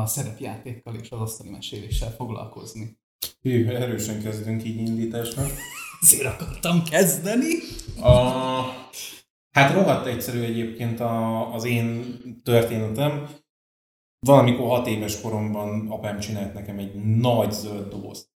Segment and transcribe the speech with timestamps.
[0.00, 2.98] a szerepjátékkal és az asztali meséléssel foglalkozni?
[3.42, 5.50] Hű, erősen kezdünk így indításnak.
[6.02, 7.54] Ezért akartam kezdeni.
[8.00, 8.10] A,
[9.50, 13.28] hát rohadt egyszerű egyébként a, az én történetem.
[14.18, 18.34] Valamikor hat éves koromban apám csinált nekem egy nagy zöld dobozt.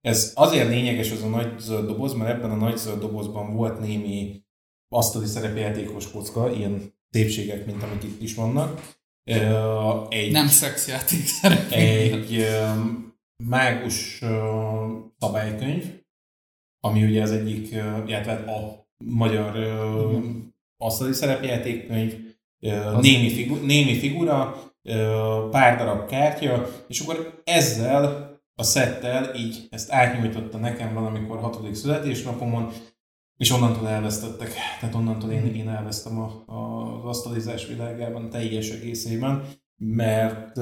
[0.00, 3.80] Ez azért lényeges ez a nagy zöld doboz, mert ebben a nagy zöld dobozban volt
[3.80, 4.44] némi
[4.88, 8.99] asztali szerepjátékos kocka, ilyen szépségek, mint amik itt is vannak.
[10.08, 11.70] Egy, Nem szexjáték szerep.
[11.70, 12.46] Egy
[13.44, 14.18] mágus
[15.18, 15.84] szabálykönyv,
[16.80, 17.70] ami ugye az egyik,
[18.06, 20.24] illetve a magyar uh,
[20.76, 22.14] asztali szerepjátékkönyv,
[23.00, 24.62] némi, figu- némi figura,
[25.50, 32.72] pár darab kártya, és akkor ezzel a szettel így ezt átnyújtotta nekem valamikor hatodik születésnapomon,
[33.40, 34.52] és onnantól elvesztettek.
[34.80, 36.58] Tehát onnantól én, én elvesztem a, a,
[36.98, 40.56] az asztalizás világában teljes egészében, mert,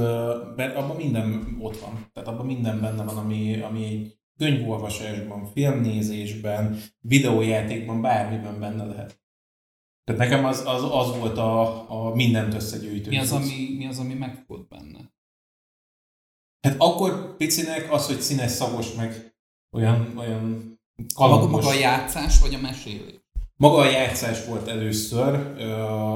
[0.57, 2.07] mert abban minden ott van.
[2.13, 9.21] Tehát abban minden benne van, ami, ami egy könyvolvasásban, filmnézésben, videójátékban, bármiben benne lehet.
[10.05, 13.11] Tehát nekem az, az, az volt a, a mindent összegyűjtő.
[13.11, 15.13] Mi az, ami, mi az, ami megfogott benne?
[16.61, 19.35] Hát akkor picinek az, hogy színes szagos, meg
[19.77, 20.78] olyan, olyan
[21.15, 21.51] kalapos.
[21.51, 23.17] Maga a játszás, vagy a mesélés?
[23.57, 25.55] Maga a játszás volt először,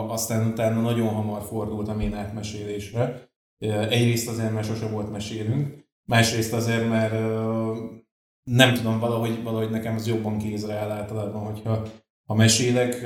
[0.09, 3.31] aztán utána nagyon hamar fordultam én átmesélésre.
[3.89, 7.13] Egyrészt azért, mert sose volt mesélünk, másrészt azért, mert
[8.43, 11.83] nem tudom, valahogy, valahogy nekem az jobban kézre áll általában, hogyha
[12.27, 13.01] ha mesélek,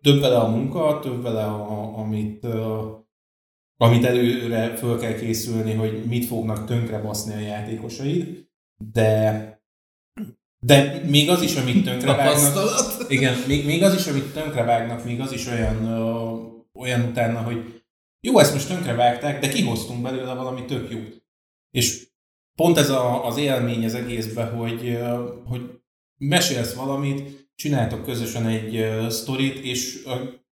[0.00, 2.46] több vele a munka, több vele, a, amit,
[3.76, 8.48] amit előre föl kell készülni, hogy mit fognak tönkre baszni a játékosaid,
[8.92, 9.55] de
[10.66, 15.04] de még az is, amit tönkre vágnak, igen, még, még az is, amit tönkre vágnak,
[15.04, 16.34] még az is olyan, ö,
[16.74, 17.82] olyan utána, hogy
[18.20, 21.22] jó, ezt most tönkre vágták, de kihoztunk belőle valami tök jót.
[21.70, 22.08] És
[22.54, 24.98] pont ez a, az élmény az egészben, hogy,
[25.44, 25.60] hogy
[26.18, 30.02] mesélsz valamit, csináltok közösen egy sztorit, és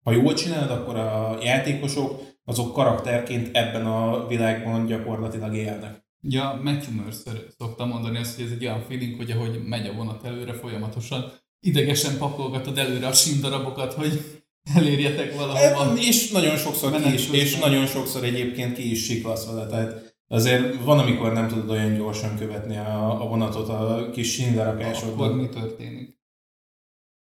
[0.03, 6.03] ha jól csinálod, akkor a játékosok azok karakterként ebben a világban gyakorlatilag élnek.
[6.21, 9.93] Ja, Matthew Mercer szokta mondani azt, hogy ez egy olyan feeling, hogy ahogy megy a
[9.93, 14.41] vonat előre folyamatosan, idegesen pakolgatod előre a sindarabokat, hogy
[14.75, 15.97] elérjetek valahova.
[15.97, 20.83] És nagyon sokszor ki is, és nagyon sokszor egyébként ki is siklasz vele, tehát azért
[20.83, 25.27] van, amikor nem tudod olyan gyorsan követni a, a vonatot a kis sindarakásodban.
[25.27, 26.18] Akkor mi történik?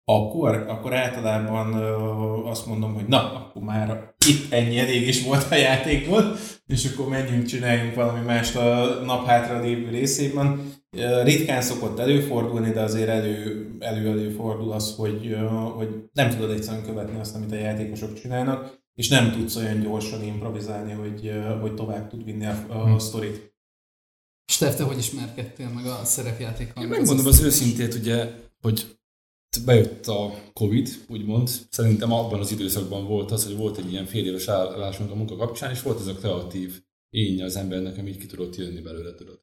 [0.08, 1.74] Akkor, akkor általában
[2.46, 6.36] azt mondom, hogy na, akkor már itt ennyi elég is volt a játékból,
[6.68, 10.74] és akkor menjünk, csináljunk valami mást a nap hátra lévő részében.
[11.24, 15.38] Ritkán szokott előfordulni, de azért elő, elő előfordul az, hogy,
[15.76, 20.24] hogy nem tudod egyszerűen követni azt, amit a játékosok csinálnak, és nem tudsz olyan gyorsan
[20.24, 22.98] improvizálni, hogy, hogy tovább tud vinni a, a hmm.
[22.98, 23.54] sztorit.
[24.52, 26.84] Steff, te hogy ismerkedtél meg a szerepjátékkal?
[26.84, 28.95] Én megmondom az őszintét, ugye, hogy
[29.58, 31.50] bejött a Covid, úgymond.
[31.70, 35.36] Szerintem abban az időszakban volt az, hogy volt egy ilyen fél éves állásunk a munka
[35.36, 39.16] kapcsán, és volt ez a kreatív énje az embernek, ami így ki tudott jönni belőle,
[39.16, 39.42] tudod.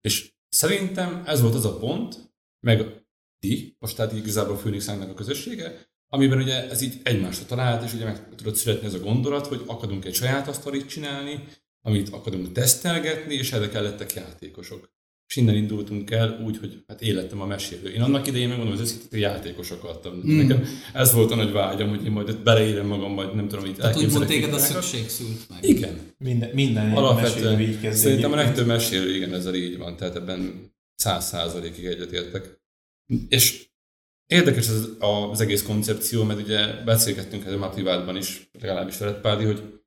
[0.00, 2.34] És szerintem ez volt az a pont,
[2.66, 3.04] meg
[3.38, 7.92] ti, most tehát igazából a Phoenix a közössége, amiben ugye ez így egymásra talált, és
[7.92, 11.44] ugye meg tudod születni ez a gondolat, hogy akadunk egy saját asztalit csinálni,
[11.80, 14.95] amit akarunk tesztelgetni, és erre kellettek játékosok.
[15.28, 17.92] És innen indultunk el úgy, hogy hát életem a mesélő.
[17.92, 20.14] Én annak idején megmondom, hogy az őszintén játékos akartam.
[20.26, 20.36] Mm.
[20.36, 23.74] Nekem ez volt a nagy vágyam, hogy én majd beleérem magam, majd nem tudom, hogy
[23.74, 25.64] Tehát úgymond téged a szükség szült meg.
[25.64, 25.98] Igen.
[26.18, 29.96] Minden, minden Alapvetően így kezd Szerintem a legtöbb mesélő, igen, ezzel így van.
[29.96, 32.60] Tehát ebben száz százalékig egyetértek.
[33.28, 33.68] És
[34.26, 39.44] érdekes ez az egész koncepció, mert ugye beszélgettünk ezzel már privátban is, legalábbis veled Pádi,
[39.44, 39.80] hogy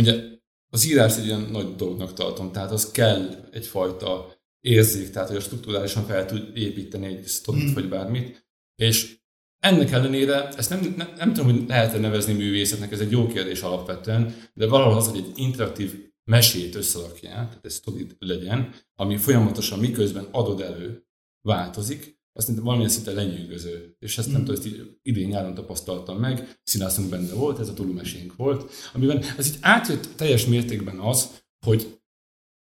[0.00, 0.34] ugye
[0.70, 4.35] az írás egy ilyen nagy dolognak tartom, tehát az kell egyfajta
[4.66, 7.74] érzik, tehát hogy a struktúrálisan fel tud építeni egy sztorit mm.
[7.74, 9.16] vagy bármit, és
[9.58, 13.60] ennek ellenére, ezt nem, nem, nem tudom, hogy lehet-e nevezni művészetnek, ez egy jó kérdés
[13.60, 19.78] alapvetően, de valahol az, hogy egy interaktív mesét összerakják, tehát ez sztorit legyen, ami folyamatosan
[19.78, 21.06] miközben adod elő,
[21.40, 23.96] változik, azt szerintem valamilyen szinte lenyűgöző.
[23.98, 24.44] És ezt nem mm.
[24.44, 29.22] tudom, ezt így idén nyáron tapasztaltam meg, színászunk benne volt, ez a túlmesénk volt, amiben
[29.36, 32.00] ez így átjött teljes mértékben az, hogy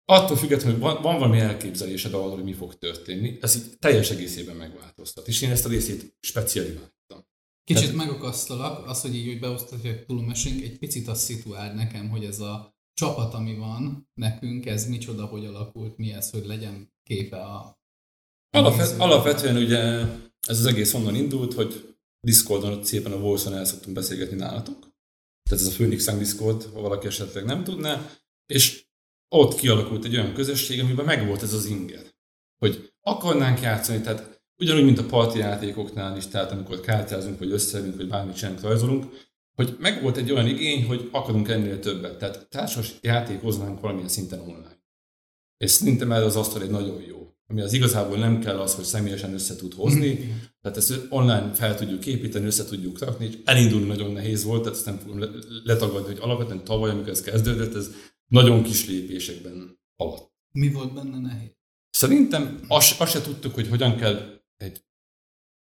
[0.06, 4.10] attól függetlenül, hogy van, van valami elképzelésed arról, hogy mi fog történni, ez így teljes
[4.10, 5.28] egészében megváltoztat.
[5.28, 6.94] És én ezt a részét specializáltam.
[7.64, 7.96] Kicsit Tehát...
[7.96, 12.76] megakasztalak, az, hogy így, hogy beosztatják túlmesénk, egy picit azt szituál nekem, hogy ez a
[12.94, 17.80] csapat, ami van nekünk, ez micsoda, hogy alakult, mi ez, hogy legyen képe a...
[18.50, 19.80] Alapvet, alapvetően ugye
[20.48, 24.80] ez az egész onnan indult, hogy Discordon szépen a Wolfson el szoktunk beszélgetni nálatok,
[25.50, 28.10] tehát ez a Phoenix Discord, ha valaki esetleg nem tudná,
[28.46, 28.85] és
[29.30, 32.06] ott kialakult egy olyan közösség, amiben megvolt ez az inger,
[32.58, 37.96] hogy akarnánk játszani, tehát ugyanúgy, mint a parti játékoknál is, tehát amikor kártyázunk, vagy összeülünk,
[37.96, 39.06] vagy bármit csinálunk, rajzolunk,
[39.56, 42.18] hogy megvolt egy olyan igény, hogy akarunk ennél többet.
[42.18, 44.84] Tehát társas játékoznánk valamilyen szinten online.
[45.58, 47.16] És szerintem ez az asztal egy nagyon jó.
[47.48, 50.38] Ami az igazából nem kell az, hogy személyesen össze tud hozni, mm.
[50.62, 54.78] tehát ezt online fel tudjuk építeni, össze tudjuk rakni, és elindulni nagyon nehéz volt, tehát
[54.78, 55.24] ezt nem fogom
[55.64, 57.90] letagadni, hogy alapvetően tavaly, amikor ez kezdődött, ez
[58.28, 60.34] nagyon kis lépésekben alatt.
[60.52, 61.56] Mi volt benne nehéz?
[61.90, 64.86] Szerintem azt, azt se tudtuk, hogy hogyan kell egy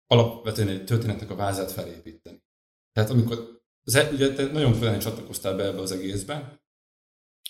[0.08, 2.44] alapvetően egy történetnek a vázát felépíteni.
[2.92, 6.59] Tehát amikor az, ugye te nagyon korán csatlakoztál be ebbe az egészbe,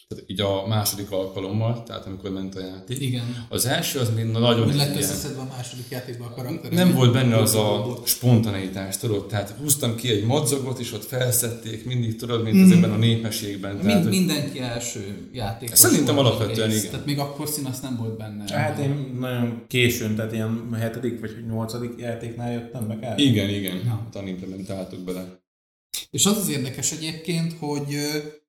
[0.10, 3.00] tehát így a második alkalommal, tehát amikor ment a játék.
[3.00, 3.46] Igen.
[3.50, 4.66] Az első az még nagyon...
[4.66, 6.72] Hogy lett összeszedve a második játékban a karakter?
[6.72, 11.86] Nem volt benne az a spontaneitás, tudod, tehát húztam ki egy madzagot, és ott felszedték
[11.86, 12.64] mindig, tudod, mint mm.
[12.64, 13.76] ezekben a népességben.
[13.76, 15.76] Mind, tehát, mindenki első játék.
[15.76, 16.90] Szerintem alapvetően igen.
[16.90, 18.44] Tehát még akkor színasz nem volt benne.
[18.54, 23.20] Hát én nagyon későn, tehát ilyen hetedik vagy nyolcadik játéknál jöttem be kár.
[23.20, 24.06] Igen, igen, ja.
[24.08, 25.40] utána implementáltuk bele.
[26.10, 27.96] És az az érdekes egyébként, hogy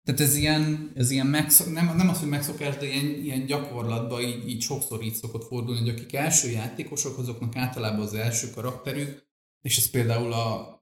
[0.05, 4.21] tehát ez ilyen, ez ilyen megszok, nem, nem az, hogy megszokás, de ilyen, ilyen gyakorlatban
[4.21, 9.29] így, így sokszor így szokott fordulni, hogy akik első játékosok, azoknak általában az első karakterük,
[9.63, 10.79] és ez például a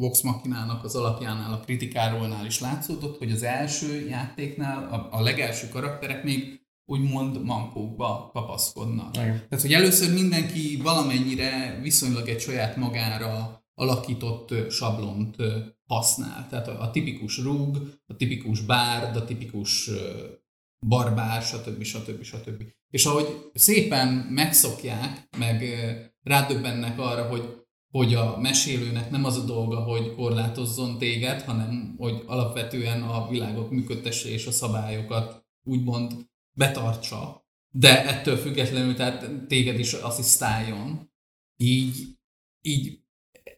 [0.00, 5.68] Vox Machinának az alapjánál, a kritikárolnál is látszódott, hogy az első játéknál a, a legelső
[5.68, 9.16] karakterek még úgymond mankókba kapaszkodnak.
[9.16, 9.46] Igen.
[9.48, 15.36] Tehát, hogy először mindenki valamennyire viszonylag egy saját magára alakított sablont
[15.86, 16.46] használ.
[16.48, 19.90] Tehát a, a tipikus rúg, a tipikus bárd, a tipikus
[20.86, 21.82] barbár, stb.
[21.82, 22.22] stb.
[22.22, 22.62] stb.
[22.90, 25.64] És ahogy szépen megszokják, meg
[26.22, 27.64] rádöbbennek arra, hogy
[27.96, 33.70] hogy a mesélőnek nem az a dolga, hogy korlátozzon téged, hanem hogy alapvetően a világot
[33.70, 36.12] működtesse és a szabályokat úgymond
[36.56, 41.10] betartsa, de ettől függetlenül tehát téged is asszisztáljon.
[41.56, 42.18] Így,
[42.60, 43.00] így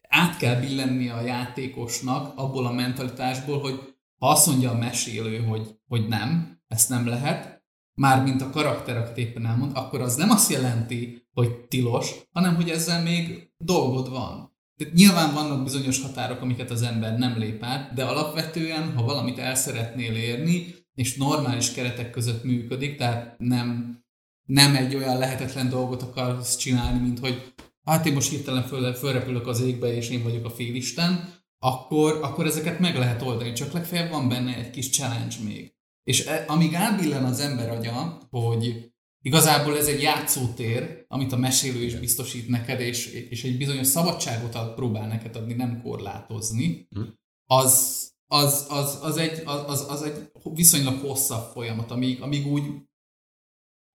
[0.09, 5.75] át kell billenni a játékosnak abból a mentalitásból, hogy ha azt mondja a mesélő, hogy,
[5.89, 7.63] hogy nem, ezt nem lehet,
[7.95, 12.71] mármint a karakter, akit éppen elmond, akkor az nem azt jelenti, hogy tilos, hanem hogy
[12.71, 14.57] ezzel még dolgod van.
[14.77, 19.39] Tehát nyilván vannak bizonyos határok, amiket az ember nem lép át, de alapvetően, ha valamit
[19.39, 23.99] el szeretnél érni, és normális keretek között működik, tehát nem,
[24.47, 27.55] nem egy olyan lehetetlen dolgot akarsz csinálni, mint hogy
[27.89, 32.47] hát én most hirtelen föl, fölrepülök az égbe, és én vagyok a félisten, akkor, akkor
[32.47, 35.73] ezeket meg lehet oldani, csak legfeljebb van benne egy kis challenge még.
[36.03, 38.93] És e, amíg átbillen az ember agya, hogy
[39.25, 44.55] igazából ez egy játszótér, amit a mesélő is biztosít neked, és, és egy bizonyos szabadságot
[44.55, 47.01] ad, próbál neked adni, nem korlátozni, hm.
[47.47, 52.65] az, az, az, az, egy, az, az egy viszonylag hosszabb folyamat, amíg, amíg úgy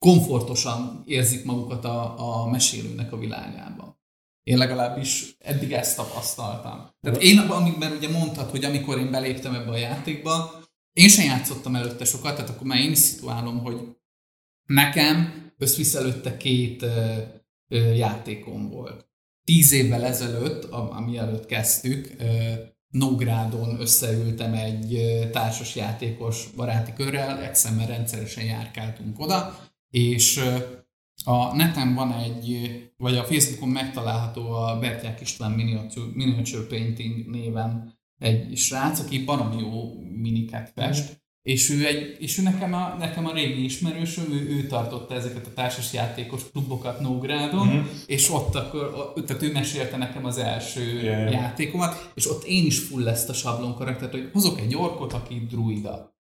[0.04, 4.00] komfortosan érzik magukat a, a mesélőnek a világában.
[4.44, 6.90] Én legalábbis eddig ezt tapasztaltam.
[7.02, 10.52] Tehát én, amiben ugye mondtad, hogy amikor én beléptem ebbe a játékba,
[10.94, 13.98] én sem játszottam előtte sokat, tehát akkor már én is szituálom, hogy
[14.66, 17.18] nekem összvisz előtte két ö,
[17.68, 19.08] ö, játékom volt.
[19.44, 22.54] Tíz évvel ezelőtt, ami előtt kezdtük, ö,
[22.90, 25.00] Nógrádon összeültem egy
[25.32, 30.42] társas játékos baráti körrel, egyszerűen rendszeresen járkáltunk oda, és
[31.26, 35.52] a neten van egy, vagy a Facebookon megtalálható a Bertyák István
[36.14, 42.42] Miniature Painting néven egy srác, aki baromi jó miniket fest, és ő, egy, és ő
[42.42, 47.68] nekem, a, nekem a régi ismerősöm, ő, ő tartotta ezeket a társas játékos klubokat Nógrádon,
[47.68, 47.82] mm.
[48.06, 51.32] és ott akkor, tehát ő mesélte nekem az első yeah.
[51.32, 55.46] játékomat, és ott én is full ezt a sablon karaktert, hogy hozok egy orkot, aki
[55.50, 56.13] druida.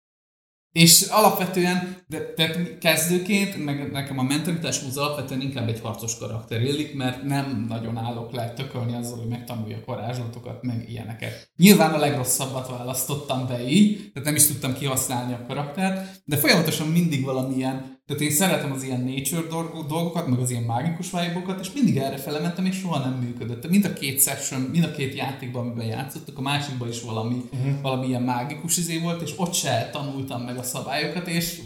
[0.73, 6.62] És alapvetően, de, de kezdőként, meg nekem a mentalitás az alapvetően inkább egy harcos karakter
[6.62, 11.50] illik, mert nem nagyon állok le tökölni azzal, hogy megtanuljak varázslatokat, meg ilyeneket.
[11.57, 16.88] Nyilván a legrosszabbat választottam be így, tehát nem is tudtam kihasználni a karaktert, de folyamatosan
[16.88, 19.40] mindig valamilyen tehát én szeretem az ilyen nature
[19.88, 23.69] dolgokat, meg az ilyen mágikus vibe és mindig erre felementem, és soha nem működött.
[23.69, 27.81] Mind a két session, mind a két játékban, amiben játszottak, a másikban is valami, uh-huh.
[27.83, 31.61] valami ilyen mágikus izé volt, és ott se tanultam meg a szabályokat, és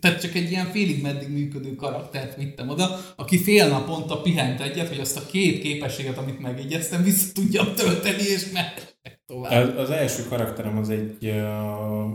[0.00, 4.88] tehát csak egy ilyen félig meddig működő karaktert vittem oda, aki fél naponta pihent egyet,
[4.88, 9.76] hogy azt a két képességet, amit megjegyeztem, vissza tudjam tölteni, és meg tovább.
[9.76, 11.26] Az első karakterem az egy,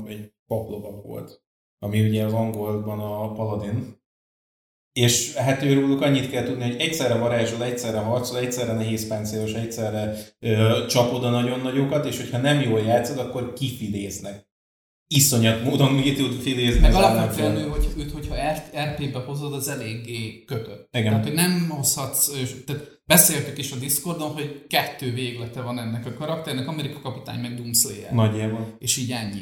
[0.06, 1.43] egy paplovak volt
[1.84, 4.02] ami ugye az angolban a paladin,
[4.94, 10.16] És hát őrülük annyit kell tudni, hogy egyszerre varázsol, egyszerre harcol, egyszerre nehéz páncélos, egyszerre
[10.40, 14.48] ö, csapod a nagyon nagyokat, és hogyha nem jól játszod, akkor kifidéznek.
[15.08, 18.36] Iszonyat módon mi tud fidézni Meg alapvetően ő, hogy őt, hogyha
[18.92, 20.88] RP-be hozod, az eléggé kötött.
[20.92, 21.10] Igen.
[21.10, 22.32] Tehát, hogy nem hozhatsz,
[22.66, 27.56] tehát beszéltük is a Discordon, hogy kettő véglete van ennek a karakternek, Amerika kapitány meg
[27.56, 28.14] Doomslayer.
[28.14, 28.76] Nagyjából.
[28.80, 29.42] És így ennyi.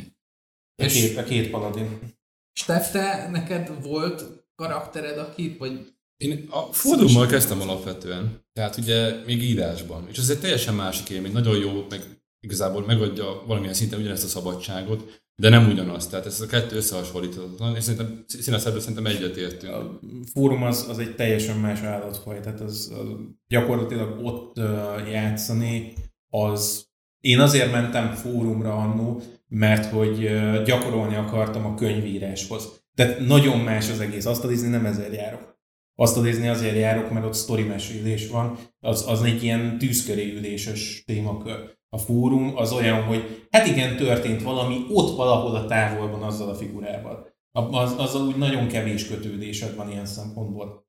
[0.75, 2.19] A És- két, a két paladin.
[2.53, 4.23] Steff, te neked volt
[4.55, 10.39] karaktered, akit, vagy Én a fordulommal kezdtem alapvetően, tehát ugye még írásban, és ez egy
[10.39, 15.69] teljesen másik élmény, nagyon jó, meg igazából megadja valamilyen szinten ugyanezt a szabadságot, de nem
[15.69, 19.73] ugyanaz, tehát ez a kettő összehasonlíthatatlan, és szerintem színeszebből szerintem egyetértünk.
[19.73, 19.99] A
[20.33, 23.07] fórum az, az egy teljesen más állatfaj, tehát az, az
[23.47, 25.93] gyakorlatilag ott uh, játszani,
[26.29, 26.89] az
[27.19, 29.21] én azért mentem fórumra annó,
[29.53, 30.17] mert hogy
[30.63, 32.83] gyakorolni akartam a könyvíráshoz.
[32.95, 34.25] Tehát nagyon más az egész.
[34.25, 35.59] Azt nézni nem ezért járok.
[35.95, 41.03] Azt nézni azért járok, mert ott sztori mesélés van, az, az egy ilyen tűzköré üléses
[41.05, 41.77] témakör.
[41.89, 46.55] A fórum az olyan, hogy hát igen, történt valami ott valahol a távolban azzal a
[46.55, 47.29] figurával.
[47.51, 50.85] A- Az, azzal úgy nagyon kevés kötődésed van ilyen szempontból.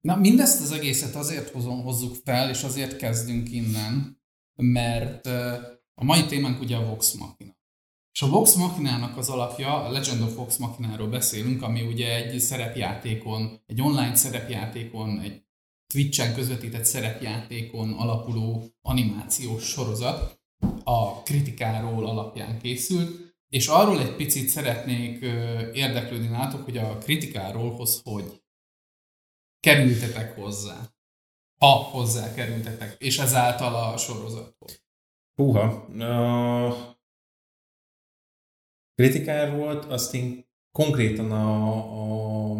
[0.00, 4.20] Na, mindezt az egészet azért hozom, hozzuk fel, és azért kezdünk innen,
[4.62, 5.26] mert
[5.94, 7.55] a mai témánk ugye a Vox Machina.
[8.16, 12.40] És a Vox Machinának az alapja, a Legend of Vox Machináról beszélünk, ami ugye egy
[12.40, 15.42] szerepjátékon, egy online szerepjátékon, egy
[15.92, 20.40] Twitch-en közvetített szerepjátékon alapuló animációs sorozat,
[20.84, 25.22] a kritikáról alapján készült, és arról egy picit szeretnék
[25.72, 28.42] érdeklődni nálatok, hogy a kritikáról hoz hogy
[29.60, 30.90] kerültetek hozzá.
[31.58, 34.84] Ha hozzá kerültetek, és ezáltal a sorozathoz.
[35.34, 35.86] Húha.
[35.88, 36.95] Uh,
[38.96, 42.56] kritikár volt, azt én konkrétan a, a,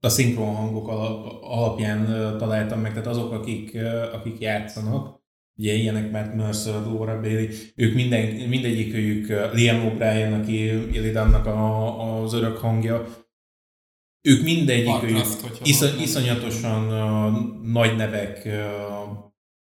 [0.00, 2.06] a szinkron hangok ala- alapján
[2.38, 3.76] találtam meg, tehát azok, akik,
[4.12, 5.22] akik játszanak,
[5.56, 10.64] ugye ilyenek Matt Mercer, Laura Bailey, ők minden, mindegyikőjük Liam O'Brien, aki
[10.96, 13.06] Illidannak a, az örök hangja,
[14.28, 16.02] ők mindegyikőjük valami.
[16.02, 19.08] iszonyatosan uh, nagy nevek uh,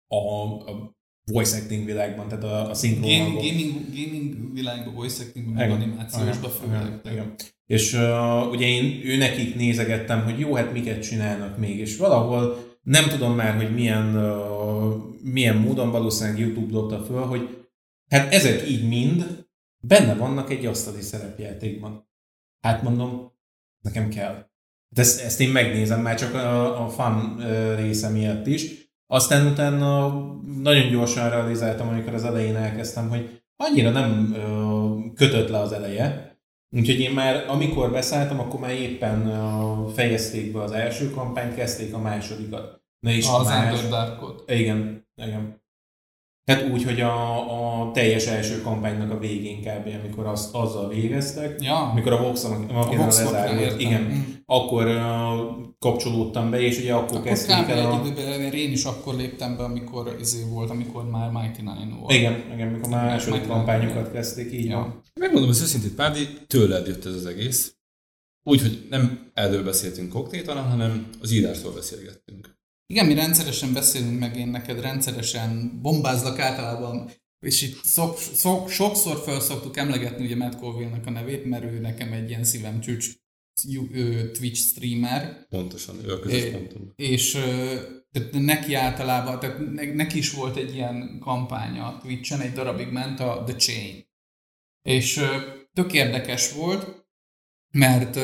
[0.07, 0.94] a, a
[1.31, 6.49] voice acting világban, tehát a, a szinkron Game, gaming, gaming világban, voice acting, meg animációsban
[6.49, 6.99] főleg.
[7.11, 7.35] igen.
[7.65, 12.73] És uh, ugye én ő nekik nézegettem, hogy jó, hát miket csinálnak még, és valahol
[12.81, 17.65] nem tudom már, hogy milyen, uh, milyen módon valószínűleg YouTube dobta föl, hogy
[18.09, 19.45] hát ezek így mind
[19.77, 22.09] benne vannak egy asztali szerepjátékban.
[22.61, 23.31] Hát mondom,
[23.81, 24.49] nekem kell.
[24.89, 27.43] De ezt, ezt én megnézem már csak a, a fan
[27.75, 28.84] része miatt is.
[29.07, 30.07] Aztán utána
[30.61, 34.35] nagyon gyorsan realizáltam, amikor az elején elkezdtem, hogy annyira nem
[35.15, 36.35] kötött le az eleje,
[36.75, 39.31] Úgyhogy én már, amikor beszálltam, akkor már éppen
[39.93, 42.81] fejezték be az első kampányt, kezdték a másodikat.
[42.99, 43.73] Na és Az más...
[43.73, 44.51] Underdarkot.
[44.51, 45.63] Igen, igen.
[46.45, 49.89] Hát úgy, hogy a, a teljes első kampánynak a végén kb.
[50.03, 52.57] amikor azt, azzal végeztek, Ja, amikor a Vox a
[52.97, 54.21] Vox lezárult, igen, Mm.
[54.45, 57.99] akkor uh, kapcsolódtam be, és ugye akkor, Akkor kezdték el a...
[57.99, 62.13] egy időben, én is akkor léptem be, amikor izé volt, amikor már Mighty Nine volt.
[62.13, 64.75] Igen, igen, amikor már második kampányokat kezdték, így Ja.
[64.77, 65.01] van.
[65.19, 67.75] Megmondom az őszintét, Pádi, tőled jött ez az egész.
[68.43, 72.54] Úgy, hogy nem erről beszéltünk konkrétan, hanem az írásról beszélgettünk.
[72.87, 77.11] Igen, mi rendszeresen beszélünk meg, én neked rendszeresen bombázlak általában,
[77.45, 81.79] és itt szok, szok, sokszor fel szoktuk emlegetni ugye Matt Colville-nek a nevét, mert ő
[81.79, 83.09] nekem egy ilyen szívem csücs
[84.33, 86.51] Twitch streamer, Pontosan, ő a közös É.
[86.51, 86.91] pontunk.
[86.95, 87.31] és
[88.11, 93.19] tehát neki általában, tehát ne- neki is volt egy ilyen kampánya Twitch-en, egy darabig ment
[93.19, 94.05] a The Chain.
[94.81, 95.21] És
[95.73, 97.05] tök érdekes volt,
[97.71, 98.19] mert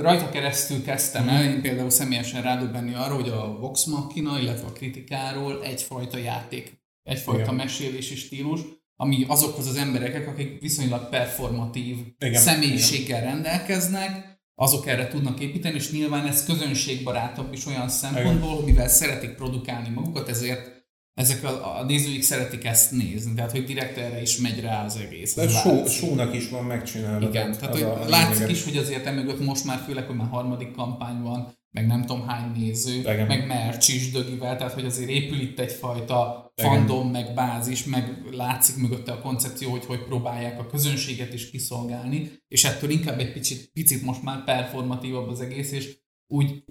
[0.00, 4.72] rajta keresztül kezdtem el, én például személyesen rádöbbenni arra, hogy a Vox Machina, illetve a
[4.72, 7.54] kritikáról egyfajta játék, egyfajta Igen.
[7.54, 8.60] mesélési stílus,
[8.96, 15.90] ami azokhoz az embereknek, akik viszonylag performatív Igen, személyiséggel rendelkeznek, azok erre tudnak építeni, és
[15.90, 20.83] nyilván ez közönségbarátabb is olyan szempontból, hogy mivel szeretik produkálni magukat, ezért
[21.14, 24.96] ezek a, a nézőik szeretik ezt nézni, tehát hogy direkt erre is megy rá az
[24.96, 25.34] egész.
[25.34, 27.28] De só, sónak is van megcsinálva.
[27.28, 28.52] Igen, tehát hogy a- látszik lényege.
[28.52, 32.26] is, hogy azért emögött most már főleg, hogy már harmadik kampány van, meg nem tudom
[32.26, 33.26] hány néző, Igen.
[33.26, 36.70] meg merch is dögivel, tehát hogy azért épül itt egyfajta Igen.
[36.70, 42.30] fandom, meg bázis, meg látszik mögötte a koncepció, hogy hogy próbálják a közönséget is kiszolgálni,
[42.48, 46.64] és ettől inkább egy picit, picit most már performatívabb az egész, és úgy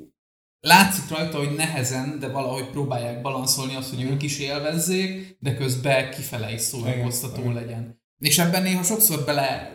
[0.67, 6.11] látszik rajta, hogy nehezen, de valahogy próbálják balanszolni azt, hogy ők is élvezzék, de közben
[6.11, 8.01] kifele is szórakoztató legyen.
[8.19, 9.71] És ebben néha sokszor bele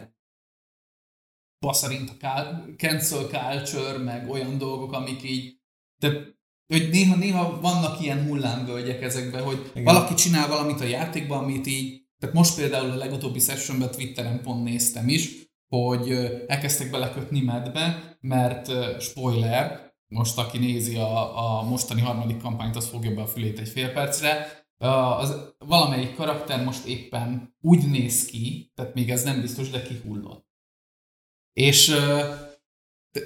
[1.71, 5.61] szerint a cancel culture, meg olyan dolgok, amik így,
[6.00, 9.85] tehát hogy néha, néha vannak ilyen hullámvölgyek ezekben, hogy Igen.
[9.85, 14.64] valaki csinál valamit a játékban, amit így, tehát most például a legutóbbi sessionben Twitteren pont
[14.64, 15.30] néztem is,
[15.68, 16.11] hogy
[16.47, 23.15] elkezdtek belekötni medbe, mert spoiler, most aki nézi a, a mostani harmadik kampányt, az fogja
[23.15, 28.95] be a fülét egy fél percre, az, valamelyik karakter most éppen úgy néz ki, tehát
[28.95, 30.47] még ez nem biztos, de kihullott.
[31.53, 31.95] És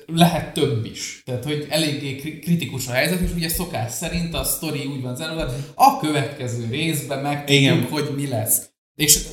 [0.07, 1.23] lehet több is.
[1.25, 5.53] Tehát, hogy eléggé kritikus a helyzet, és ugye szokás szerint a sztori úgy van zárva,
[5.75, 8.71] a következő részben megtudjuk, hogy mi lesz.
[8.95, 9.29] És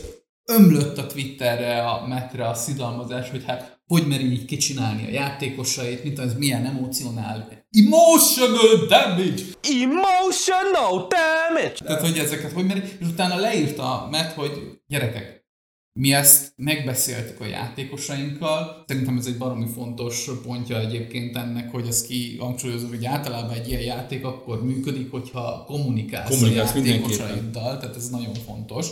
[0.45, 6.03] ömlött a Twitterre, a metre a szidalmazás, hogy hát hogy meri így kicsinálni a játékosait,
[6.03, 7.67] mint az milyen emocionál.
[7.71, 9.43] Emotional damage!
[9.61, 11.83] Emotional damage!
[11.83, 15.47] Tehát, hogy ezeket hogy meri, és utána leírta Matt, hogy gyerekek,
[15.99, 18.83] mi ezt megbeszéltük a játékosainkkal.
[18.87, 23.67] Szerintem ez egy baromi fontos pontja egyébként ennek, hogy ez ki hangsúlyozó, hogy általában egy
[23.67, 28.87] ilyen játék akkor működik, hogyha kommunikálsz, kommunikálsz a játékosaiddal, tehát ez nagyon fontos.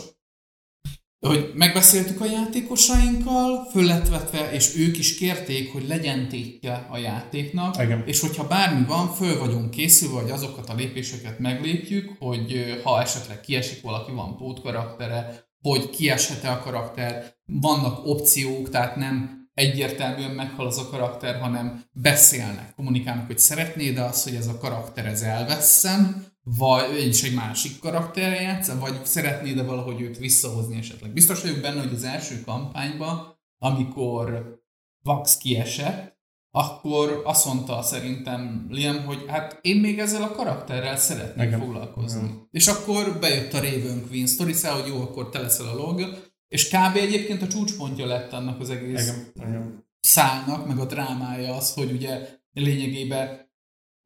[1.26, 6.98] Hogy megbeszéltük a játékosainkkal, föl lett vetve, és ők is kérték, hogy legyen tétje a
[6.98, 8.02] játéknak, Igen.
[8.06, 13.40] és hogyha bármi van, föl vagyunk készülve, hogy azokat a lépéseket meglépjük, hogy ha esetleg
[13.40, 20.78] kiesik valaki, van pótkaraktere, hogy kieshet-e a karakter, vannak opciók, tehát nem egyértelműen meghal az
[20.78, 26.24] a karakter, hanem beszélnek, kommunikálnak, hogy szeretnéd azt, hogy ez a karakter ez elveszem,
[26.56, 31.12] vagy is egy másik karakterre játsz, vagy szeretnéd-e valahogy őt visszahozni esetleg.
[31.12, 34.56] Biztos vagyok benne, hogy az első kampányban, amikor
[35.02, 36.16] Vax kiesett,
[36.50, 41.60] akkor azt mondta szerintem Liam, hogy hát én még ezzel a karakterrel szeretnék Igen.
[41.60, 42.22] foglalkozni.
[42.22, 42.48] Igen.
[42.50, 46.00] És akkor bejött a Raven Queen story hogy jó, akkor te leszel a log,
[46.48, 46.96] és kb.
[46.96, 49.32] egyébként a csúcspontja lett annak az egész Igen.
[49.34, 49.86] Igen.
[50.00, 53.46] szálnak, meg a drámája az, hogy ugye lényegében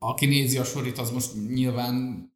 [0.03, 2.27] aki nézi a sorit, az most nyilván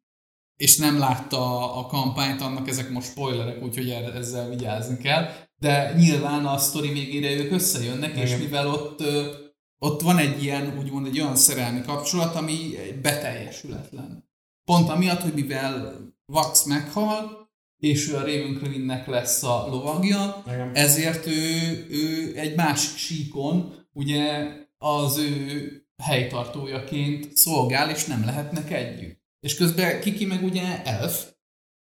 [0.57, 5.29] és nem látta a kampányt, annak ezek most spoilerek, úgyhogy ezzel vigyázni kell.
[5.59, 8.25] De nyilván a sztori végére ők összejönnek, Igen.
[8.25, 9.03] és mivel ott
[9.79, 14.29] ott van egy ilyen, úgymond egy olyan szerelmi kapcsolat, ami beteljesületlen.
[14.65, 20.75] Pont amiatt, hogy mivel Vax meghal, és ő a Ravenclaw-nek lesz a lovagja, Igen.
[20.75, 25.71] ezért ő, ő egy másik síkon, ugye az ő
[26.03, 29.16] helytartójaként szolgál, és nem lehetnek együtt.
[29.47, 31.25] És közben Kiki meg ugye elf,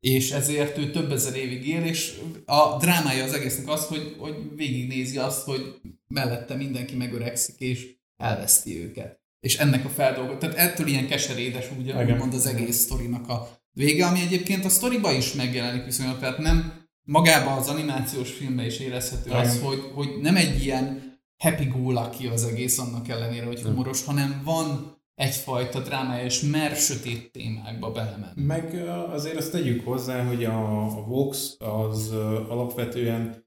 [0.01, 4.35] és ezért ő több ezer évig él, és a drámája az egésznek az, hogy, hogy
[4.57, 5.75] végignézi azt, hogy
[6.09, 9.21] mellette mindenki megöregszik, és elveszti őket.
[9.41, 14.07] És ennek a feldolgot, tehát ettől ilyen keserédes úgy, úgymond az egész sztorinak a vége,
[14.07, 19.31] ami egyébként a sztoriba is megjelenik viszonylag, tehát nem magában az animációs filmben is érezhető
[19.31, 19.41] Igen.
[19.41, 24.05] az, hogy, hogy nem egy ilyen happy go lucky az egész annak ellenére, hogy humoros,
[24.05, 28.43] hanem van egyfajta drámája, és mer sötét témákba belemenni.
[28.43, 32.11] Meg azért azt tegyük hozzá, hogy a, a Vox az
[32.49, 33.45] alapvetően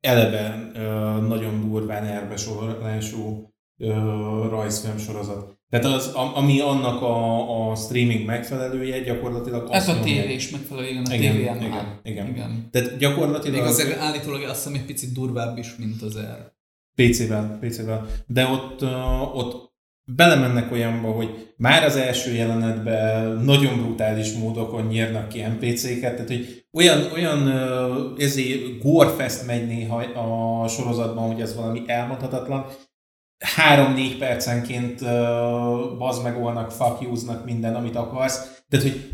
[0.00, 0.70] eleve
[1.20, 3.52] nagyon durván erbesorolású
[4.48, 5.60] rajzfilm sorozat.
[5.70, 11.14] Tehát az, ami annak a, a streaming megfelelője, gyakorlatilag Ez a tévés megfelelő, igen, a
[11.14, 12.28] igen, igen, igen, igen.
[12.28, 12.68] igen.
[12.70, 13.60] Tehát gyakorlatilag...
[13.60, 16.52] Még azért állítólag azt hiszem egy picit durvább is, mint az R.
[16.94, 18.06] PC-vel, PC-vel.
[18.26, 18.82] De ott,
[19.34, 19.71] ott
[20.16, 26.64] belemennek olyanba, hogy már az első jelenetben nagyon brutális módokon nyírnak ki NPC-ket, tehát hogy
[26.72, 27.48] olyan, olyan
[28.18, 32.66] ezért gorefest megy néha a sorozatban, hogy ez valami elmondhatatlan.
[33.56, 35.08] Három-négy percenként uh,
[35.98, 38.62] bazd megolnak, fuck minden, amit akarsz.
[38.68, 39.10] Tehát, hogy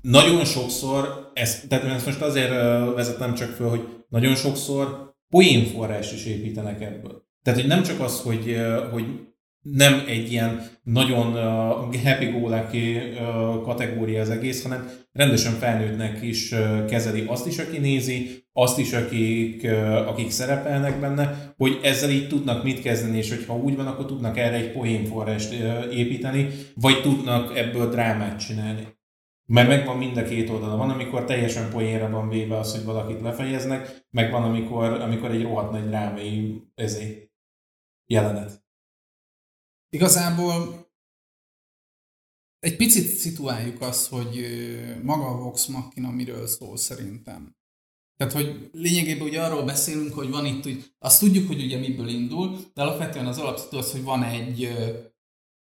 [0.00, 2.50] nagyon sokszor, ezt, tehát ezt most azért
[2.94, 7.24] vezetem csak föl, hogy nagyon sokszor poénforrás is építenek ebből.
[7.42, 8.56] Tehát, hogy nem csak az, hogy,
[8.92, 9.04] hogy
[9.72, 16.22] nem egy ilyen nagyon uh, happy go lucky uh, kategória az egész, hanem rendesen felnőttnek
[16.22, 21.80] is uh, kezeli azt is, aki nézi, azt is, akik, uh, akik szerepelnek benne, hogy
[21.82, 25.96] ezzel így tudnak mit kezdeni, és hogyha úgy van, akkor tudnak erre egy poénforrást uh,
[25.96, 28.94] építeni, vagy tudnak ebből drámát csinálni.
[29.48, 30.76] Mert megvan mind a két oldala.
[30.76, 35.42] Van, amikor teljesen poénra van véve az, hogy valakit lefejeznek, meg van, amikor, amikor egy
[35.42, 37.30] rohadt nagy drámai ezé,
[38.06, 38.64] jelenet.
[39.88, 40.86] Igazából
[42.58, 44.46] egy picit szituáljuk azt, hogy
[45.02, 47.56] maga a Vox Machina miről szól szerintem.
[48.16, 52.08] Tehát, hogy lényegében ugye arról beszélünk, hogy van itt, hogy azt tudjuk, hogy ugye miből
[52.08, 54.64] indul, de alapvetően az alapszító az, hogy van egy,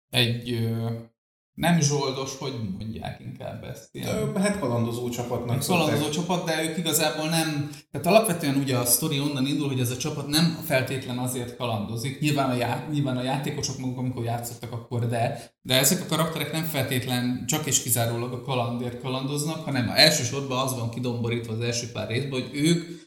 [0.09, 0.69] egy
[1.54, 3.89] nem zsoldos, hogy mondják inkább ezt.
[3.92, 4.36] Ilyen.
[4.36, 9.20] Hát kalandozó csapatnak Egy kalandozó csapat, de ők igazából nem, tehát alapvetően ugye a sztori
[9.20, 12.20] onnan indul, hogy ez a csapat nem feltétlen azért kalandozik.
[12.20, 16.52] Nyilván a, já, nyilván a játékosok maguk, amikor játszottak akkor, de, de ezek a karakterek
[16.52, 21.92] nem feltétlen csak és kizárólag a kalandért kalandoznak, hanem elsősorban az van kidomborítva az első
[21.92, 23.02] pár részben, hogy ők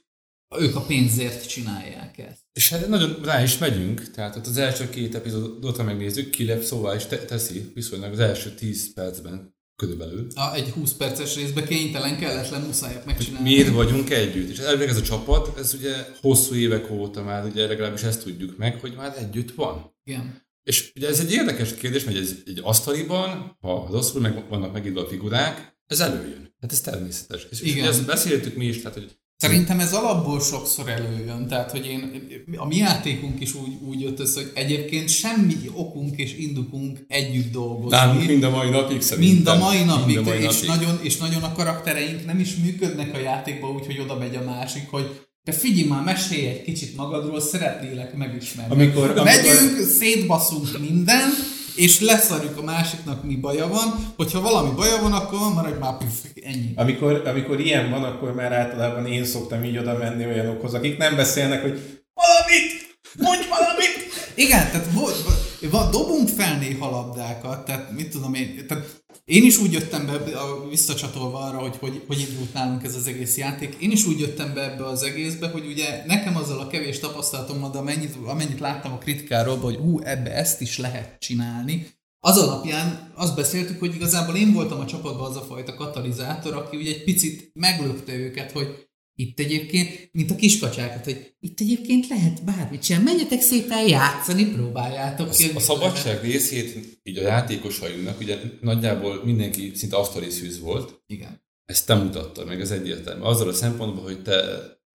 [0.58, 2.45] ők a pénzért csinálják ezt.
[2.56, 6.62] És hát nagyon rá is megyünk, tehát ott az első két epizódot, ha megnézzük, Kilep
[6.62, 10.26] szóval is te- teszi viszonylag az első 10 percben körülbelül.
[10.34, 13.48] A, egy 20 perces részben kénytelen, kelletlen, muszájat megcsinálni.
[13.48, 14.50] Miért vagyunk együtt?
[14.50, 18.56] És elvileg ez a csapat, ez ugye hosszú évek óta már, ugye legalábbis ezt tudjuk
[18.56, 19.94] meg, hogy már együtt van.
[20.04, 20.42] Igen.
[20.62, 25.00] És ugye ez egy érdekes kérdés, mert ez egy asztaliban, ha rosszul meg vannak megírva
[25.00, 26.54] a figurák, ez előjön.
[26.60, 27.46] Hát ez természetes.
[27.50, 27.78] És, és Igen.
[27.78, 32.26] ugye ezt beszéltük mi is, tehát hogy Szerintem ez alapból sokszor előjön, tehát hogy én,
[32.56, 37.52] a mi játékunk is úgy, úgy jött össze, hogy egyébként semmi okunk és indukunk együtt
[37.52, 37.96] dolgozni.
[37.96, 39.34] nálunk mind a mai napig szerintem.
[39.34, 40.68] Mind a mai napig, Mind a mai és, napig.
[40.68, 44.42] nagyon, és nagyon a karaktereink nem is működnek a játékban úgy, hogy oda megy a
[44.44, 48.72] másik, hogy te figyelj már, mesélj egy kicsit magadról, szeretnélek megismerni.
[48.74, 51.28] Amikor- amikor- Megyünk, szétbaszunk minden,
[51.76, 54.12] és leszarjuk a másiknak, mi baja van.
[54.16, 56.72] Hogyha valami baja van, akkor maradj már püff, ennyi.
[56.74, 61.16] Amikor, amikor ilyen van, akkor már általában én szoktam így oda menni olyanokhoz, akik nem
[61.16, 63.94] beszélnek, hogy valamit, mondj valamit!
[64.34, 68.84] Igen, tehát volt, dobunk fel néha labdákat, tehát mit tudom én, tehát
[69.26, 73.06] én is úgy jöttem be, a- visszacsatolva arra, hogy, hogy hogy indult nálunk ez az
[73.06, 76.66] egész játék, én is úgy jöttem be ebbe az egészbe, hogy ugye nekem azzal a
[76.66, 81.86] kevés tapasztalatommal, de amennyit, amennyit láttam a kritikáról, hogy hú, ebbe ezt is lehet csinálni,
[82.20, 86.76] az alapján azt beszéltük, hogy igazából én voltam a csapatban az a fajta katalizátor, aki
[86.76, 88.85] ugye egy picit meglökte őket, hogy
[89.18, 93.02] itt egyébként, mint a kiskacsákat, hogy itt egyébként lehet bármit sem.
[93.02, 95.50] Menjetek szépen játszani, próbáljátok ki.
[95.54, 101.42] A szabadság részét így a játékosainknak, ugye nagyjából mindenki szinte asztali szűz volt, Igen.
[101.64, 103.22] ezt te mutattad meg, ez egyértelmű.
[103.22, 104.44] Azzal a szempontból, hogy te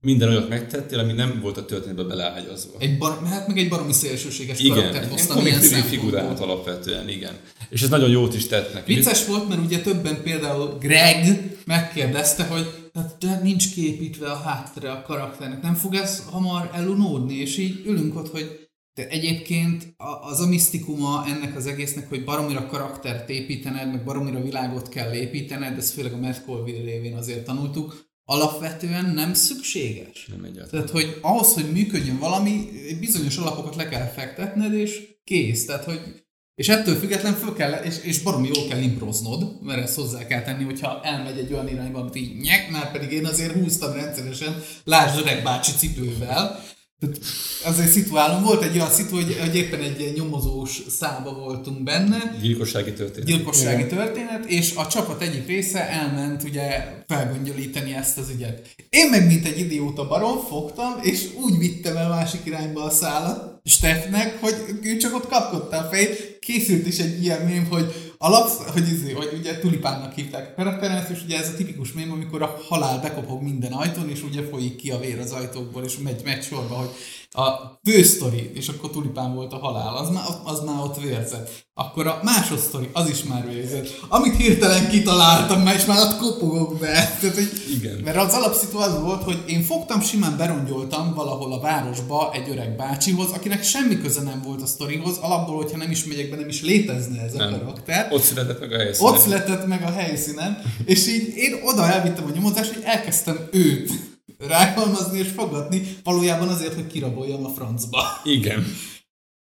[0.02, 2.80] minden olyat megtettél, ami nem volt a történetbe beleágyazva.
[2.80, 7.38] Egy bar, hát meg egy baromi szélsőséges Igen, karaktert hoztam ilyen figurát alapvetően, igen.
[7.70, 8.94] És ez nagyon jót is tett neki.
[8.94, 14.92] Vicces volt, mert ugye többen például Greg megkérdezte, hogy hát de nincs képítve a háttere
[14.92, 20.40] a karakternek, nem fog ez hamar elunódni, és így ülünk ott, hogy de egyébként az
[20.40, 25.94] a misztikuma ennek az egésznek, hogy baromira karaktert építened, meg baromira világot kell építened, ezt
[25.94, 30.26] főleg a Matt Colville révén azért tanultuk, alapvetően nem szükséges.
[30.26, 30.86] Nem egyáltalán.
[30.86, 32.68] Tehát, hogy ahhoz, hogy működjön valami,
[33.00, 35.66] bizonyos alapokat le kell fektetned, és kész.
[35.66, 36.22] Tehát, hogy
[36.56, 40.42] és ettől független föl kell, és, és baromi jól kell improznod, mert ezt hozzá kell
[40.42, 44.64] tenni, hogyha elmegy egy olyan irányba, amit így nyek, már pedig én azért húztam rendszeresen,
[44.84, 46.64] lásd öreg bácsi cipővel,
[47.02, 47.18] tehát
[47.64, 52.94] azért szituálom, volt egy olyan szitu, hogy, hogy éppen egy nyomozós szába voltunk benne, Gyilkossági
[52.94, 53.28] történet.
[53.28, 58.70] gyilkossági történet, és a csapat egyik része elment ugye felgöngyölíteni ezt az ügyet.
[58.90, 63.60] Én meg, mint egy idióta barom, fogtam, és úgy vittem el másik irányba a szállat
[63.66, 66.40] Steffnek, hogy ő csak ott kapkodta a fejét.
[66.40, 70.50] Készült is egy ilyen mém, hogy alapsz, hogy, izé, hogy ugye tulipánnak hívták.
[70.50, 74.24] A karakteremet, és ugye ez a tipikus mém, amikor a halál bekopog minden ajtón, és
[74.24, 76.90] ugye folyik ki a vér az ajtókból, és megy, megy sorba, hogy
[77.34, 81.50] a fősztori, és akkor tulipán volt a halál, az már, az már ott vérzett.
[81.74, 84.00] Akkor a másodsztori, az is már vérzett.
[84.08, 86.92] Amit hirtelen kitaláltam, már és már ott kopogok be.
[87.20, 87.98] Tehát, hogy, Igen.
[88.04, 92.76] Mert az alapszitu az volt, hogy én fogtam, simán berongyoltam valahol a városba egy öreg
[92.76, 96.48] bácsihoz, akinek semmi köze nem volt a sztorihoz, alapból, hogyha nem is megyek be, nem
[96.48, 97.60] is létezne ez a Nem.
[97.60, 98.08] karakter.
[98.12, 99.14] Ott született meg a helyszínen.
[99.14, 104.11] Ott született meg a helyszínen, és így én oda elvittem a nyomozást, hogy elkezdtem őt
[104.48, 108.04] rákalmazni és fogadni, valójában azért, hogy kiraboljam a francba.
[108.24, 108.66] Igen.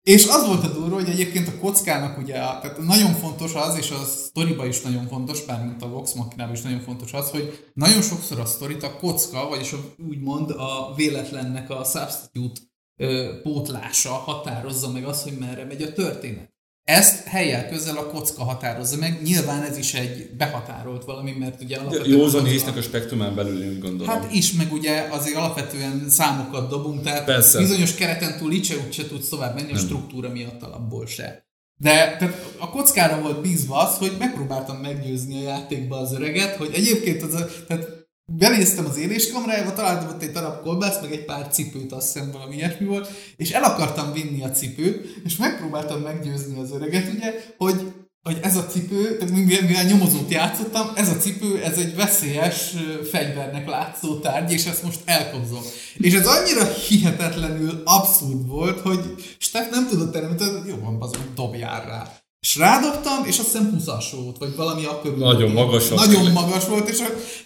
[0.01, 3.91] És az volt a durva, hogy egyébként a kockának ugye, tehát nagyon fontos az, és
[3.91, 8.01] a sztoriba is nagyon fontos, bármint a Vox Machinában is nagyon fontos az, hogy nagyon
[8.01, 12.61] sokszor a sztorit a kocka, vagyis a, úgymond a véletlennek a substitute
[12.95, 16.50] ö, pótlása határozza meg azt, hogy merre megy a történet.
[16.91, 21.77] Ezt helyel közel a kocka határozza meg, nyilván ez is egy behatárolt valami, mert ugye
[21.77, 22.19] alapvetően...
[22.19, 24.08] Józan észnek a spektrumán belül, én úgy gondolom.
[24.08, 27.60] Hát is, meg ugye azért alapvetően számokat dobunk, tehát Persze.
[27.60, 31.45] bizonyos kereten túl így se úgy se tudsz tovább menni, a struktúra miatt alapból se.
[31.77, 36.69] De tehát a kockára volt bízva az, hogy megpróbáltam meggyőzni a játékba az öreget, hogy
[36.73, 38.00] egyébként az a, tehát
[38.37, 42.55] benéztem az éléskamrájába, találtam ott egy darab kolbász, meg egy pár cipőt, azt hiszem valami
[42.55, 47.93] ilyesmi volt, és el akartam vinni a cipőt, és megpróbáltam meggyőzni az öreget, ugye, hogy
[48.23, 52.73] hogy ez a cipő, tehát mivel, nyomozót játszottam, ez a cipő, ez egy veszélyes
[53.09, 55.61] fegyvernek látszó tárgy, és ezt most elkobzom.
[55.97, 61.17] És ez annyira hihetetlenül abszurd volt, hogy Steff nem tudott erre, hogy jó van, bazd,
[61.35, 62.20] dobjál rá.
[62.41, 65.17] És rádobtam, és azt hiszem 20 volt, vagy valami akkor.
[65.17, 66.06] Nagyon magas volt.
[66.06, 66.97] Nagyon magas volt, és,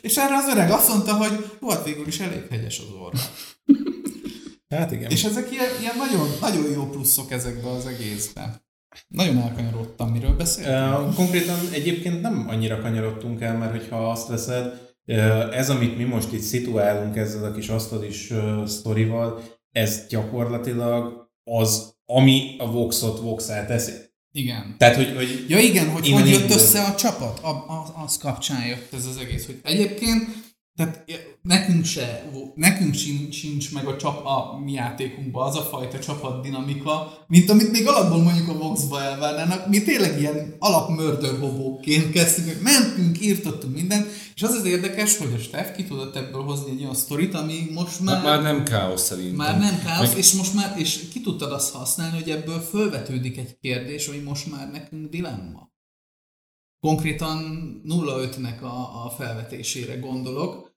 [0.01, 3.19] és erre az öreg azt mondta, hogy volt végül is elég hegyes az orra.
[4.69, 5.12] Hát igen.
[5.12, 8.62] És ezek ilyen, ilyen nagyon, nagyon jó pluszok ezekbe az egészbe.
[9.08, 11.08] Nagyon elkanyarodtam, miről beszéltünk.
[11.08, 14.95] Uh, konkrétan egyébként nem annyira kanyarodtunk el, mert hogyha azt veszed,
[15.51, 21.95] ez, amit mi most itt szituálunk ezzel a kis asztalis uh, sztorival, ez gyakorlatilag az,
[22.05, 23.91] ami a Voxot Voxát teszi.
[24.35, 24.75] Igen.
[24.77, 28.65] Tehát, hogy, hogy Ja igen, hogy hogy jött össze a csapat, a, a, az kapcsán
[28.65, 29.45] jött ez az egész.
[29.45, 30.27] Hogy egyébként
[30.75, 31.05] tehát
[31.41, 37.25] nekünk se, nekünk sincs, sincs meg a, csap, a mi játékunkban az a fajta csapatdinamika,
[37.27, 39.69] mint amit még alapból mondjuk a Vox-ba elvárnának.
[39.69, 45.38] Mi tényleg ilyen alapmördörhobóként kezdtünk, hogy mentünk, írtottunk mindent, és az az érdekes, hogy a
[45.38, 48.23] Steff ki tudott ebből hozni egy olyan sztorit, ami most már...
[48.23, 49.35] Már nem káosz szerintem.
[49.35, 53.38] Már nem káosz, Meg- és most már, és ki tudtad azt használni, hogy ebből fölvetődik
[53.38, 55.73] egy kérdés, ami most már nekünk dilemma.
[56.79, 57.39] Konkrétan
[57.85, 60.73] 0,5-nek a, a felvetésére gondolok.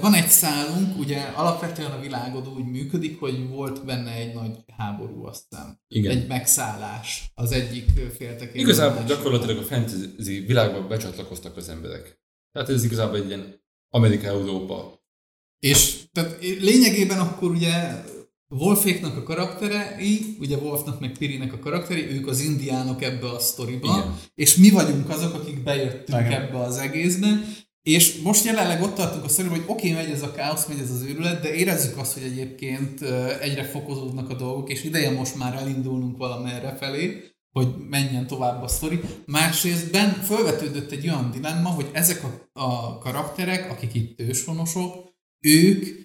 [0.00, 5.24] Van egy szálunk, ugye alapvetően a világod úgy működik, hogy volt benne egy nagy háború,
[5.24, 6.16] aztán Igen.
[6.16, 8.60] egy megszállás az egyik féltekében.
[8.60, 12.20] Igazából gyakorlatilag a fantasy világba becsatlakoztak az emberek.
[12.52, 15.02] Tehát ez igazából egy ilyen Amerika-Európa.
[15.58, 18.04] És tehát lényegében akkor ugye
[18.54, 23.86] Wolféknak a karakterei, ugye Wolfnak meg Pirinek a karakteri, ők az indiánok ebbe a sztoriba,
[23.86, 24.18] Igen.
[24.34, 26.32] és mi vagyunk azok, akik bejöttünk Igen.
[26.32, 27.28] ebbe az egészbe,
[27.82, 30.78] és most jelenleg ott tartunk a sztoriban, hogy oké, okay, megy ez a káosz, megy
[30.78, 33.02] ez az őrület, de érezzük azt, hogy egyébként
[33.40, 38.68] egyre fokozódnak a dolgok, és ideje most már elindulnunk valamerre felé, hogy menjen tovább a
[38.68, 39.00] sztori.
[39.26, 45.97] Másrésztben felvetődött egy olyan dilemma, hogy ezek a, a karakterek, akik itt őshonosok, ők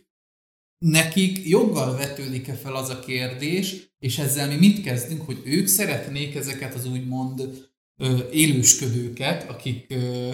[0.83, 6.35] nekik joggal vetődik-e fel az a kérdés, és ezzel mi mit kezdünk, hogy ők szeretnék
[6.35, 10.31] ezeket az úgymond ö, élősködőket, akik ö,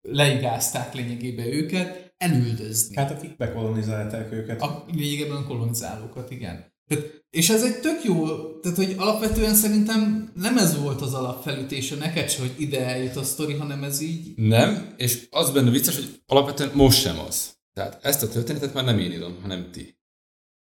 [0.00, 2.96] leigázták lényegében őket, elüldözni.
[2.96, 4.62] hát akik bekolonizálták őket.
[4.62, 6.72] A lényegében kolonizálókat, igen.
[6.86, 8.26] Tehát, és ez egy tök jó,
[8.60, 13.22] tehát hogy alapvetően szerintem nem ez volt az alapfelütése neked se, hogy ide eljut a
[13.22, 17.60] sztori, hanem ez így Nem, és az benne vicces, hogy alapvetően most sem az.
[17.72, 19.98] Tehát ezt a történetet már nem én írom, hanem ti.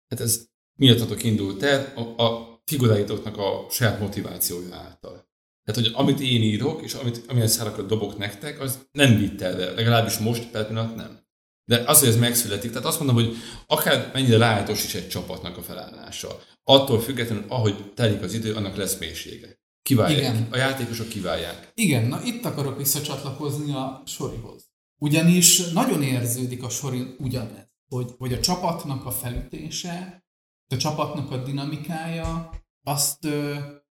[0.09, 0.47] Hát ez
[0.79, 5.27] miattatok indult el a, a figuráitoknak a saját motivációja által.
[5.64, 9.75] Tehát, hogy amit én írok, és amit, amilyen szárakat dobok nektek, az nem vitt el,
[9.75, 11.25] legalábbis most per pillanat nem.
[11.64, 15.57] De az, hogy ez megszületik, tehát azt mondom, hogy akár mennyire lájtos is egy csapatnak
[15.57, 16.42] a felállása.
[16.64, 19.59] Attól függetlenül, ahogy telik az idő, annak lesz mélysége.
[19.83, 20.19] Kiválják.
[20.19, 20.49] Igen.
[20.51, 21.71] A játékosok kiválják.
[21.75, 24.65] Igen, na itt akarok visszacsatlakozni a sorihoz.
[24.98, 30.24] Ugyanis nagyon érződik a sori ugyanez, hogy, hogy a csapatnak a felütése,
[30.68, 32.50] a csapatnak a dinamikája,
[32.82, 33.28] azt,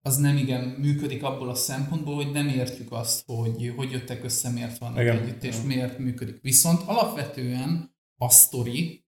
[0.02, 4.50] az nem igen működik abból a szempontból, hogy nem értjük azt, hogy hogy jöttek össze,
[4.50, 5.18] miért vannak Igen.
[5.18, 6.42] együtt, és miért működik.
[6.42, 9.06] Viszont alapvetően a sztori,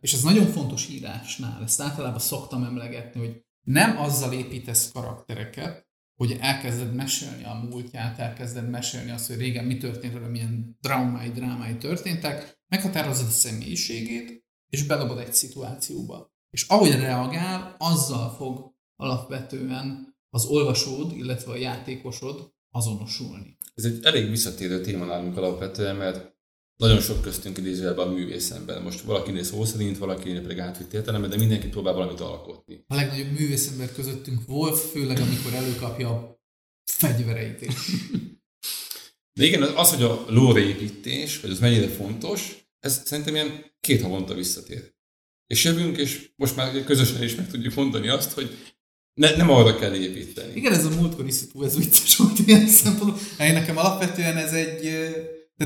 [0.00, 5.86] és ez nagyon fontos írásnál, ezt általában szoktam emlegetni, hogy nem azzal építesz karaktereket,
[6.22, 11.30] hogy elkezded mesélni a múltját, elkezded mesélni azt, hogy régen mi történt vele, milyen drámai,
[11.30, 16.32] drámai történtek, meghatározod a személyiségét, és bedobod egy szituációba.
[16.50, 23.56] És ahogy reagál, azzal fog alapvetően az olvasód, illetve a játékosod azonosulni.
[23.74, 26.36] Ez egy elég visszatérő téma nálunk alapvetően, mert
[26.82, 28.82] nagyon sok köztünk idézőjelben a művészember.
[28.82, 32.84] Most valakinél szó szerint, valakinél pedig átvitt értelemben, de mindenki próbál valamit alkotni.
[32.86, 36.40] A legnagyobb művészember közöttünk Wolf, főleg amikor előkapja a
[36.84, 37.60] fegyvereit.
[37.62, 37.74] És
[39.38, 44.02] De igen, az, hogy a lore építés, hogy az mennyire fontos, ez szerintem ilyen két
[44.02, 44.94] havonta visszatér.
[45.46, 48.74] És jövünk, és most már közösen is meg tudjuk mondani azt, hogy
[49.14, 50.52] ne, nem arra kell építeni.
[50.54, 53.20] Igen, ez a múltkori szitu, ez vicces volt ilyen szempontból.
[53.38, 54.86] Nekem alapvetően ez egy,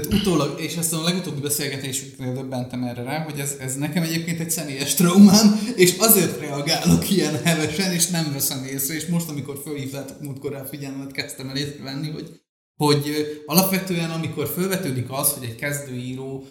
[0.00, 4.40] tehát utólag, és ezt a legutóbbi beszélgetésünknél döbbentem erre rá, hogy ez, ez nekem egyébként
[4.40, 9.60] egy személyes traumám, és azért reagálok ilyen hevesen, és nem veszem észre, és most, amikor
[9.64, 12.40] fölhívtátok múltkor rá figyelmet, kezdtem el észrevenni, hogy,
[12.76, 13.04] hogy
[13.46, 16.46] alapvetően, amikor felvetődik az, hogy egy kezdőíró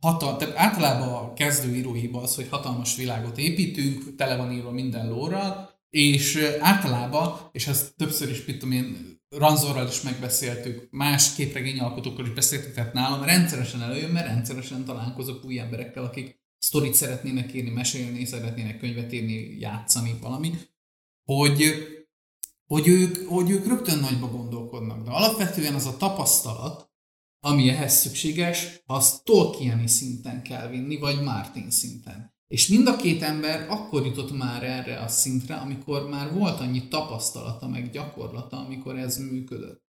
[0.00, 5.70] hatal, tehát általában a kezdőíróiban az, hogy hatalmas világot építünk, tele van írva minden lórral,
[5.90, 12.32] és általában, és ezt többször is, mit tudom én, Ranzorral is megbeszéltük, más képregényalkotókkal is
[12.32, 18.24] beszéltük, tehát nálam rendszeresen előjön, mert rendszeresen találkozok új emberekkel, akik sztorit szeretnének írni, mesélni,
[18.24, 20.52] szeretnének könyvet írni, játszani, valami,
[21.24, 21.62] hogy,
[22.66, 25.04] hogy, ők, hogy ők rögtön nagyba gondolkodnak.
[25.04, 26.90] De alapvetően az a tapasztalat,
[27.40, 32.35] ami ehhez szükséges, azt Tolkieni szinten kell vinni, vagy Martin szinten.
[32.48, 36.88] És mind a két ember akkor jutott már erre a szintre, amikor már volt annyi
[36.88, 39.82] tapasztalata, meg gyakorlata, amikor ez működött.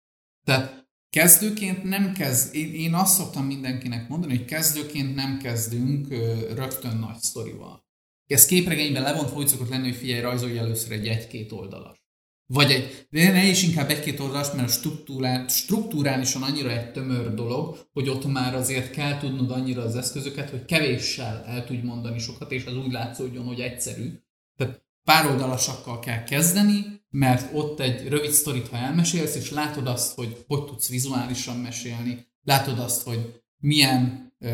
[0.44, 6.54] Tehát kezdőként nem kezd, én, én azt szoktam mindenkinek mondani, hogy kezdőként nem kezdünk ö,
[6.54, 7.84] rögtön nagy sztorival.
[8.26, 12.05] Ez képregényben levont hogy szokott lenni, hogy figyelj, rajzolj először egy egy-két oldalas.
[12.48, 17.34] Vagy egy, de ne is inkább egy-két oldalas, mert a struktúrál, struktúrálisan annyira egy tömör
[17.34, 22.18] dolog, hogy ott már azért kell tudnod annyira az eszközöket, hogy kevéssel el tudj mondani
[22.18, 24.12] sokat, és az úgy látszódjon, hogy egyszerű.
[24.56, 30.14] Tehát pár oldalasakkal kell kezdeni, mert ott egy rövid sztorit, ha elmesélsz, és látod azt,
[30.14, 34.48] hogy hogy tudsz vizuálisan mesélni, látod azt, hogy milyen ö,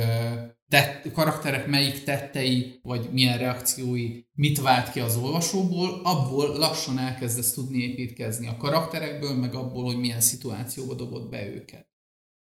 [0.73, 7.53] tett, karakterek melyik tettei, vagy milyen reakciói mit vált ki az olvasóból, abból lassan elkezdesz
[7.53, 11.89] tudni építkezni a karakterekből, meg abból, hogy milyen szituációba dobod be őket.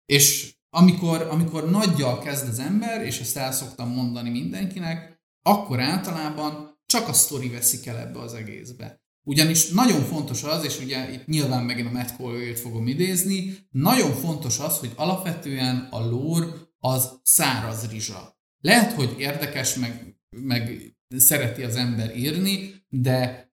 [0.06, 6.78] És amikor, amikor nagyjal kezd az ember, és ezt el szoktam mondani mindenkinek, akkor általában
[6.87, 9.00] csak a sztori veszik el ebbe az egészbe.
[9.26, 14.12] Ugyanis nagyon fontos az, és ugye itt nyilván megint a Matt Colville-t fogom idézni, nagyon
[14.12, 18.38] fontos az, hogy alapvetően a lore az száraz rizsa.
[18.60, 23.48] Lehet, hogy érdekes, meg, meg szereti az ember írni, de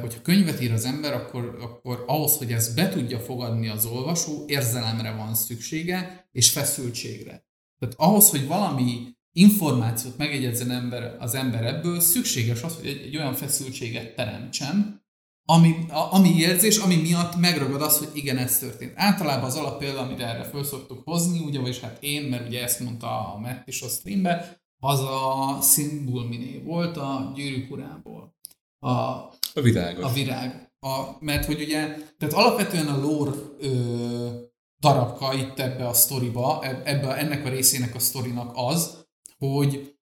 [0.00, 4.44] hogyha könyvet ír az ember, akkor, akkor ahhoz, hogy ezt be tudja fogadni az olvasó,
[4.46, 7.46] érzelemre van szüksége, és feszültségre.
[7.78, 13.16] Tehát ahhoz, hogy valami információt megjegyezzen ember, az ember ebből, szükséges az, hogy egy, egy
[13.16, 15.03] olyan feszültséget teremtsen,
[15.46, 18.92] ami, a, ami érzés, ami miatt megragad az, hogy igen, ez történt.
[18.94, 22.80] Általában az alappélda, amit erre föl szoktuk hozni, ugye, vagyis hát én, mert ugye ezt
[22.80, 28.34] mondta a Matt is a streambe, az a Symbol Miné volt a gyűrűk urából.
[28.78, 28.90] A,
[29.54, 30.04] A virágos.
[30.04, 30.72] a virág.
[30.80, 34.28] A, mert hogy ugye, tehát alapvetően a lore ö,
[34.80, 39.06] darabka itt ebbe a sztoriba, ebbe, ennek a részének a sztorinak az,
[39.38, 39.96] hogy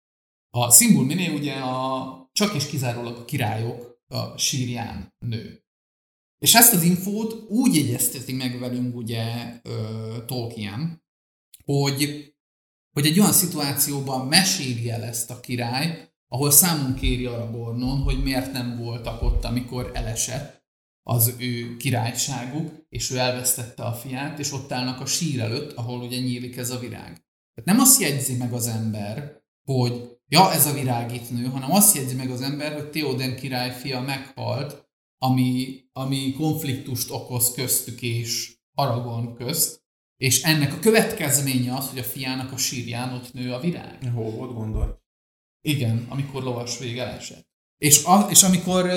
[0.51, 5.65] a Symbol Miné ugye a, csak és kizárólag a királyok a sírján nő.
[6.39, 9.25] És ezt az infót úgy jegyezteti meg velünk ugye
[9.63, 11.03] ö, Tolkien,
[11.65, 12.33] hogy,
[12.93, 18.53] hogy egy olyan szituációban meséli el ezt a király, ahol számunk kéri Aragornon, hogy miért
[18.53, 20.65] nem voltak ott, amikor elesett
[21.03, 26.01] az ő királyságuk, és ő elvesztette a fiát, és ott állnak a sír előtt, ahol
[26.01, 27.25] ugye nyílik ez a virág.
[27.55, 31.73] Tehát nem azt jegyzi meg az ember, hogy ja, ez a virág itt nő, hanem
[31.73, 38.03] azt jegyzi meg az ember, hogy Theoden király fia meghalt, ami, ami konfliktust okoz köztük
[38.03, 39.83] és Aragon közt,
[40.17, 44.11] és ennek a következménye az, hogy a fiának a sírján ott nő a virág.
[44.15, 45.03] Hol volt gondol?
[45.61, 47.49] Igen, amikor lovas vég elesett.
[47.79, 48.91] És, a, és amikor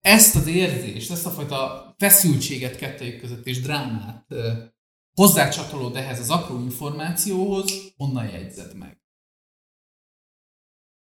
[0.00, 4.26] ezt az érzést, ezt a fajta feszültséget kettőjük között és drámát
[5.14, 9.03] hozzácsatolod ehhez az apró információhoz, onnan jegyzed meg.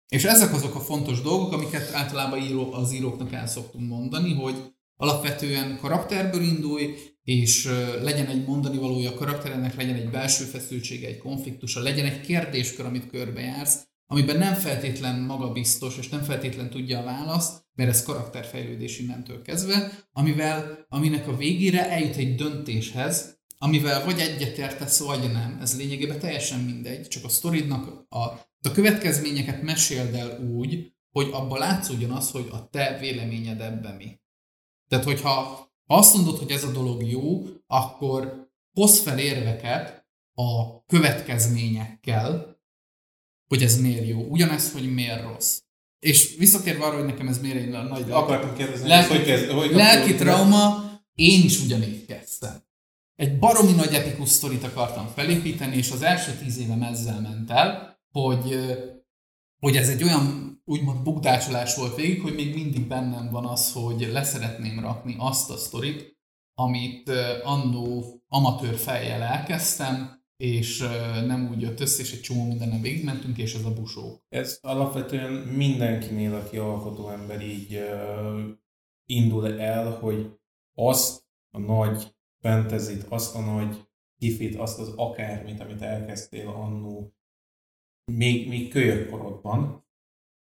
[0.08, 4.56] És ezek azok a fontos dolgok, amiket általában író, az íróknak el szoktunk mondani, hogy
[4.96, 7.70] alapvetően karakterből indulj, és
[8.02, 12.86] legyen egy mondani valója a karakterenek, legyen egy belső feszültsége, egy konfliktusa, legyen egy kérdéskör,
[12.86, 19.00] amit körbejársz, amiben nem feltétlen magabiztos, és nem feltétlen tudja a választ, mert ez karakterfejlődés
[19.00, 25.58] innentől kezdve, amivel, aminek a végére eljut egy döntéshez, amivel vagy egyetértesz, vagy nem.
[25.62, 31.60] Ez lényegében teljesen mindegy, csak a sztoridnak a a következményeket meséld el úgy, hogy abban
[31.60, 34.20] látszódjon az, hogy a te véleményed ebben mi.
[34.88, 42.62] Tehát, hogyha azt mondod, hogy ez a dolog jó, akkor hoz fel érveket a következményekkel,
[43.48, 44.22] hogy ez miért jó.
[44.22, 45.62] Ugyanez, hogy miért rossz.
[46.00, 49.72] És visszatérve arra, hogy nekem ez miért egy nagy Akartam kérdezni, lelki, hogy kezd, hogy
[49.72, 52.64] lelki trauma, én is ugyanígy kezdtem.
[53.16, 58.00] Egy baromi nagy epikus sztorit akartam felépíteni, és az első tíz évem ezzel ment el,
[58.14, 58.56] hogy,
[59.60, 64.10] hogy ez egy olyan úgymond bukdácsolás volt végig, hogy még mindig bennem van az, hogy
[64.12, 66.18] leszeretném rakni azt a sztorit,
[66.54, 67.10] amit
[67.44, 70.80] annó amatőr fejjel elkezdtem, és
[71.26, 74.24] nem úgy jött össze, és egy csomó mindenen végigmentünk, és ez a busó.
[74.30, 78.50] Ez alapvetően mindenkinél, aki alkotó ember így uh,
[79.06, 80.40] indul el, hogy
[80.76, 83.88] azt a nagy fentezit, azt a nagy
[84.18, 87.14] kifit, azt az akármit, amit elkezdtél annó
[88.12, 89.86] még, még kölyök korodban,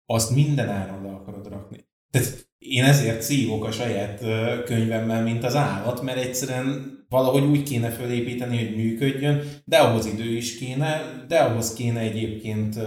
[0.06, 1.88] azt minden áron le akarod rakni.
[2.10, 4.20] Tehát én ezért szívok a saját
[4.66, 10.36] könyvemmel, mint az állat, mert egyszerűen valahogy úgy kéne fölépíteni, hogy működjön, de ahhoz idő
[10.36, 12.80] is kéne, de ahhoz kéne egyébként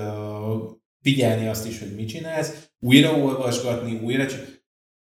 [1.03, 4.27] figyelni azt is, hogy mit csinálsz, újraolvasgatni, újra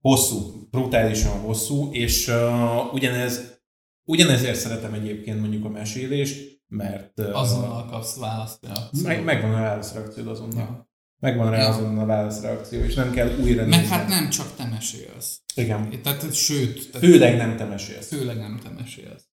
[0.01, 3.61] hosszú, brutálisan hosszú, és uh, ugyanez,
[4.03, 7.19] ugyanezért szeretem egyébként mondjuk a mesélést, mert...
[7.19, 8.67] Azonnal kapsz választ.
[9.03, 10.57] Meg, megvan a válaszreakciód azonnal.
[10.57, 10.91] Ja.
[11.19, 11.67] Megvan rá Ja.
[11.67, 13.85] azon a válaszreakció, és nem kell újra Meg nézni.
[13.95, 15.41] hát nem csak te mesélsz.
[15.55, 16.01] Igen.
[16.01, 18.07] Tehát, sőt, tehát Főleg nem te mesélsz.
[18.07, 19.23] főleg nem te mesélsz.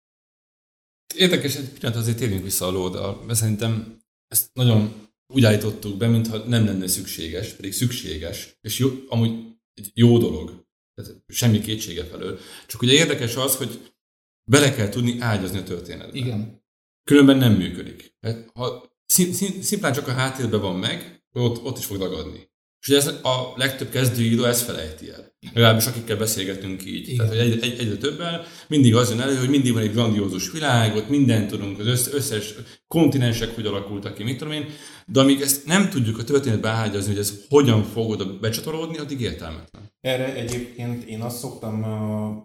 [1.14, 6.06] Érdekes, egy pillanat azért térjünk vissza a lóda, mert szerintem ezt nagyon úgy állítottuk be,
[6.06, 10.66] mintha nem lenne szükséges, pedig szükséges, és jó, amúgy egy jó dolog.
[10.94, 12.38] Tehát semmi kétsége felől.
[12.66, 13.92] Csak ugye érdekes az, hogy
[14.50, 16.18] bele kell tudni ágyazni a történetbe.
[16.18, 16.59] Igen.
[17.04, 18.14] Különben nem működik.
[18.20, 22.48] Mert Ha szim, szim, szimplán csak a háttérben van meg, ott, ott is fog dagadni.
[22.80, 25.30] És ugye ez a legtöbb kezdőíró ezt felejti el.
[25.54, 27.08] Legalábbis akikkel beszélgetünk így.
[27.08, 27.16] Igen.
[27.16, 30.50] Tehát, hogy egy, egy, egyre többen mindig az jön elő, hogy mindig van egy grandiózus
[30.50, 32.54] világ, ott mindent tudunk, az összes, összes
[32.86, 34.66] kontinensek hogy alakultak ki, mit tudom én,
[35.06, 39.20] de amíg ezt nem tudjuk a történetbe ágyazni, hogy ez hogyan fog oda becsatolódni, addig
[39.20, 39.92] értelmetlen.
[40.00, 41.82] Erre egyébként én azt szoktam,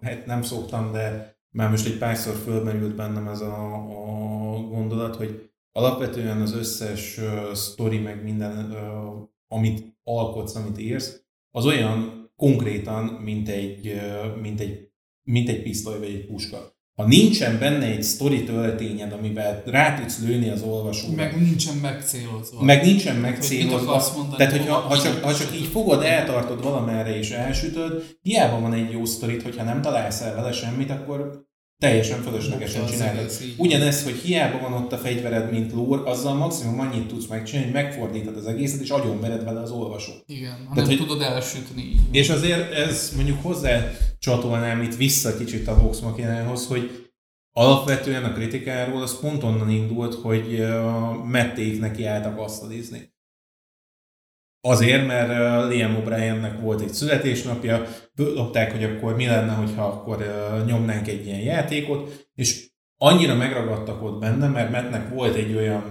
[0.02, 5.50] hát nem szoktam, de már most egy párszor fölmerült bennem ez a, a gondolat, hogy
[5.72, 13.04] alapvetően az összes uh, sztori, meg minden, uh, amit alkotsz, amit írsz, az olyan konkrétan,
[13.04, 14.90] mint egy, uh, mint egy,
[15.22, 16.74] mint egy pisztoly vagy egy puska.
[16.96, 22.62] Ha nincsen benne egy sztori történed, amivel rá tudsz lőni az olvasóra, Meg nincsen megcélozva.
[22.62, 23.90] meg nincsen megcélozva.
[23.90, 28.60] akarsz mondani, Tehát, hogyha, ha, csak, ha csak így fogod, eltartod valamerre és elsütöd, hiába
[28.60, 31.45] van egy jó sztorit, hogyha nem találsz el vele semmit, akkor
[31.78, 33.30] teljesen fölöslegesen csinálod.
[33.56, 37.82] Ugyanez, hogy hiába van ott a fegyvered, mint lór, azzal maximum annyit tudsz megcsinálni, hogy
[37.82, 40.22] megfordítod az egészet, és agyonvered vele az olvasót.
[40.26, 41.94] Igen, ha Tehát, nem hogy- tudod elsütni.
[42.12, 47.04] És azért ez mondjuk hozzá csatolnám itt vissza kicsit a Vox Machinához, hogy
[47.52, 53.14] alapvetően a kritikáról az pont onnan indult, hogy uh, mették neki álltak asztalizni.
[54.68, 55.28] Azért, mert
[55.68, 57.86] Liam O'Briennek volt egy születésnapja,
[58.16, 60.26] lopták, hogy akkor mi lenne, hogyha akkor
[60.66, 65.82] nyomnánk egy ilyen játékot, és annyira megragadtak ott benne, mert Mattnek volt egy olyan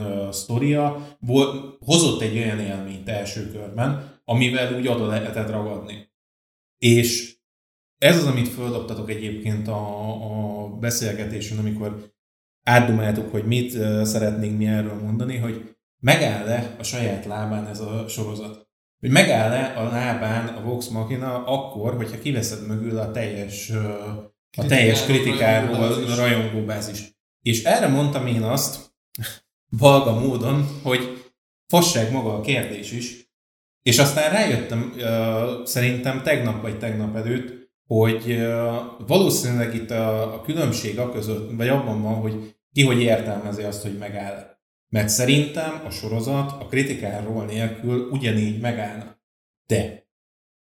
[0.47, 6.09] uh, volt, hozott egy olyan élményt első körben, amivel úgy oda lehetett ragadni.
[6.77, 7.37] És
[7.97, 12.13] ez az, amit földobtatok egyébként a, a beszélgetésen, amikor
[12.63, 13.71] átdumáltuk, hogy mit
[14.03, 18.64] szeretnénk mi erről mondani, hogy megáll-e a saját lábán ez a sorozat?
[18.99, 23.69] Hogy megáll-e a lábán a Vox Machina akkor, hogyha kiveszed mögül a teljes,
[24.57, 26.17] a teljes Kritikáról, rajongóbázist.
[26.17, 27.15] rajongóbázist.
[27.41, 28.93] És erre mondtam én azt,
[29.69, 31.31] valga módon, hogy
[31.67, 33.29] fasság maga a kérdés is,
[33.81, 34.93] és aztán rájöttem
[35.65, 38.45] szerintem tegnap vagy tegnap előtt, hogy
[39.07, 43.81] valószínűleg itt a, a különbség a között, vagy abban van, hogy ki hogy értelmezi azt,
[43.81, 44.54] hogy megáll.
[44.95, 49.17] Mert szerintem a sorozat a kritikáról nélkül ugyanígy megállna.
[49.67, 50.07] De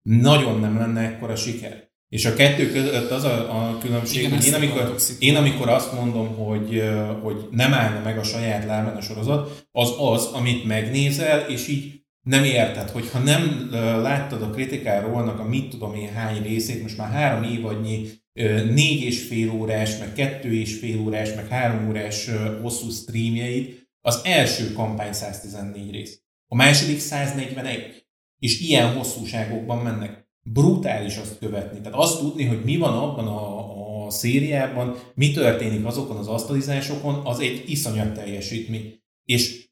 [0.03, 1.91] nagyon nem lenne ekkora siker.
[2.09, 5.93] És a kettő között az a, a különbség, Igen, hogy én amikor, én amikor azt
[5.93, 6.83] mondom, hogy,
[7.23, 12.01] hogy nem állna meg a saját lábán a sorozat, az az, amit megnézel, és így
[12.21, 13.69] nem érted, hogyha nem
[14.03, 18.09] láttad a kritikáról a mit tudom én hány részét, most már három évadnyi
[18.75, 22.31] négy és fél órás, meg kettő és fél órás, meg három órás
[22.63, 26.21] hosszú streamjeit, az első kampány 114 rész.
[26.47, 28.07] A második 141.
[28.39, 30.29] És ilyen hosszúságokban mennek.
[30.43, 31.81] Brutális azt követni.
[31.81, 37.27] Tehát azt tudni, hogy mi van abban a, a szériában, mi történik azokon az asztalizásokon,
[37.27, 39.03] az egy iszonyat teljesítmény.
[39.25, 39.69] És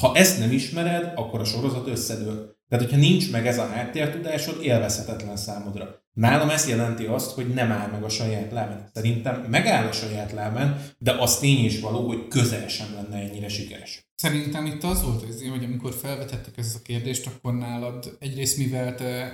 [0.00, 2.58] ha ezt nem ismered, akkor a sorozat összedől.
[2.70, 6.04] Tehát, hogyha nincs meg ez a háttértudásod, élvezhetetlen számodra.
[6.12, 8.90] Nálam ez jelenti azt, hogy nem áll meg a saját lábán.
[8.94, 13.48] Szerintem megáll a saját lábán, de az tény is való, hogy közel sem lenne ennyire
[13.48, 14.10] sikeres.
[14.14, 18.94] Szerintem itt az volt, az, hogy amikor felvetettek ezt a kérdést, akkor nálad egyrészt mivel
[18.94, 19.32] te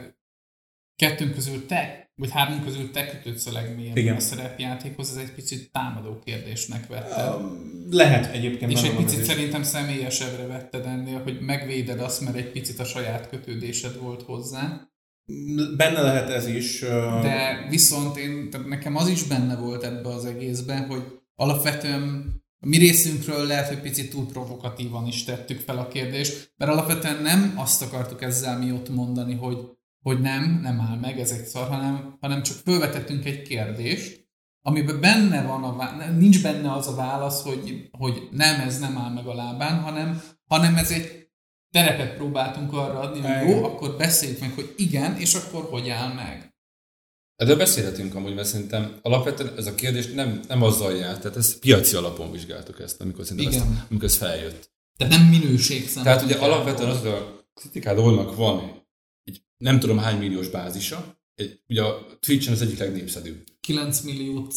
[0.97, 4.17] kettőnk közül te, vagy három közül te kötődsz a legmélyebben Igen.
[4.17, 7.35] a szerepjátékhoz, ez egy picit támadó kérdésnek vetted.
[7.91, 8.73] Lehet egyébként.
[8.73, 13.29] És egy picit szerintem személyesebbre vetted ennél, hogy megvéded azt, mert egy picit a saját
[13.29, 14.91] kötődésed volt hozzá.
[15.77, 16.83] Benne lehet ez is.
[16.83, 21.03] ö, De viszont én, tehát nekem az is benne volt ebbe az egészben, hogy
[21.35, 26.71] alapvetően a mi részünkről lehet, hogy picit túl provokatívan is tettük fel a kérdést, mert
[26.71, 29.59] alapvetően nem azt akartuk ezzel mi ott mondani, hogy,
[30.07, 34.29] hogy nem, nem áll meg, ez egy szar, hanem, hanem csak felvetettünk egy kérdést,
[34.63, 38.99] amiben benne van a vá- nincs benne az a válasz, hogy, hogy nem, ez nem
[38.99, 41.29] áll meg a lábán, hanem, hanem ez egy
[41.71, 46.15] terepet próbáltunk arra adni, hogy jó, akkor beszéljük meg, hogy igen, és akkor hogy áll
[46.15, 46.55] meg.
[47.45, 51.59] De beszélhetünk amúgy, mert szerintem alapvetően ez a kérdés nem, nem azzal jár, tehát ezt
[51.59, 53.67] piaci alapon vizsgáltuk ezt, amikor szerintem Igen.
[53.67, 54.71] ezt, amikor ez feljött.
[54.97, 58.86] Tehát nem minőség Tehát ugye alapvetően az, hogy a kritikádolnak van egy
[59.57, 63.45] nem tudom hány milliós bázisa, egy, ugye a Twitch-en az egyik legnépszerűbb.
[63.61, 64.55] 9 milliót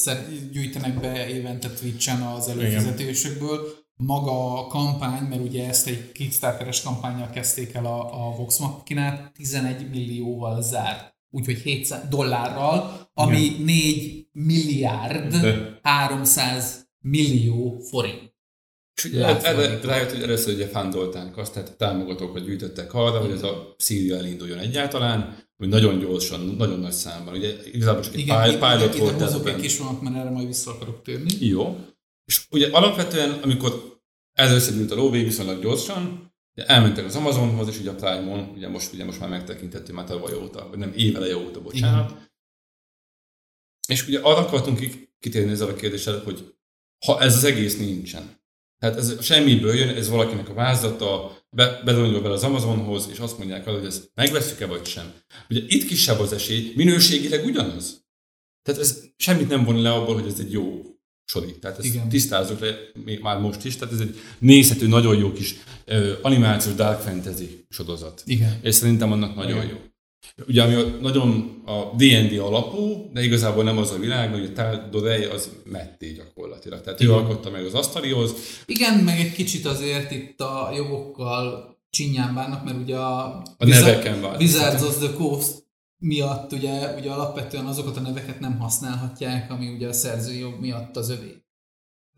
[0.51, 7.29] gyűjtenek be évente Twitch-en az előfizetésekből, maga a kampány, mert ugye ezt egy Kickstarteres kampányjal
[7.29, 11.17] kezdték el a, a Vox Machinát, 11 millióval zárt.
[11.31, 13.61] Úgyhogy 700 dollárral, ami Igen.
[13.61, 15.79] 4 milliárd De.
[15.81, 18.28] 300 millió forint.
[19.03, 24.17] Erre rájött, hogy először ugye fándolták azt, tehát támogatókat gyűjtöttek arra, hogy ez a Szíria
[24.17, 27.33] elinduljon egyáltalán, hogy nagyon gyorsan, nagyon nagy számban.
[27.33, 29.33] Ugye igazából csak egy Igen, pilot volt.
[29.35, 31.45] Igen, egy kis vonat, mert erre majd vissza akarok térni.
[31.45, 31.77] Jó.
[32.25, 33.99] És ugye alapvetően, amikor
[34.33, 38.67] ez összegyűlt a lóvé viszonylag gyorsan, ugye elmentek az Amazonhoz, és ugye a Prime-on, ugye
[38.67, 42.09] most, ugye most már megtekintettük már tavaly óta, vagy nem éveleje óta, bocsánat.
[42.09, 42.27] Igen.
[43.87, 44.79] És ugye arra akartunk
[45.19, 46.53] kitérni ezzel a kérdéssel, hogy
[47.05, 48.38] ha ez az egész nincsen,
[48.79, 53.37] tehát ez semmiből jön, ez valakinek a vázlata, be, bedolnyol bele az Amazonhoz, és azt
[53.37, 55.13] mondják el, hogy ezt megveszük-e vagy sem.
[55.49, 58.03] Ugye itt kisebb az esély, minőségileg ugyanaz.
[58.61, 60.83] Tehát ez semmit nem von le abból, hogy ez egy jó
[61.25, 61.59] sori.
[61.59, 62.09] Tehát ezt Igen.
[62.09, 62.75] tisztázok le
[63.21, 63.75] már most is.
[63.75, 65.55] Tehát ez egy nézhető, nagyon jó kis
[65.87, 68.23] uh, animációs dark fantasy sorozat.
[68.25, 68.59] Igen.
[68.61, 69.69] És szerintem annak nagyon Igen.
[69.69, 69.88] jó.
[70.47, 75.23] Ugye, ami nagyon a D&D alapú, de igazából nem az a világ, mert a Dorei
[75.23, 76.81] az metté gyakorlatilag.
[76.81, 77.13] Tehát Igen.
[77.13, 78.33] ő alkotta meg az asztalihoz.
[78.65, 84.21] Igen, meg egy kicsit azért itt a jogokkal csinyán bánnak, mert ugye a, a neveken
[84.21, 84.35] van.
[84.35, 85.67] Wizards of the Coast
[85.97, 90.97] miatt ugye, ugye alapvetően azokat a neveket nem használhatják, ami ugye a szerzői jog miatt
[90.97, 91.43] az övé.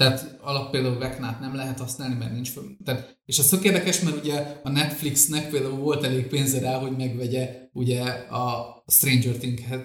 [0.02, 2.78] Tehát alap például Veknát nem lehet használni, mert nincs föl.
[2.86, 6.98] Tehát, és ez tök érdekes, mert ugye a Netflixnek például volt elég pénze rá, hogy
[6.98, 9.36] megvegye ugye a Stranger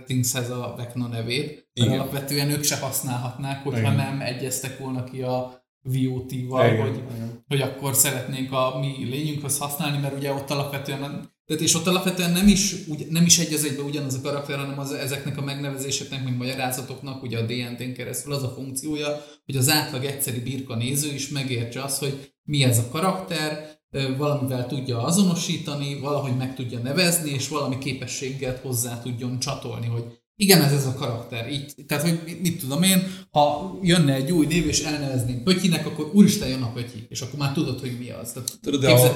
[0.06, 3.94] Things-hez a Vecna nevét, mert alapvetően ők se használhatnák, hogyha Igen.
[3.94, 7.02] nem egyeztek volna ki a VOT-val, hogy,
[7.48, 12.30] hogy akkor szeretnénk a mi lényünkhöz használni, mert ugye ott alapvetően tehát és ott alapvetően
[12.30, 15.42] nem is, úgy, nem is egy az egyben ugyanaz a karakter, hanem az, ezeknek a
[15.42, 20.76] megnevezéseknek, meg magyarázatoknak, ugye a DNT-n keresztül az a funkciója, hogy az átlag egyszeri birka
[20.76, 23.74] néző is megértse azt, hogy mi ez a karakter,
[24.16, 30.04] valamivel tudja azonosítani, valahogy meg tudja nevezni, és valami képességet hozzá tudjon csatolni, hogy
[30.38, 31.52] igen, ez ez a karakter.
[31.52, 36.10] Így, tehát, hogy mit, tudom én, ha jönne egy új név, és elnevezném Pötyinek, akkor
[36.14, 38.32] úristen jön a Pötyi, és akkor már tudod, hogy mi az.
[38.32, 39.14] Tehát tudod, de a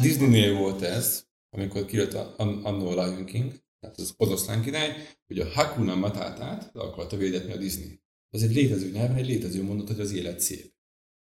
[0.00, 1.24] Disneynél volt ez,
[1.54, 6.82] amikor kijött annó a Lion King, tehát az oroszlán király, hogy a Hakuna Matátát le
[6.82, 8.00] akarta védetni a Disney.
[8.30, 10.72] Az egy létező nyelven, egy létező mondat, hogy az élet szép.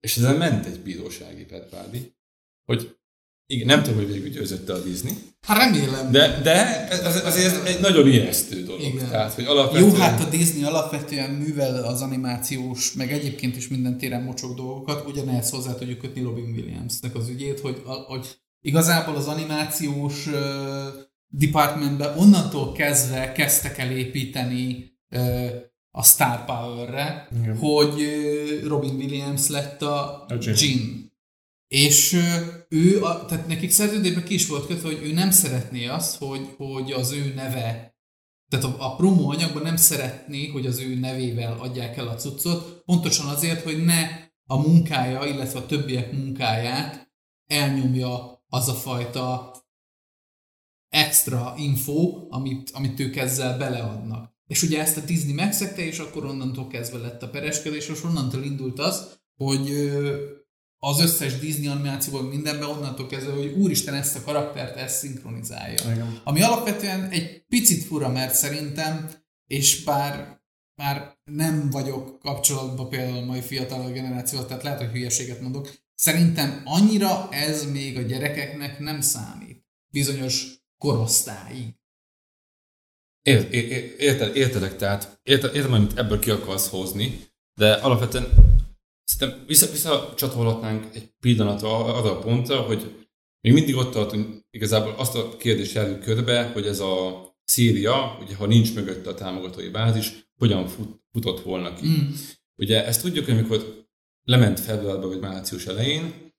[0.00, 2.14] És ezzel ment egy bírósági perpádi,
[2.64, 2.96] hogy
[3.46, 5.12] igen, nem tudom, hogy végül győzötte a Disney.
[5.40, 6.10] Hát remélem.
[6.12, 8.80] De, de ez, azért egy nagyon ijesztő dolog.
[8.80, 9.08] Igen.
[9.08, 9.90] Tehát, hogy alapvetően...
[9.90, 15.06] Jó, hát a Disney alapvetően művel az animációs, meg egyébként is minden téren mocsok dolgokat,
[15.06, 18.26] ugyanehhez hozzá tudjuk kötni Robin Williamsnek az ügyét, hogy, hogy
[18.62, 20.34] igazából az animációs uh,
[21.28, 25.50] departmentben onnantól kezdve kezdtek el építeni uh,
[25.90, 27.56] a Star Power-re, Igen.
[27.56, 31.10] hogy uh, Robin Williams lett a, a Jin.
[31.68, 32.16] És
[32.68, 36.48] ő, a, tehát nekik szerződésben ki is volt kötve, hogy ő nem szeretné azt, hogy,
[36.56, 37.96] hogy az ő neve,
[38.48, 42.82] tehát a, a promo anyagban nem szeretné, hogy az ő nevével adják el a cuccot,
[42.84, 44.08] pontosan azért, hogy ne
[44.46, 47.12] a munkája, illetve a többiek munkáját
[47.46, 49.54] elnyomja az a fajta
[50.88, 54.32] extra info, amit, amit ők ezzel beleadnak.
[54.46, 58.42] És ugye ezt a Disney megszegte, és akkor onnantól kezdve lett a pereskedés, és onnantól
[58.42, 59.70] indult az, hogy
[60.78, 65.92] az összes Disney animációban mindenben onnantól kezdve, hogy úristen ezt a karaktert ezt szinkronizálja.
[65.92, 66.20] Igen.
[66.24, 69.10] Ami alapvetően egy picit fura, mert szerintem,
[69.46, 70.40] és bár
[70.74, 76.62] már nem vagyok kapcsolatban például a mai fiatal generációval, tehát lehet, hogy hülyeséget mondok, szerintem
[76.64, 79.64] annyira ez még a gyerekeknek nem számít.
[79.92, 80.46] Bizonyos
[80.78, 81.74] korosztályig.
[83.22, 88.28] Érted, értelek, tehát érted, értem, amit ebből ki akarsz hozni, de alapvetően
[89.04, 93.06] Szerintem vissza, visszacsatolhatnánk egy pillanatra arra a pontra, hogy
[93.40, 98.34] még mindig ott tartunk, igazából azt a kérdést járjuk körbe, hogy ez a Szíria, ugye
[98.34, 101.86] ha nincs mögötte a támogatói bázis, hogyan fut, futott volna ki.
[101.86, 102.10] Mm.
[102.56, 103.81] Ugye ezt tudjuk, hogy amikor
[104.22, 106.30] lement februárban vagy március elején,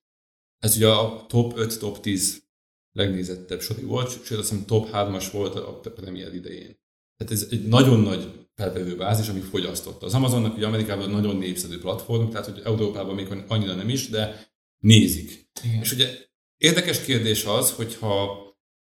[0.59, 2.43] ez ugye a top 5, top 10
[2.91, 6.81] legnézettebb sori volt, sőt azt hiszem top 3-as volt a premier idején.
[7.17, 10.05] Tehát ez egy nagyon nagy felvevő bázis, ami fogyasztotta.
[10.05, 14.51] Az Amazonnak ugye Amerikában nagyon népszerű platform, tehát hogy Európában még annyira nem is, de
[14.77, 15.49] nézik.
[15.63, 15.81] Igen.
[15.81, 16.27] És ugye
[16.57, 18.41] érdekes kérdés az, hogyha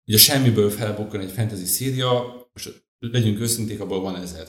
[0.08, 4.48] ugye semmiből felbukkan egy fantasy szíria, most legyünk őszinték, abból van ezer.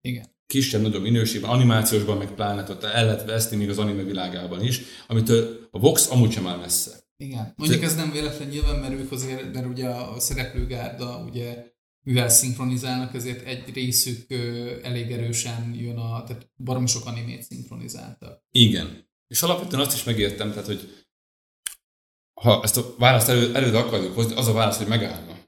[0.00, 0.26] Igen.
[0.52, 4.80] Kisebb, nagyobb minőségben, animációsban meg pláne ott el lehet veszni még az anime világában is,
[5.06, 6.92] amitől a Vox amúgy sem áll messze.
[7.16, 7.52] Igen.
[7.56, 11.66] Mondjuk ez nem véletlen nyilván, mert ők azért, mert ugye a szereplőgárda ugye
[12.00, 14.30] mivel szinkronizálnak, ezért egy részük
[14.82, 18.44] elég erősen jön a, tehát baromi sok animét szinkronizáltak.
[18.50, 19.08] Igen.
[19.26, 21.06] És alapvetően azt is megértem, tehát, hogy
[22.40, 25.38] ha ezt a választ elő, előre akarjuk hozni, az a válasz, hogy megállna.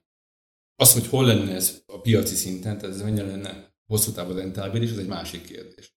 [0.76, 4.90] Az, hogy hol lenne ez a piaci szinten, tehát ez mennyire lenne hosszú távon rentábilis,
[4.90, 5.94] az egy másik kérdés.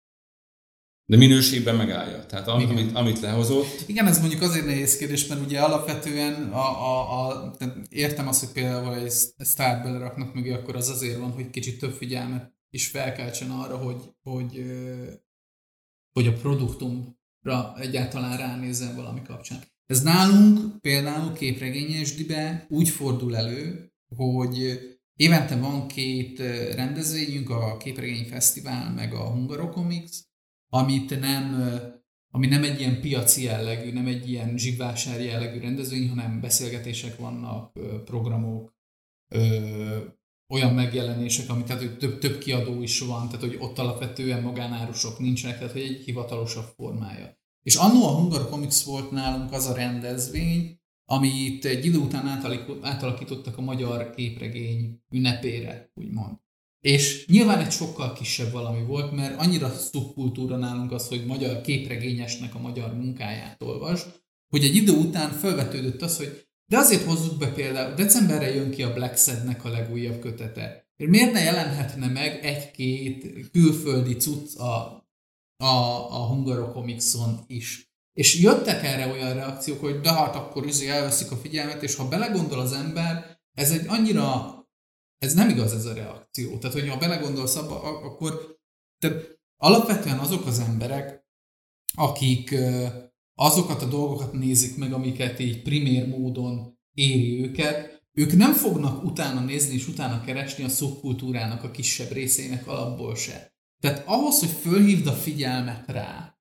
[1.07, 2.25] De minőségben megállja.
[2.25, 3.83] Tehát am, amit, amit lehozott.
[3.87, 8.39] Igen, ez mondjuk azért nehéz kérdés, mert ugye alapvetően a, a, a, tehát értem azt,
[8.39, 12.87] hogy például egy sztárt beleraknak mögé, akkor az azért van, hogy kicsit több figyelmet is
[12.87, 14.65] felkeltsen arra, hogy, hogy,
[16.11, 19.59] hogy a produktumra egyáltalán ránézzen valami kapcsán.
[19.85, 24.79] Ez nálunk például képregényesdibe úgy fordul elő, hogy
[25.15, 26.39] évente van két
[26.75, 30.17] rendezvényünk, a Képregény Fesztivál meg a Hungarocomics,
[30.69, 31.73] amit nem,
[32.33, 37.71] ami nem egy ilyen piaci jellegű, nem egy ilyen zsivvásár jellegű rendezvény, hanem beszélgetések vannak,
[38.05, 38.73] programok,
[40.53, 45.19] olyan megjelenések, amit tehát hogy több, több kiadó is van, tehát hogy ott alapvetően magánárusok
[45.19, 47.37] nincsenek, tehát hogy egy hivatalosabb formája.
[47.61, 48.49] És annó a Hungar
[48.85, 52.27] volt nálunk az a rendezvény, amit egy idő után
[52.81, 56.37] átalakítottak a magyar képregény ünnepére, úgymond.
[56.85, 62.55] És nyilván egy sokkal kisebb valami volt, mert annyira szubkultúra nálunk az, hogy magyar képregényesnek
[62.55, 64.01] a magyar munkáját olvas,
[64.49, 68.83] hogy egy idő után felvetődött az, hogy de azért hozzuk be például, decemberre jön ki
[68.83, 70.89] a Black Sad-nek a legújabb kötete.
[70.97, 75.07] Miért ne jelenhetne meg egy-két külföldi cucc a,
[75.57, 75.75] a,
[76.09, 77.94] a Hungarokomixon is?
[78.15, 82.07] És jöttek erre olyan reakciók, hogy de hát akkor izé elveszik a figyelmet, és ha
[82.07, 84.53] belegondol az ember, ez egy annyira
[85.17, 86.57] ez nem igaz ez a reakció.
[86.57, 88.59] Tehát, hogy ha belegondolsz abba, akkor
[88.99, 91.25] tehát alapvetően azok az emberek,
[91.95, 92.55] akik
[93.35, 99.39] azokat a dolgokat nézik meg, amiket így primér módon éri őket, ők nem fognak utána
[99.39, 103.53] nézni és utána keresni a szubkultúrának a kisebb részének alapból se.
[103.79, 106.34] Tehát ahhoz, hogy fölhívd a figyelmet rá,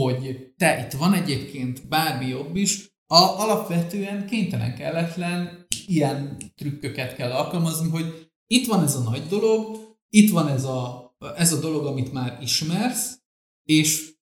[0.00, 7.30] hogy te itt van egyébként bármi jobb is, a, alapvetően kénytelen kelletlen ilyen trükköket kell
[7.30, 11.86] alkalmazni, hogy itt van ez a nagy dolog, itt van ez a, ez a dolog,
[11.86, 13.20] amit már ismersz,
[13.62, 14.14] és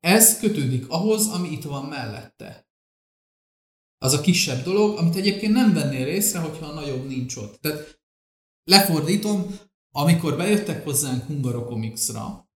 [0.00, 2.68] ez kötődik ahhoz, ami itt van mellette.
[3.98, 7.60] Az a kisebb dolog, amit egyébként nem vennél észre, hogyha a nagyobb nincs ott.
[7.60, 8.00] Tehát
[8.64, 9.46] lefordítom,
[9.94, 12.47] amikor bejöttek hozzánk Hungarocomicsra,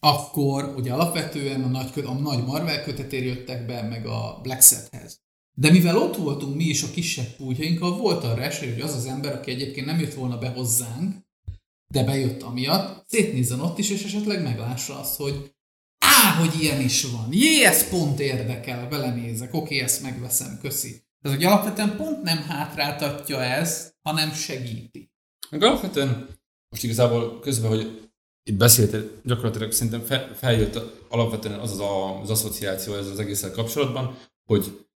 [0.00, 5.20] akkor ugye alapvetően a nagy, a nagy Marvel kötetér jöttek be, meg a Black Set-hez.
[5.56, 9.06] De mivel ott voltunk mi is a kisebb pújjainkkal, volt arra esély, hogy az az
[9.06, 11.16] ember, aki egyébként nem jött volna be hozzánk,
[11.92, 15.54] de bejött amiatt, szétnézzen ott is, és esetleg meglássa azt, hogy
[15.98, 17.28] á, hogy ilyen is van.
[17.30, 21.04] Jé, ez pont érdekel, belenézek, oké, ezt megveszem, köszi.
[21.22, 25.10] Tehát, hogy alapvetően pont nem hátráltatja ez, hanem segíti.
[25.50, 26.28] Meg alapvetően
[26.68, 28.09] most igazából közben, hogy
[28.44, 34.18] itt beszéltél, gyakorlatilag szerintem feljött alapvetően az az, a, az asszociáció ez az egészen kapcsolatban,
[34.44, 34.86] hogy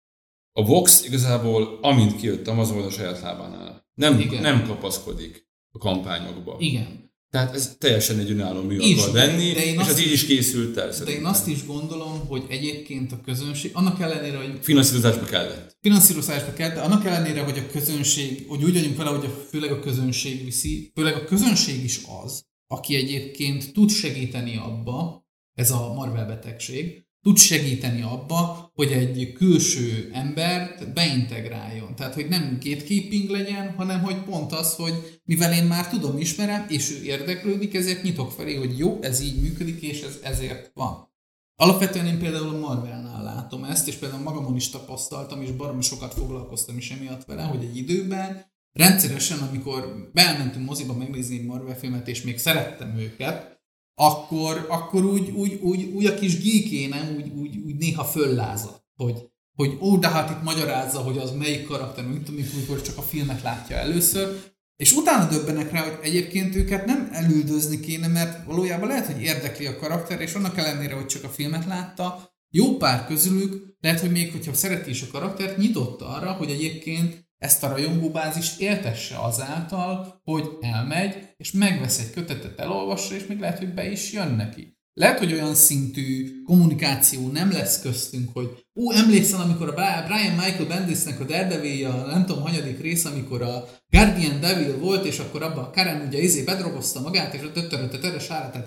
[0.53, 3.86] a Vox igazából amint kijött Amazon a saját lábánál.
[3.95, 4.42] Nem, Igen.
[4.42, 6.57] nem kapaszkodik a kampányokba.
[6.59, 7.12] Igen.
[7.30, 10.76] Tehát ez teljesen egy önálló mű akar lenni, de én és az így is készült
[10.76, 11.14] el szerintem.
[11.14, 14.59] De én azt is gondolom, hogy egyébként a közönség, annak ellenére, hogy...
[14.61, 15.76] Finanszírozásba kellett.
[15.80, 19.72] Finanszírozásba kellett, de annak ellenére, hogy a közönség, hogy úgy vagyunk vele, hogy a, főleg
[19.72, 25.93] a közönség viszi, főleg a közönség is az, aki egyébként tud segíteni abba, ez a
[25.95, 31.95] Marvel betegség, tud segíteni abba, hogy egy külső ember beintegráljon.
[31.95, 36.67] Tehát, hogy nem gatekeeping legyen, hanem hogy pont az, hogy mivel én már tudom, ismerem,
[36.69, 41.12] és ő érdeklődik, ezért nyitok felé, hogy jó, ez így működik, és ez ezért van.
[41.57, 46.15] Alapvetően én például a Marvelnál látom ezt, és például magamon is tapasztaltam, és baromi sokat
[46.15, 52.22] foglalkoztam is emiatt vele, hogy egy időben rendszeresen, amikor beelmentünk moziba megnézni Marvel filmet, és
[52.22, 53.62] még szerettem őket,
[53.95, 59.18] akkor, akkor úgy, úgy, úgy, úgy a kis geekénem úgy, úgy, úgy néha föllázadt, hogy,
[59.57, 63.43] hogy ó, de hát itt magyarázza, hogy az melyik karakter, mint amikor csak a filmet
[63.43, 69.07] látja először, és utána döbbenek rá, hogy egyébként őket nem elüldözni kéne, mert valójában lehet,
[69.07, 73.77] hogy érdekli a karakter, és annak ellenére, hogy csak a filmet látta, jó pár közülük,
[73.81, 78.61] lehet, hogy még hogyha szereti is a karaktert, nyitott arra, hogy egyébként ezt a rajongóbázist
[78.61, 84.12] éltesse azáltal, hogy elmegy, és megvesz egy kötetet, elolvassa, és még lehet, hogy be is
[84.12, 84.76] jön neki.
[84.92, 90.66] Lehet, hogy olyan szintű kommunikáció nem lesz köztünk, hogy ú, emlékszel, amikor a Brian Michael
[90.68, 95.42] Bendisnek a Daredevil, a nem tudom, hanyadik rész, amikor a Guardian Devil volt, és akkor
[95.42, 98.64] abban a Karen ugye izé bedrogozta magát, és a töttörötötöre sára,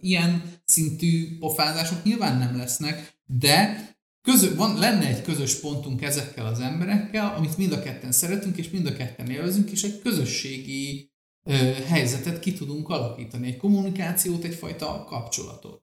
[0.00, 3.88] ilyen szintű pofázások nyilván nem lesznek, de
[4.30, 8.70] közö, van, lenne egy közös pontunk ezekkel az emberekkel, amit mind a ketten szeretünk, és
[8.70, 11.10] mind a ketten élvezünk, és egy közösségi
[11.42, 11.52] ö,
[11.86, 15.82] helyzetet ki tudunk alakítani, egy kommunikációt, egyfajta kapcsolatot.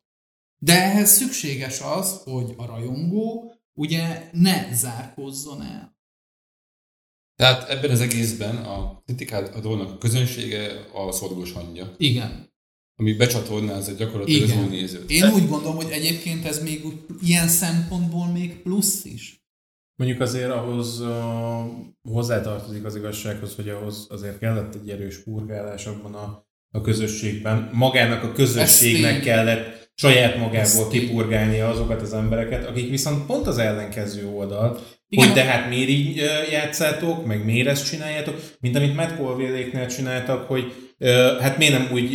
[0.58, 5.98] De ehhez szükséges az, hogy a rajongó ugye ne zárkózzon el.
[7.36, 12.54] Tehát ebben az egészben a kritikálónak a közönsége a szorgos hangja, Igen.
[12.96, 14.70] Ami becsatornázza gyakorlatilag az új Igen.
[14.70, 15.12] nézőt.
[15.12, 19.44] Én úgy gondolom, hogy egyébként ez még úgy, ilyen szempontból még plusz is.
[19.96, 21.08] Mondjuk azért ahhoz uh,
[22.02, 27.70] hozzátartozik az igazsághoz, hogy ahhoz azért kellett egy erős purgálás abban a, a közösségben.
[27.74, 33.48] Magának a Ez közösségnek kellett saját Ez magából kipurgálnia azokat az embereket, akik viszont pont
[33.48, 34.80] az ellenkező oldal,
[35.10, 35.26] Igen.
[35.26, 39.88] hogy de hát miért így ö, játszátok, meg miért ezt csináljátok, mint amit Matt Colville-éknél
[39.88, 40.85] csináltak, hogy
[41.42, 42.10] hát miért nem úgy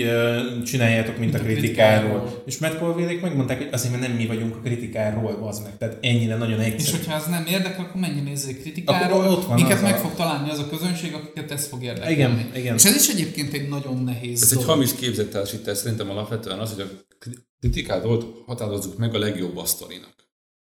[0.64, 2.10] csináljátok, mint, Mint a a kritikáról.
[2.20, 2.42] kritikáról.
[2.46, 5.78] És Matt Colville-ék megmondták, hogy azért, mert nem mi vagyunk a kritikáról, az meg.
[5.78, 6.96] Tehát ennyire nagyon És egyszerű.
[6.96, 9.96] hogyha ez nem érdekel, akkor menjen nézzék kritikáról, Akkor ott van minket az meg a-
[9.96, 12.12] fog találni az a közönség, akiket ez fog érdekelni.
[12.14, 12.74] Igen, igen.
[12.74, 14.70] És ez is egyébként egy nagyon nehéz Ez egy dolog.
[14.70, 17.16] hamis képzettársítás szerintem alapvetően az, hogy a
[17.60, 20.14] kritikádot határozzuk meg a legjobb asztalinak.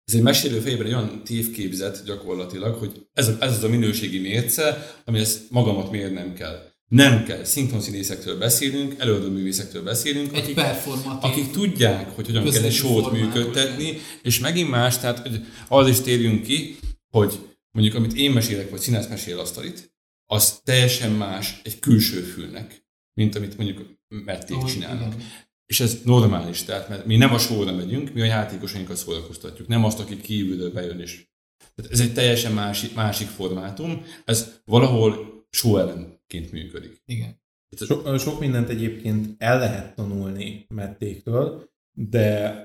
[0.06, 4.20] Ez egy mesélő fejében egy olyan tévképzet gyakorlatilag, hogy ez, a, ez az a minőségi
[4.20, 6.69] mérce, ami ezt magamat mérnem kell.
[6.90, 10.58] Nem kell, szinkronszínészektől beszélünk, előadó művészektől beszélünk, Egy akik,
[11.22, 16.00] akik tudják, hogy hogyan kell egy sót működtetni, és megint más, tehát hogy az is
[16.02, 16.78] térjünk ki,
[17.10, 17.40] hogy
[17.72, 19.94] mondjuk amit én mesélek, vagy színász mesél asztalit,
[20.26, 23.98] az teljesen más egy külső fülnek, mint amit mondjuk
[24.50, 25.14] Ahogy- csinálnak.
[25.14, 25.28] igen.
[25.66, 29.86] És ez normális, tehát mert mi nem a sóra megyünk, mi a játékosainkat szórakoztatjuk, nem
[29.86, 31.32] azt, aki kívülről bejön is.
[31.76, 35.76] Tehát ez egy teljesen másik, másik formátum, ez valahol show
[36.30, 37.02] ellenként működik.
[37.06, 37.42] Igen.
[37.76, 42.58] So, sok mindent egyébként el lehet tanulni Mettéktől, de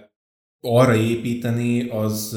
[0.60, 2.32] arra építeni az,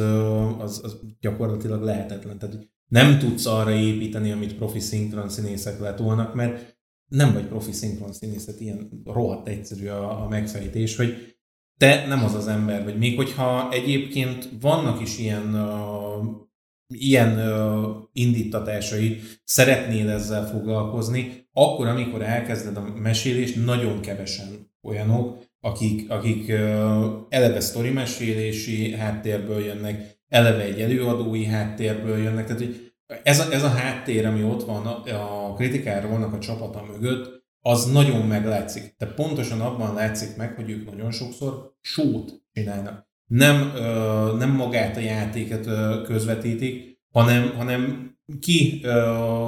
[0.57, 2.37] az, az gyakorlatilag lehetetlen.
[2.37, 8.13] Tehát nem tudsz arra építeni, amit profi szinkron színészek letolnak, mert nem vagy profi szinkron
[8.13, 11.35] színészet, ilyen rohadt egyszerű a, a megfejtés, hogy
[11.77, 12.97] te nem az az ember vagy.
[12.97, 16.47] Még hogyha egyébként vannak is ilyen, uh,
[16.93, 26.09] ilyen uh, indítatásai, szeretnél ezzel foglalkozni, akkor, amikor elkezded a mesélést, nagyon kevesen olyanok, akik,
[26.09, 32.87] akik uh, eleve sztori mesélési háttérből jönnek, eleve egy előadói háttérből jönnek, tehát hogy
[33.23, 35.03] ez a, ez a háttér, ami ott van a,
[35.49, 38.95] a kritikárólnak a csapata mögött, az nagyon meglátszik.
[38.97, 43.06] De pontosan abban látszik meg, hogy ők nagyon sokszor sót csinálnak.
[43.27, 49.47] Nem, ö, nem magát a játéket ö, közvetítik, hanem, hanem ki ö,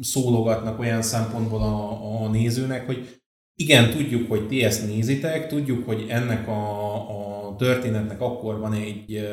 [0.00, 3.20] szólogatnak olyan szempontból a, a nézőnek, hogy
[3.54, 9.28] igen, tudjuk, hogy ti ezt nézitek, tudjuk, hogy ennek a, a történetnek akkor van egy,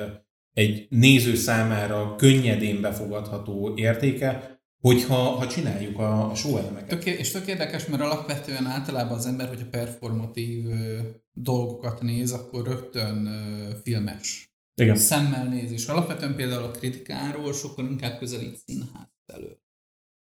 [0.54, 6.88] egy néző számára könnyedén befogadható értéke, hogyha ha csináljuk a, a show elemeket.
[6.88, 11.00] Tök, és tök érdekes, mert alapvetően általában az ember, hogyha performatív ö,
[11.34, 14.96] dolgokat néz, akkor rögtön ö, filmes Igen.
[14.96, 15.72] szemmel néz.
[15.72, 19.60] És alapvetően például a kritikáról sokkal inkább közelít színház felől.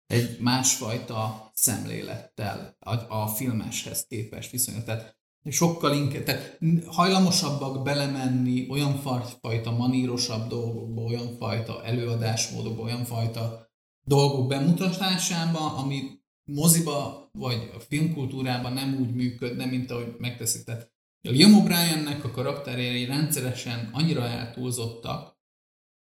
[0.08, 4.84] Egy másfajta szemlélettel a, a filmeshez képest viszonylag.
[4.84, 5.18] Tehát
[5.50, 13.69] sokkal inkább, tehát hajlamosabbak belemenni olyan fa- fajta manírosabb dolgokba, olyan fajta előadásmódokba, olyan fajta
[14.10, 20.64] dolgok bemutatásába, ami moziba vagy a filmkultúrában nem úgy működne, mint ahogy megteszik.
[20.64, 20.92] Tehát
[21.28, 25.38] a Liam O'Briennek a karakterjei rendszeresen annyira eltúlzottak,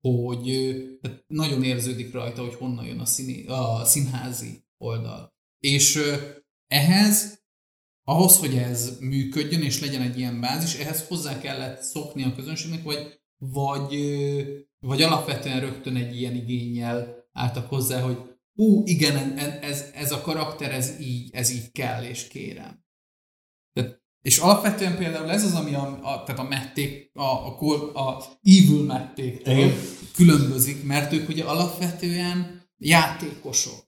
[0.01, 0.45] hogy
[1.01, 5.33] tehát nagyon érződik rajta, hogy honnan jön a, színi, a színházi oldal.
[5.59, 5.99] És
[6.67, 7.43] ehhez,
[8.03, 12.83] ahhoz, hogy ez működjön, és legyen egy ilyen bázis, ehhez hozzá kellett szokni a közönségnek,
[12.83, 13.95] vagy, vagy,
[14.79, 18.17] vagy alapvetően rögtön egy ilyen igényel álltak hozzá, hogy
[18.55, 22.83] ú, igen, ez, ez a karakter, ez így, ez így kell, és kérem.
[23.73, 28.23] Tehát, és alapvetően például ez az, ami a, a, tehát a mették, a, a, a
[28.43, 29.73] evil Igen.
[30.13, 33.87] különbözik, mert ők ugye alapvetően játékosok.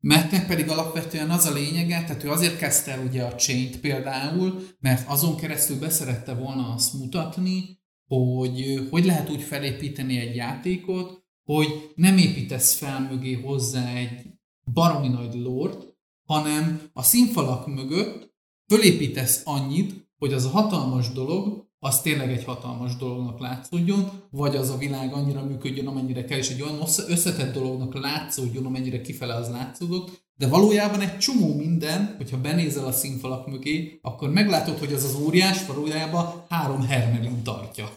[0.00, 4.62] Mettnek pedig alapvetően az a lényege, tehát ő azért kezdte el ugye a chain például,
[4.78, 11.92] mert azon keresztül beszerette volna azt mutatni, hogy hogy lehet úgy felépíteni egy játékot, hogy
[11.94, 14.26] nem építesz fel mögé hozzá egy
[14.72, 15.94] baromi nagy lort,
[16.26, 18.34] hanem a színfalak mögött
[18.68, 24.70] fölépítesz annyit, hogy az a hatalmas dolog, az tényleg egy hatalmas dolognak látszódjon, vagy az
[24.70, 29.34] a világ annyira működjön, amennyire kell, és egy olyan össze- összetett dolognak látszódjon, amennyire kifele
[29.34, 34.92] az látszódott, de valójában egy csomó minden, hogyha benézel a színfalak mögé, akkor meglátod, hogy
[34.92, 37.88] az az óriás valójában három hermelin tartja.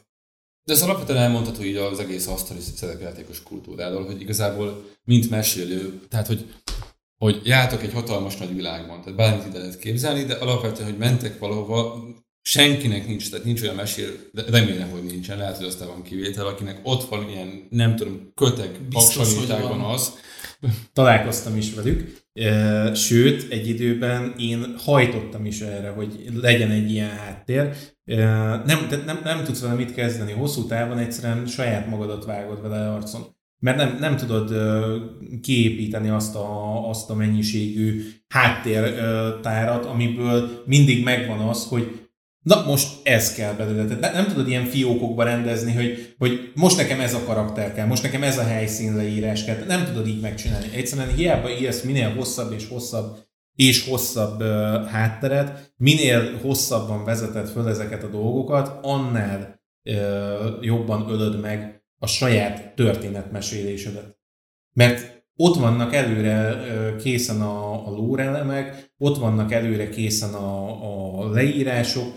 [0.70, 6.28] De ez alapvetően elmondható így az egész asztali szerepjátékos kultúráról, hogy igazából mint mesélő, tehát
[6.28, 6.54] hogy,
[7.18, 11.40] hogy jártok egy hatalmas nagy világban, tehát bármit ide lehet képzelni, de alapvetően, hogy mentek
[11.40, 12.04] valahova,
[12.42, 16.48] senkinek nincs, tehát nincs olyan mesél, de remélem, hogy nincsen, lehet, hogy aztán van kivétel,
[16.48, 19.82] akinek ott van ilyen, nem tudom, kötek, Biztos, van.
[19.82, 20.14] az,
[20.94, 22.28] Találkoztam is velük,
[22.94, 27.76] sőt, egy időben én hajtottam is erre, hogy legyen egy ilyen háttér.
[28.66, 30.32] Nem, nem, nem tudsz vele mit kezdeni.
[30.32, 33.22] Hosszú távon egyszerűen saját magadat vágod vele arcon.
[33.60, 34.54] Mert nem, nem tudod
[35.42, 42.09] kiépíteni azt a, azt a mennyiségű háttértárat, amiből mindig megvan az, hogy
[42.42, 43.86] Na most ez kell belőle.
[43.86, 47.86] Tehát ne- nem tudod ilyen fiókokba rendezni, hogy, hogy most nekem ez a karakter kell,
[47.86, 49.64] most nekem ez a helyszín leírás kell.
[49.68, 50.68] Nem tudod így megcsinálni.
[50.74, 53.18] Egyszerűen hiába írsz minél hosszabb és hosszabb
[53.56, 54.48] és hosszabb uh,
[54.88, 59.96] hátteret, minél hosszabban vezeted föl ezeket a dolgokat, annál uh,
[60.62, 64.18] jobban ölöd meg a saját történetmesélésedet.
[64.74, 71.30] Mert ott vannak előre ö, készen a, a lórelemek, ott vannak előre készen a, a
[71.30, 72.14] leírások,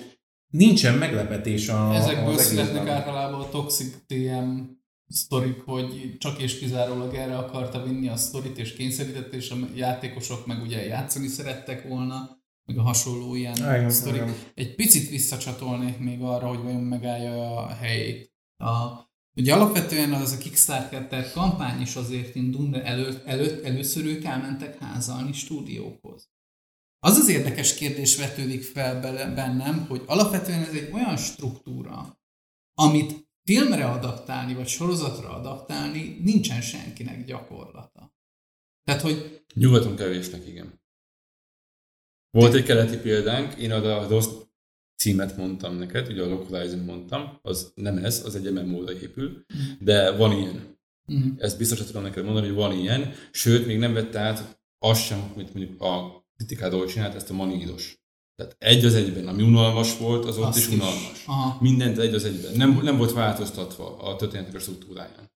[0.52, 4.60] nincsen meglepetés a, Ezekből az születnek általában a Toxic TM
[5.08, 10.46] sztorik, hogy csak és kizárólag erre akarta vinni a sztorit, és kényszerített, és a játékosok
[10.46, 14.20] meg ugye játszani szerettek volna, meg a hasonló ilyen Igen, sztorik.
[14.20, 14.34] igen.
[14.54, 18.32] Egy picit visszacsatolnék még arra, hogy vajon megállja a helyét.
[18.56, 18.90] A,
[19.36, 24.78] ugye alapvetően az a Kickstarter kampány is azért indul, de előtt, előtt, először ők elmentek
[24.78, 26.31] házalni stúdiókhoz.
[27.04, 29.00] Az az érdekes kérdés vetődik fel
[29.34, 32.20] bennem, hogy alapvetően ez egy olyan struktúra,
[32.74, 38.14] amit filmre adaptálni, vagy sorozatra adaptálni, nincsen senkinek gyakorlata.
[38.84, 40.80] Tehát, hogy Nyugaton kevésnek, igen.
[42.30, 44.30] Volt egy keleti példánk, én oda a rossz
[44.96, 49.44] címet mondtam neked, ugye a Localizing mondtam, az nem ez, az egy MMO-ra épül,
[49.78, 50.78] de van ilyen.
[51.06, 51.28] Mhm.
[51.38, 55.30] Ezt biztosan tudom neked mondani, hogy van ilyen, sőt, még nem vette át azt sem,
[55.34, 58.00] amit mondjuk a kritikáról csinált, ezt a maníros.
[58.36, 60.74] Tehát egy az egyben, ami unalmas volt, az ott Azt is is.
[60.74, 61.24] unalmas.
[61.26, 61.56] Aha.
[61.60, 62.52] Mindent egy az egyben.
[62.56, 65.30] Nem, nem volt változtatva a történetek a struktúráján.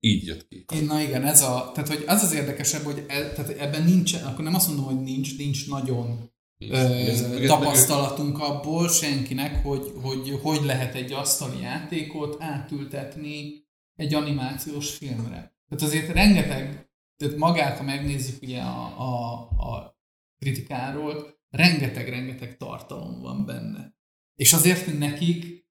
[0.00, 0.64] Így jött ki.
[0.74, 4.26] Én, na igen, ez a, tehát hogy az az érdekesebb, hogy e, tehát ebben nincsen,
[4.26, 6.72] akkor nem azt mondom, hogy nincs, nincs nagyon Nincs.
[6.72, 13.64] ö, ez- tapasztalatunk abból senkinek, hogy, hogy hogy lehet egy asztali játékot átültetni
[13.96, 15.56] egy animációs filmre.
[15.68, 19.97] Tehát azért rengeteg, tehát magát, ha megnézzük ugye a, a, a
[20.38, 23.94] kritikáról, rengeteg-rengeteg tartalom van benne.
[24.34, 25.66] És azért, nekik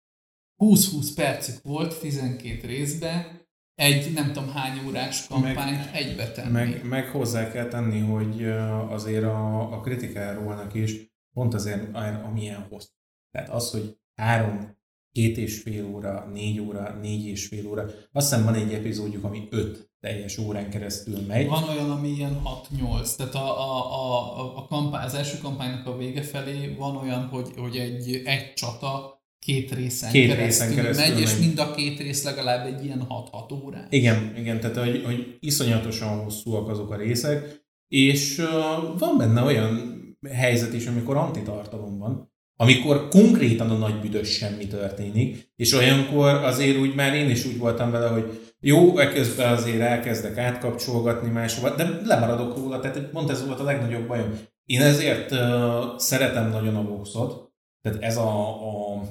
[0.58, 3.42] 20-20 percük volt 12 részbe,
[3.76, 6.52] egy nem tudom hány órás kampányt egybe tenni.
[6.52, 8.46] Meg, meg hozzá kell tenni, hogy
[8.90, 12.88] azért a, a kritikárólnak is pont azért amilyen hossz.
[13.32, 14.78] Tehát az, hogy három,
[15.12, 19.24] két és fél óra, négy óra, négy és fél óra, azt hiszem van egy epizódjuk,
[19.24, 21.48] ami öt teljes órán keresztül megy.
[21.48, 22.42] Van olyan, ami ilyen
[22.80, 27.26] 6-8, tehát a, a, a, a kampány, az első kampánynak a vége felé van olyan,
[27.26, 31.46] hogy, hogy egy, egy csata két részen, Két keresztül, részen keresztül megy, és megy.
[31.46, 33.88] mind a két rész legalább egy ilyen 6-6 órán.
[33.90, 39.96] Igen, igen, tehát hogy, hogy iszonyatosan hosszúak azok a részek, és uh, van benne olyan
[40.32, 46.78] helyzet is, amikor antitartalom van, amikor konkrétan a nagy büdös semmi történik, és olyankor azért
[46.78, 52.02] úgy már én is úgy voltam vele, hogy jó, ekközben azért elkezdek átkapcsolgatni máshova, de
[52.04, 54.40] lemaradok róla, tehát pont ez volt a legnagyobb bajom.
[54.66, 57.52] Én ezért uh, szeretem nagyon a Voxot,
[57.82, 59.02] tehát ez a, a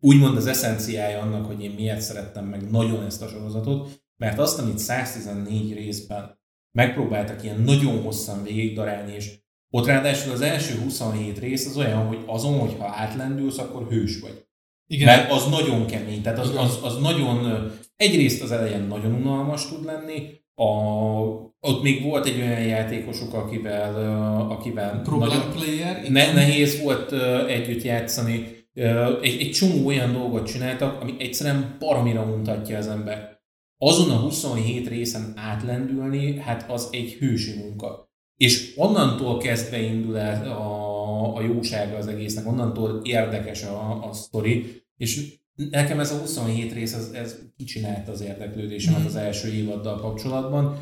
[0.00, 4.58] úgymond az eszenciája annak, hogy én miért szerettem meg nagyon ezt a sorozatot, mert azt,
[4.58, 6.38] amit 114 részben
[6.76, 9.38] megpróbáltak ilyen nagyon hosszan végigdarálni, és
[9.70, 14.46] ott ráadásul az első 27 rész az olyan, hogy azon, hogyha átlendülsz, akkor hős vagy.
[14.86, 17.70] Igen, Mert az nagyon kemény, tehát az, az, az nagyon,
[18.00, 20.70] egyrészt az elején nagyon unalmas tud lenni, a,
[21.60, 23.94] ott még volt egy olyan játékosok, akivel,
[24.50, 26.10] akivel nagyon, player.
[26.10, 27.12] ne, nehéz volt
[27.48, 28.58] együtt játszani.
[29.22, 33.40] Egy, egy csomó olyan dolgot csináltak, ami egyszerűen baromira mutatja az ember.
[33.78, 38.10] Azon a 27 részen átlendülni, hát az egy hősi munka.
[38.36, 44.82] És onnantól kezdve indul el a, a jósága az egésznek, onnantól érdekes a, a sztori,
[44.96, 45.39] és
[45.70, 50.78] nekem ez a 27 rész, ez, ez kicsinálta az érdeklődésemet az első évaddal kapcsolatban,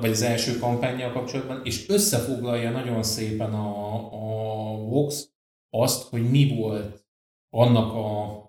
[0.00, 5.28] vagy az első kampányjal kapcsolatban, és összefoglalja nagyon szépen a, a Vox
[5.70, 7.06] azt, hogy mi volt
[7.50, 8.40] annak a,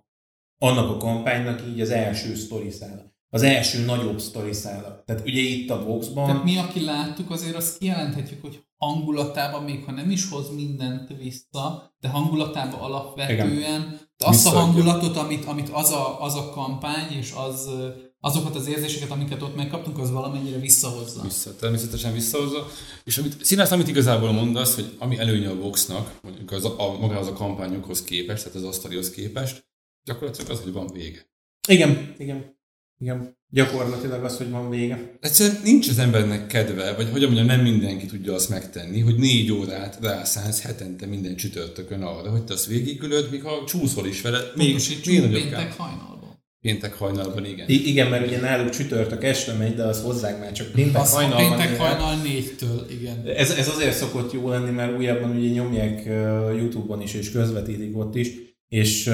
[0.57, 3.11] annak a kampánynak így az első sztoriszála.
[3.29, 5.03] Az első nagyobb sztoriszála.
[5.05, 6.25] Tehát ugye itt a Voxban...
[6.25, 11.17] Tehát mi, aki láttuk, azért azt kijelenthetjük, hogy hangulatában, még ha nem is hoz mindent
[11.17, 17.11] vissza, de hangulatában alapvetően, de azt a hangulatot, amit, amit az, a, az a kampány
[17.11, 17.69] és az,
[18.19, 21.21] azokat az érzéseket, amiket ott megkaptunk, az valamennyire visszahozza.
[21.21, 22.67] Vissza, természetesen visszahozza.
[23.03, 27.27] És amit, színász, amit igazából mondasz, hogy ami előnye a Voxnak, mondjuk az, a, magához
[27.27, 29.65] a kampányokhoz képest, tehát az asztalihoz képest,
[30.03, 31.31] gyakorlatilag az, hogy van vége.
[31.67, 32.61] Igen, igen.
[32.99, 33.37] Igen.
[33.49, 35.17] Gyakorlatilag az, hogy van vége.
[35.19, 39.51] Egyszerűen nincs az embernek kedve, vagy hogy mondjam, nem mindenki tudja azt megtenni, hogy négy
[39.51, 44.39] órát rászánsz hetente minden csütörtökön arra, hogy te azt végigülöd, míg ha csúszol is vele,
[44.55, 44.75] még,
[45.05, 46.11] még nagyobb péntek hajnalban.
[46.61, 47.69] Péntek hajnalban, igen.
[47.69, 51.13] I- igen, mert ugye náluk csütörtök este megy, de az hozzánk már csak péntek Az
[51.13, 51.57] hajnalban.
[51.57, 53.25] péntek hajnal négytől, igen.
[53.25, 56.13] Ez, ez azért szokott jó lenni, mert újabban ugye nyomják uh,
[56.57, 58.29] Youtube-on is, és közvetítik ott is,
[58.73, 59.05] és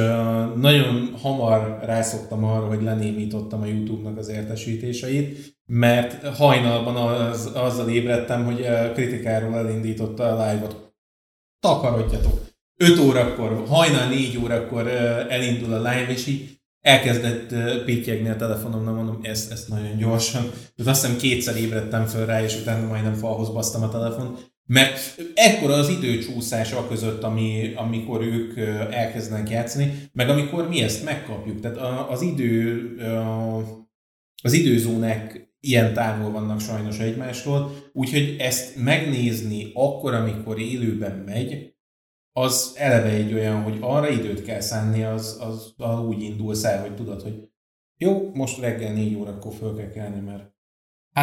[0.56, 8.46] nagyon hamar rászoktam arra, hogy lenémítottam a Youtube-nak az értesítéseit, mert hajnalban az, azzal ébredtem,
[8.46, 10.94] hogy uh, kritikáról elindította a live-ot.
[11.60, 12.48] Takarodjatok!
[12.76, 14.88] 5 órakor, hajnal 4 órakor
[15.30, 17.54] elindul a live, és így elkezdett
[17.86, 20.42] pittyegni a telefonomnak, mondom, ezt, ezt nagyon gyorsan.
[20.42, 24.52] Tehát azt hiszem kétszer ébredtem föl rá, és utána majdnem falhoz basztam a telefont.
[24.72, 28.58] Mert ekkora az időcsúszás a között, ami, amikor ők
[28.92, 31.60] elkezdenek játszani, meg amikor mi ezt megkapjuk.
[31.60, 32.96] Tehát az idő,
[34.44, 41.74] az időzónák ilyen távol vannak sajnos egymástól, úgyhogy ezt megnézni akkor, amikor élőben megy,
[42.32, 46.82] az eleve egy olyan, hogy arra időt kell szánni, az, az, az úgy indulsz el,
[46.82, 47.50] hogy tudod, hogy
[47.98, 50.49] jó, most reggel négy órakor föl kell kelni, mert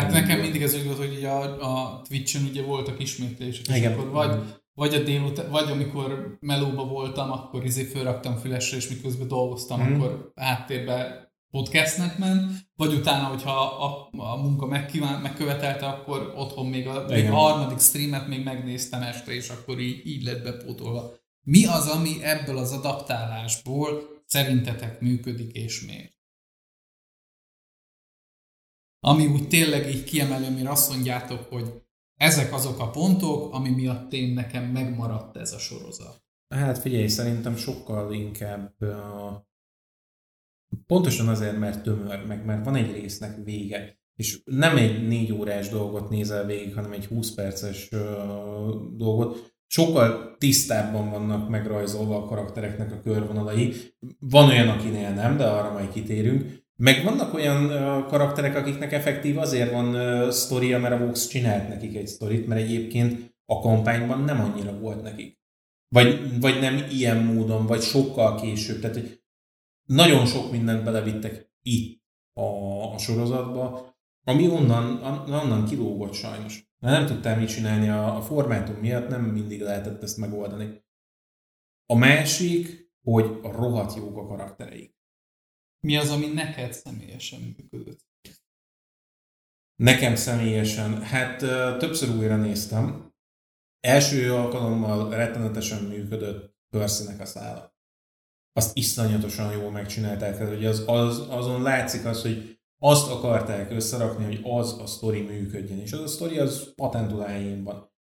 [0.03, 1.42] Hát nekem mindig ez úgy volt, hogy ugye a,
[1.72, 3.92] a Twitch-en ugye voltak ismétlések, és Igen.
[3.92, 4.38] akkor vagy,
[4.74, 9.92] vagy a délután, vagy amikor melóba voltam, akkor izé fölraktam fülesre, és miközben dolgoztam, Mhm.
[9.94, 16.86] akkor háttérbe podcastnek ment, vagy utána, hogyha a, a munka megkíván, megkövetelte, akkor otthon még
[16.86, 21.12] a, még a harmadik streamet még megnéztem este, és akkor így, így lett bepótolva.
[21.42, 26.14] Mi az, ami ebből az adaptálásból szerintetek működik, és miért?
[29.01, 31.82] Ami úgy tényleg így kiemelő, mire azt mondjátok, hogy
[32.14, 36.24] ezek azok a pontok, ami miatt én nekem megmaradt ez a sorozat.
[36.55, 38.74] Hát figyelj, szerintem sokkal inkább
[40.86, 43.99] pontosan azért, mert tömör, meg mert van egy résznek vége.
[44.14, 47.88] És nem egy négy órás dolgot nézel végig, hanem egy 20 perces
[48.97, 49.55] dolgot.
[49.66, 53.74] Sokkal tisztábban vannak megrajzolva a karaktereknek a körvonalai.
[54.18, 56.64] Van olyan, akinél nem, de arra majd kitérünk.
[56.77, 57.68] Meg vannak olyan
[58.07, 63.35] karakterek, akiknek effektív azért van sztoria, mert a Vox csinált nekik egy sztorit, mert egyébként
[63.45, 65.39] a kampányban nem annyira volt nekik.
[65.89, 68.81] Vagy, vagy nem ilyen módon, vagy sokkal később.
[68.81, 69.22] Tehát, hogy
[69.87, 72.03] nagyon sok mindent belevittek itt
[72.33, 72.43] a,
[72.93, 76.64] a sorozatba, ami onnan, on- onnan kilógott sajnos.
[76.79, 80.85] Mert nem tudtál mit csinálni a, a formátum miatt, nem mindig lehetett ezt megoldani.
[81.87, 84.95] A másik, hogy a rohadt jók a karaktereik.
[85.81, 88.05] Mi az, ami neked személyesen működött?
[89.77, 91.39] Nekem személyesen, hát
[91.79, 93.14] többször újra néztem.
[93.81, 97.74] Első alkalommal rettenetesen működött Percy-nek a szála.
[98.53, 104.24] Azt iszonyatosan jól megcsinálták, tehát, hogy az, az, azon látszik az, hogy azt akarták összerakni,
[104.24, 107.95] hogy az a sztori működjön, és az a sztori az patentul helyén van.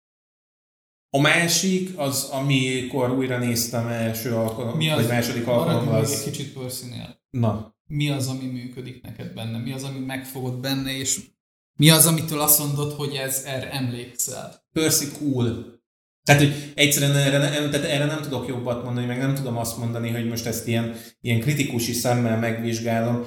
[1.10, 6.24] A másik, az amikor újra néztem első alkalom, Mi az, vagy második alkalommal, egy az...
[6.24, 7.23] kicsit Percy-nél.
[7.38, 9.58] Na, Mi az, ami működik neked benne?
[9.58, 11.20] Mi az, ami megfogott benne, és
[11.76, 14.66] mi az, amitől azt mondod, hogy ez erre emlékszel?
[14.74, 15.82] Percy cool.
[16.24, 19.78] Tehát, hogy egyszerűen erre, nem- tehát erre nem tudok jobbat mondani, meg nem tudom azt
[19.78, 23.26] mondani, hogy most ezt ilyen, ilyen kritikusi szemmel megvizsgálom.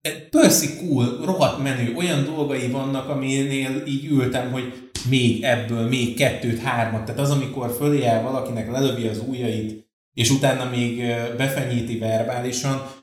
[0.00, 6.16] E, Percy cool, rohadt menő, olyan dolgai vannak, aminél így ültem, hogy még ebből, még
[6.16, 7.04] kettőt, hármat.
[7.04, 10.96] Tehát az, amikor fölé áll valakinek, lelövi az ujjait, és utána még
[11.36, 12.98] befenyíti verbálisan,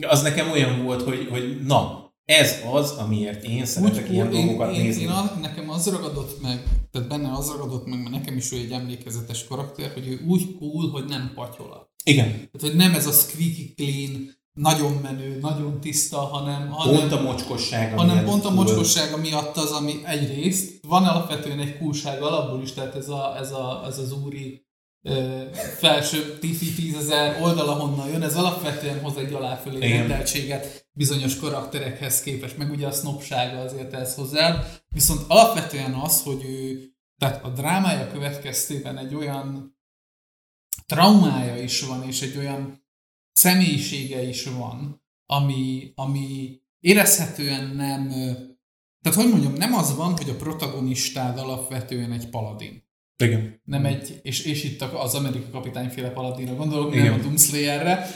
[0.00, 4.74] az nekem olyan volt, hogy, hogy na, ez az, amiért én szeretek ilyen én, dolgokat
[4.74, 5.02] én, nézni.
[5.02, 8.56] én a, nekem az ragadott meg, tehát benne az ragadott meg, mert nekem is ő
[8.56, 11.94] egy emlékezetes karakter, hogy ő úgy cool, hogy nem patyola.
[12.04, 17.12] Igen, Tehát, hogy nem ez a squeaky clean, nagyon menő, nagyon tiszta, hanem, hanem, pont
[17.12, 17.92] a mocskosság.
[17.92, 22.72] ami hanem pont a mocskossága miatt az, ami egyrészt van alapvetően egy coolság alapból is,
[22.72, 24.65] tehát ez, a, ez, a, ez az úri
[25.78, 32.56] felső 10 ezer oldal, ahonnan jön, ez alapvetően hoz egy aláfölé rendeltséget bizonyos karakterekhez képest,
[32.56, 34.64] meg ugye a sznopsága azért ez hozzá.
[34.88, 39.78] Viszont alapvetően az, hogy ő, tehát a drámája következtében egy olyan
[40.86, 42.84] traumája is van, és egy olyan
[43.32, 48.08] személyisége is van, ami, ami érezhetően nem,
[49.02, 52.85] tehát hogy mondjam, nem az van, hogy a protagonistád alapvetően egy paladin.
[53.18, 53.60] Igen.
[53.64, 57.04] Nem egy, és, és itt az amerikai kapitányféle paladinra gondolok, Igen.
[57.04, 58.06] nem a Doomslayerre,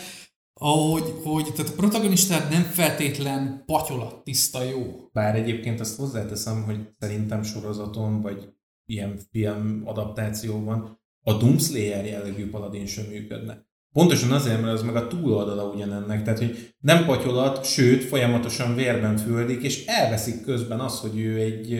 [0.54, 5.08] ahogy hogy, tehát a protagonistád nem feltétlen patyolat tiszta jó.
[5.12, 8.48] Bár egyébként azt hozzáteszem, hogy szerintem sorozaton, vagy
[8.86, 13.68] ilyen film adaptációban a Doomslayer jellegű paladin sem működne.
[13.92, 19.16] Pontosan azért, mert az meg a túloldala ugyanennek, tehát hogy nem patyolat, sőt, folyamatosan vérben
[19.16, 21.72] földik, és elveszik közben az, hogy ő egy,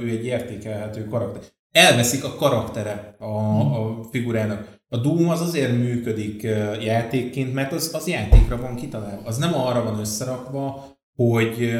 [0.00, 1.42] ő egy értékelhető karakter.
[1.72, 4.80] Elveszik a karaktere a, a figurának.
[4.88, 6.42] A Doom az azért működik
[6.80, 9.26] játékként, mert az, az játékra van kitalálva.
[9.26, 10.84] Az nem arra van összerakva,
[11.16, 11.72] hogy,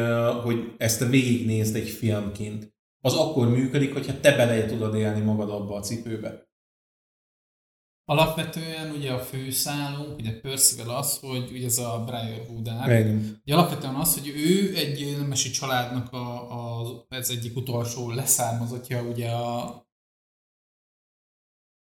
[0.43, 2.73] hogy ezt a végignézd egy filmként.
[3.01, 6.47] Az akkor működik, hogyha te bele tudod élni magad abba a cipőbe.
[8.05, 13.07] Alapvetően ugye a főszálunk, ugye Percival az, hogy ugye ez a Briarwood ár,
[13.45, 19.31] ugye alapvetően az, hogy ő egy nemesi családnak a, a, ez egyik utolsó leszármazottja ugye
[19.31, 19.81] a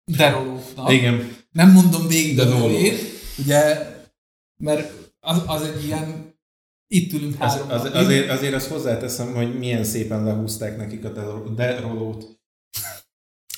[0.05, 0.93] derolóknak.
[0.93, 1.37] Igen.
[1.51, 3.01] Nem mondom végig De a nevét,
[3.39, 3.87] ugye,
[4.63, 6.35] mert az, az egy ilyen,
[6.87, 7.97] itt ülünk Az, három az, napig.
[7.99, 12.41] azért, azért azt hozzáteszem, hogy milyen szépen lehúzták nekik a derol- derolót.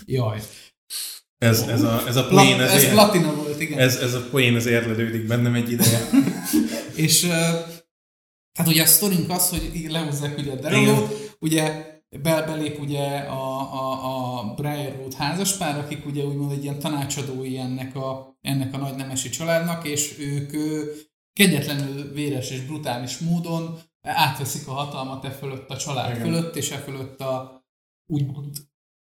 [0.06, 0.40] Jaj.
[1.42, 3.78] Ez, ez a, ez a poén, ez, ez ér, platina volt, igen.
[3.78, 6.08] ez, ez a poén, ez érlelődik bennem egy ideje.
[7.06, 7.30] És uh,
[8.58, 11.90] hát ugye a sztorink az, hogy így lehúzzák ugye a derolót, ugye
[12.22, 17.96] be, belép ugye a, a, a Briarwood házaspár, akik ugye úgymond egy ilyen tanácsadói ennek
[17.96, 20.82] a, ennek a nagy nemesi családnak, és ők ö,
[21.32, 26.22] kegyetlenül véres és brutális módon átveszik a hatalmat e fölött a család Igen.
[26.22, 27.64] fölött, és e fölött a
[28.06, 28.56] úgymond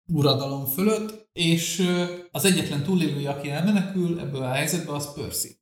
[0.07, 1.91] uradalom fölött, és
[2.31, 5.57] az egyetlen túlélője, aki elmenekül ebből a helyzetből, az Percy.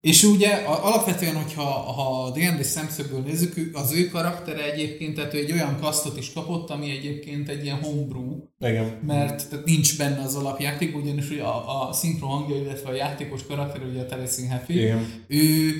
[0.00, 5.38] És ugye alapvetően, hogyha ha a D&D szemszögből nézzük, az ő karaktere egyébként, tehát ő
[5.38, 8.98] egy olyan kasztot is kapott, ami egyébként egy ilyen homebrew, Igen.
[9.06, 13.46] mert tehát nincs benne az alapjáték, ugyanis ugye a, a szinkron hangja, illetve a játékos
[13.46, 15.24] karakter, ugye a Teleszín Happy, Igen.
[15.26, 15.72] ő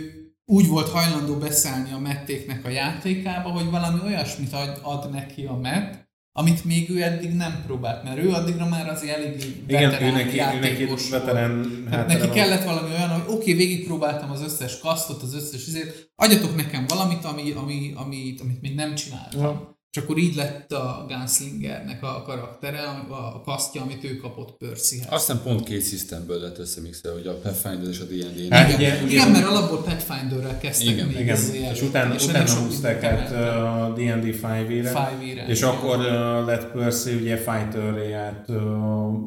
[0.45, 5.57] úgy volt hajlandó beszállni a mettéknek a játékába, hogy valami olyasmit ad, ad neki a
[5.57, 6.04] met,
[6.37, 10.41] amit még ő eddig nem próbált, mert ő addigra már azért Igen, ő veterán neki,
[10.57, 11.09] ő neki volt.
[11.09, 15.67] veterán Hát neki kellett valami olyan, hogy oké, okay, végigpróbáltam az összes kasztot, az összes
[15.67, 19.41] izét, adjatok nekem valamit, ami, ami, amit, amit még nem csináltam.
[19.41, 19.74] Ja.
[19.95, 25.07] És akkor így lett a Gunslingernek a karaktere, a, a kasztja, amit ő kapott Percyhez.
[25.11, 28.53] Aztán pont két szisztemből lett összemixelve, hogy a Pathfinder és a D&D.
[28.55, 31.39] Hát igen, ugye- igen, mert alapból Pathfinderrel kezdtek Igen, még Igen,
[31.73, 35.71] és utána, ennek utána húzták át a D&D 5-ére, Five-ére, és igen.
[35.71, 38.57] akkor uh, lett Percy ugye fighter át uh,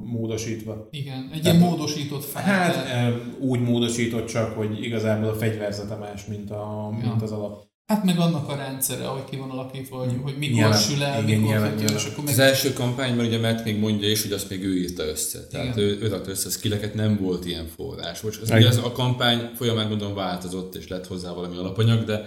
[0.03, 0.87] módosítva.
[0.91, 2.43] Igen, egy Tehát- ilyen módosított fighter.
[2.43, 7.07] Hát uh, úgy módosított csak, hogy igazából a fegyverzete más, mint, a, Ja.
[7.09, 7.66] mint az alap.
[7.87, 11.23] Hát meg annak a rendszere, hogy ki van alakítva, hogy, hogy mikor Nyilván, sül el,
[11.23, 11.95] igen, mikor nyilván, nyilván.
[11.95, 12.47] és akkor Az meg...
[12.47, 15.47] első kampányban ugye Matt még mondja is, hogy azt még ő írta össze.
[15.47, 15.89] Tehát Igen.
[15.89, 18.21] ő, ő össze a skilleket, nem volt ilyen forrás.
[18.21, 22.25] Most az, ugye az a kampány folyamán gondolom változott, és lett hozzá valami alapanyag, de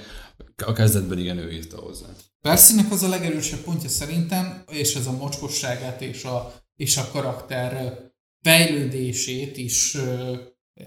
[0.66, 2.06] a kezdetben igen ő írta hozzá.
[2.40, 7.98] Percynek az a legerősebb pontja szerintem, és ez a mocskosságát és a, és a karakter
[8.42, 9.96] fejlődését is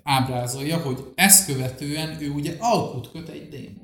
[0.04, 3.83] ábrázolja, hogy ezt követően ő ugye alkut köt egy démonnal.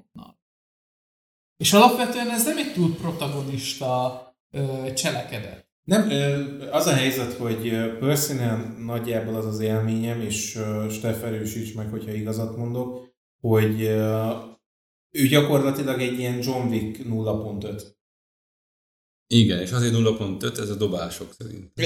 [1.59, 5.67] És alapvetően ez nem egy túl protagonista ö, cselekedet.
[5.83, 11.89] Nem, ö, az a helyzet, hogy Percy-nél nagyjából az az élményem, és Steff erősíts meg,
[11.89, 13.07] hogyha igazat mondok,
[13.41, 14.31] hogy ö,
[15.11, 17.83] ő gyakorlatilag egy ilyen John Wick 0.5.
[19.27, 21.71] Igen, és azért 0.5 ez a dobások szerint.
[21.75, 21.83] Ö,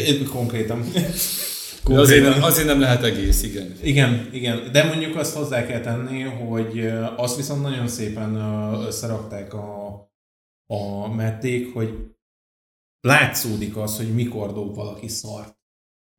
[1.83, 2.11] Konkrétan.
[2.11, 3.75] Azért, nem, azért nem lehet egész, igen.
[3.81, 8.35] Igen, igen, de mondjuk azt hozzá kell tenni, hogy azt viszont nagyon szépen
[8.85, 9.93] összerakták a,
[10.67, 12.13] a mették, hogy
[13.01, 15.55] látszódik az, hogy mikor dob valaki szart.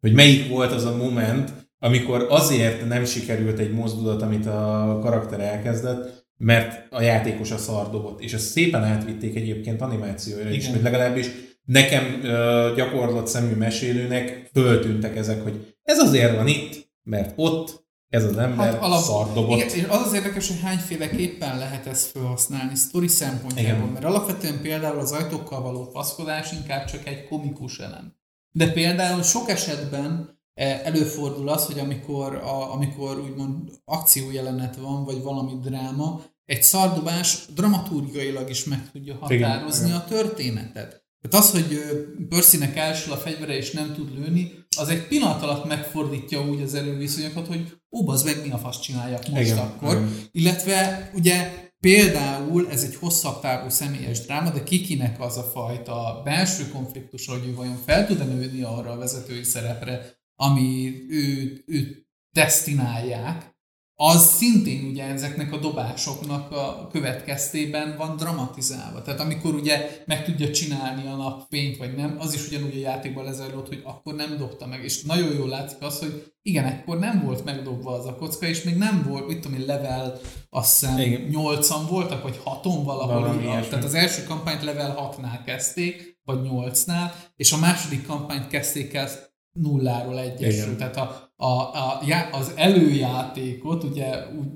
[0.00, 5.40] Hogy melyik volt az a moment, amikor azért nem sikerült egy mozdulat, amit a karakter
[5.40, 8.20] elkezdett, mert a játékos a szar dobott.
[8.20, 10.72] És ezt szépen átvitték egyébként animációra is, Igen.
[10.72, 11.26] hogy legalábbis
[11.64, 18.24] nekem ö, gyakorlott szemű mesélőnek föltűntek ezek, hogy ez azért van itt, mert ott ez
[18.24, 19.56] az ember hát alap- szar dobott.
[19.56, 23.92] Igen, és az az érdekes, hogy hányféleképpen lehet ezt felhasználni sztori szempontjából, Igen.
[23.92, 28.14] mert alapvetően például az ajtókkal való faszkodás inkább csak egy komikus elem.
[28.50, 35.22] De például sok esetben eh, előfordul az, hogy amikor, a, amikor úgymond akciójelenet van, vagy
[35.22, 39.98] valami dráma, egy szardobás dramaturgiailag is meg tudja határozni igen.
[39.98, 41.03] a történetet.
[41.28, 41.80] Tehát az, hogy
[42.28, 46.74] Percynek elsül a fegyvere és nem tud lőni, az egy pillanat alatt megfordítja úgy az
[46.74, 49.96] erőviszonyokat, hogy ó, az meg mi a fasz csináljak most Igen, akkor.
[49.96, 50.14] igen.
[50.30, 56.68] Illetve ugye például ez egy hosszabb távú személyes dráma, de kikinek az a fajta belső
[56.68, 63.53] konfliktus, hogy ő vajon fel tud-e nőni arra a vezetői szerepre, ami ő, őt destinálják,
[63.96, 69.02] az szintén ugye ezeknek a dobásoknak a következtében van dramatizálva.
[69.02, 73.24] Tehát amikor ugye meg tudja csinálni a napfényt, vagy nem, az is ugyanúgy a játékban
[73.24, 74.84] lezajlott, hogy akkor nem dobta meg.
[74.84, 78.62] És nagyon jól látszik az, hogy igen, akkor nem volt megdobva az a kocka, és
[78.62, 81.28] még nem volt, mit tudom én, level, azt hiszem Igen.
[81.32, 83.42] 8-an voltak, vagy 6-on valahol.
[83.42, 83.68] Ilyesmi.
[83.68, 89.08] tehát az első kampányt level 6-nál kezdték, vagy 8-nál, és a második kampányt kezdték el
[89.52, 90.74] nulláról egyesről.
[90.74, 90.76] Igen.
[90.76, 92.02] Tehát a, a, a,
[92.32, 94.46] az előjátékot ugye úgy,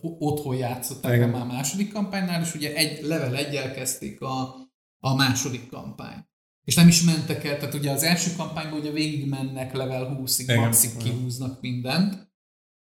[0.00, 1.28] otthon játszották Igen.
[1.28, 4.54] Már a második kampánynál, és ugye egy level egyel kezdték a,
[4.98, 6.30] a második kampányt.
[6.64, 10.40] És nem is mentek el, tehát ugye az első kampányban ugye végig mennek level 20-ig,
[10.40, 10.58] Igen.
[10.58, 12.32] maxig kihúznak mindent,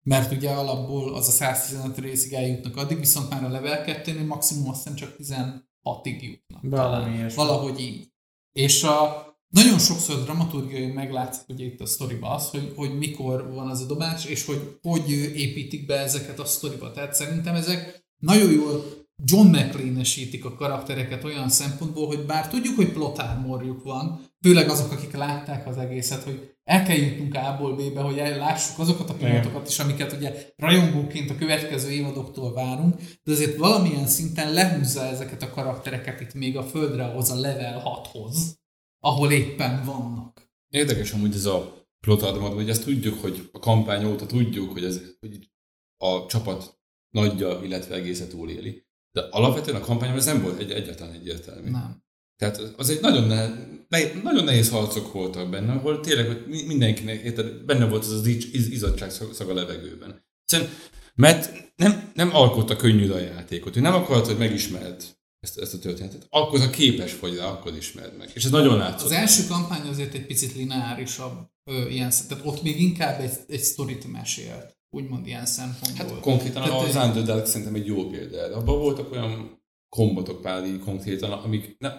[0.02, 4.68] mert ugye alapból az a 115 részig eljutnak addig, viszont már a level 2-nél maximum
[4.68, 6.62] azt hiszem csak 16-ig jutnak.
[6.62, 7.34] Valami.
[7.34, 8.12] Valahogy így.
[8.52, 13.68] És a, nagyon sokszor dramaturgiai meglátszik ugye itt a sztoriba az, hogy, hogy mikor van
[13.68, 16.90] az a dobás, és hogy hogy építik be ezeket a sztoriba.
[16.90, 18.84] Tehát szerintem ezek nagyon jól
[19.24, 24.92] John McLean-esítik a karaktereket olyan szempontból, hogy bár tudjuk, hogy plot armorjuk van, főleg azok,
[24.92, 29.68] akik látták az egészet, hogy el kell jutnunk A-ból B-be, hogy lássuk azokat a pillanatokat
[29.68, 35.50] is, amiket ugye rajongóként a következő évadoktól várunk, de azért valamilyen szinten lehúzza ezeket a
[35.50, 38.59] karaktereket itt még a földre hoz a level 6-hoz,
[39.00, 40.50] ahol éppen vannak.
[40.68, 44.84] Érdekes amúgy ez a plot armor, hogy ezt tudjuk, hogy a kampány óta tudjuk, hogy,
[44.84, 45.50] ez, hogy
[45.96, 46.78] a csapat
[47.10, 48.84] nagyja, illetve egésze túléli.
[49.12, 51.70] De alapvetően a kampányban ez nem volt egy, egyáltalán egyértelmű.
[51.70, 52.02] Nem.
[52.36, 53.48] Tehát az egy nagyon, ne,
[53.88, 58.12] nehéz, nagyon nehéz harcok voltak benne, ahol tényleg hogy mi- mindenkinek érted, benne volt az
[58.12, 60.24] az iz, iz, izzadság szag, a levegőben.
[60.42, 60.70] Egyszerűen,
[61.14, 65.04] mert nem, nem alkotta könnyű a játékot, ő nem akart, hogy megismerd
[65.40, 66.26] ezt, ezt a történetet.
[66.30, 68.30] Akkor, ha képes vagy rá, akkor ismerd meg.
[68.34, 69.06] És ez nagyon látszott.
[69.06, 73.60] Az első kampány azért egy picit lineárisabb ö, ilyen tehát ott még inkább egy, egy
[73.62, 76.06] sztorit mesélt, úgymond ilyen szempontból.
[76.06, 78.56] Hát konkrétan Tehát az egy- Underdark szerintem egy jó példa.
[78.56, 81.92] Abban voltak olyan kombatok pár így konkrétan, amik ne,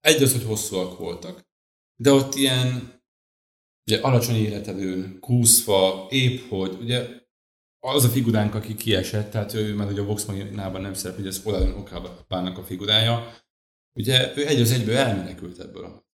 [0.00, 1.46] egy az, hogy hosszúak voltak,
[2.00, 2.96] de ott ilyen
[3.90, 7.08] ugye alacsony életerőn, kúszva, épp hogy, ugye
[7.80, 11.30] az a figuránk, aki kiesett, tehát ő már ugye a Vox Machinában nem szerepel, ugye
[11.30, 13.34] ez Polarön okába bánnak a figurája,
[13.98, 16.06] ugye ő egy az egyből elmenekült ebből a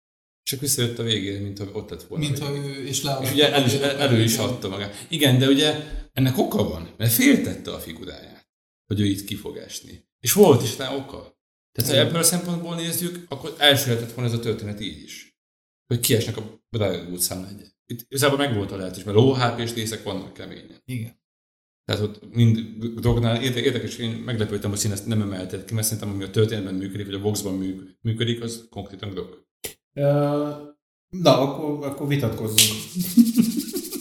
[0.43, 2.25] csak visszajött a végére, mint ha ott lett volna.
[2.25, 3.25] mint ha ő és leadta.
[3.25, 5.07] És ugye el is, el, elő is adta magát.
[5.09, 5.75] Igen, de ugye
[6.13, 8.49] ennek oka van, mert féltette a figuráját,
[8.87, 10.09] hogy ő itt ki fog esni.
[10.21, 11.41] És volt is rá oka.
[11.73, 15.37] Tehát ha ebből a szempontból nézzük, akkor elsőhetett volna ez a történet így is.
[15.87, 17.67] Hogy kiesnek a Brian utcán egy.
[17.87, 20.83] Itt igazából meg volt a lehetőség, mert hp részek vannak keményen.
[20.85, 21.22] Igen.
[21.85, 22.59] Tehát ott mind
[23.01, 26.31] drognál érde- érdekes, én meglepődtem, hogy szín ezt nem emelted ki, mert szerintem ami a
[26.31, 29.47] történetben működik, vagy a boxban műk- működik, az konkrétan drog.
[31.23, 32.79] Na, akkor, akkor vitatkozzunk.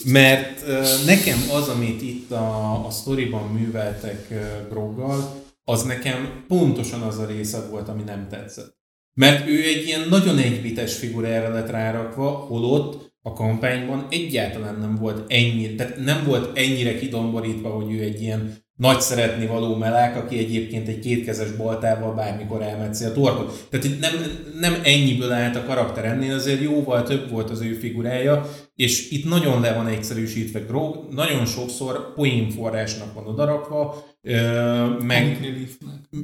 [0.05, 0.65] Mert
[1.05, 4.33] nekem az, amit itt a, a sztoriban műveltek
[4.69, 8.79] Groggal, az nekem pontosan az a része volt, ami nem tetszett.
[9.13, 15.31] Mert ő egy ilyen nagyon egybites figurára lett rárakva, holott a kampányban egyáltalán nem volt
[15.31, 20.37] ennyi, tehát nem volt ennyire kidomborítva, hogy ő egy ilyen nagy szeretni való melák, aki
[20.37, 23.67] egyébként egy kétkezes baltával bármikor elmetszi a torkot.
[23.69, 24.13] Tehát itt nem,
[24.59, 29.29] nem ennyiből állt a karakter, ennél azért jóval több volt az ő figurája, és itt
[29.29, 35.39] nagyon le van egyszerűsítve Grog, nagyon sokszor poénforrásnak van odarakva, ö, meg.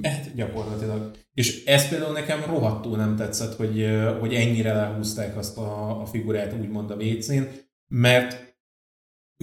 [0.01, 1.11] Hát gyakorlatilag.
[1.33, 3.87] És ez például nekem rohadtul nem tetszett, hogy,
[4.19, 7.41] hogy ennyire lehúzták azt a, a figurát úgymond a WC-n,
[7.87, 8.45] mert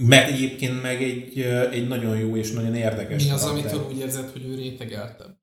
[0.03, 1.39] mert egyébként meg egy,
[1.71, 3.73] egy nagyon jó és nagyon érdekes Mi az, karakter.
[3.73, 5.37] amitől úgy érzed, hogy ő rétegeltebb?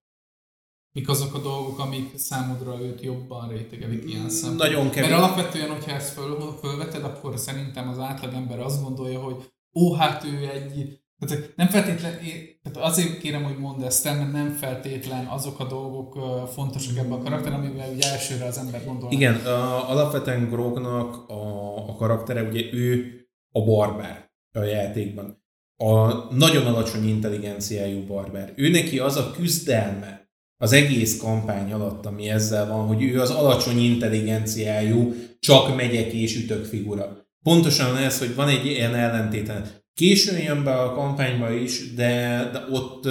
[0.92, 4.66] Mik azok a dolgok, amik számodra őt jobban rétegelik ilyen szempontból?
[4.68, 5.10] Nagyon kevés.
[5.10, 10.24] Mert alapvetően, hogyha ezt föl, fölveted, akkor szerintem az átlagember azt gondolja, hogy ó, hát
[10.24, 11.00] ő egy...
[11.26, 12.18] Tehát nem feltétlen,
[12.62, 16.18] tehát azért kérem, hogy mondd ezt mert nem feltétlen azok a dolgok
[16.52, 19.12] fontosak ebben a karakter, amivel ugye elsőre az ember gondol.
[19.12, 23.14] Igen, a, alapvetően Grognak a, a karaktere, ugye ő
[23.52, 25.40] a barbár a játékban.
[25.76, 28.52] A nagyon alacsony intelligenciájú barbár.
[28.56, 30.22] Ő neki az a küzdelme
[30.62, 36.36] az egész kampány alatt, ami ezzel van, hogy ő az alacsony intelligenciájú, csak megyek és
[36.36, 37.26] ütök figura.
[37.42, 39.81] Pontosan ez, hogy van egy ilyen ellentéten.
[39.94, 43.06] Későn jön be a kampányba is, de, de ott,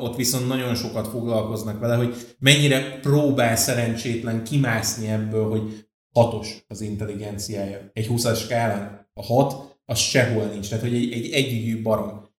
[0.00, 6.80] ott viszont nagyon sokat foglalkoznak vele, hogy mennyire próbál szerencsétlen kimászni ebből, hogy hatos az
[6.80, 7.90] intelligenciája.
[7.92, 10.68] Egy 20-as skálán a hat, az sehol nincs.
[10.68, 12.30] Tehát, hogy egy, egy együgyű barom.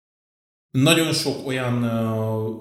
[0.71, 1.85] Nagyon sok olyan,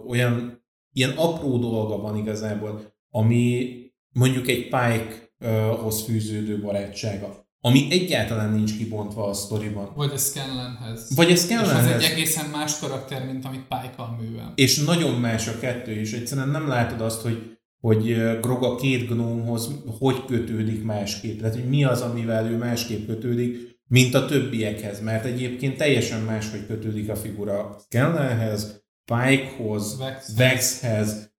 [0.08, 0.64] olyan
[0.94, 3.76] ilyen apró dolga van igazából, ami
[4.10, 7.41] mondjuk egy Pike-hoz fűződő barátsága.
[7.62, 9.92] Ami egyáltalán nincs kibontva a sztoriban.
[9.96, 11.16] Vagy a Scanlanhez.
[11.16, 12.04] Vagy a És az Scanlanhez.
[12.04, 14.54] egy egészen más karakter, mint amit Pike-kal művel.
[14.56, 19.08] És nagyon más a kettő, és egyszerűen nem látod azt, hogy, hogy Grog a két
[19.08, 19.70] gnómhoz
[20.00, 21.40] hogy kötődik másképp.
[21.40, 25.02] Tehát, hogy mi az, amivel ő másképp kötődik, mint a többiekhez.
[25.02, 30.36] Mert egyébként teljesen máshogy kötődik a figura Scanlanhez, Pikehoz, Vexhez.
[30.38, 31.32] Vexhez,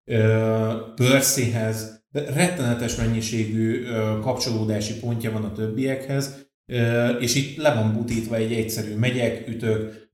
[0.95, 3.85] Percyhez, de rettenetes mennyiségű
[4.21, 6.51] kapcsolódási pontja van a többiekhez,
[7.21, 10.11] és itt le van butítva egy egyszerű megyek, ütök,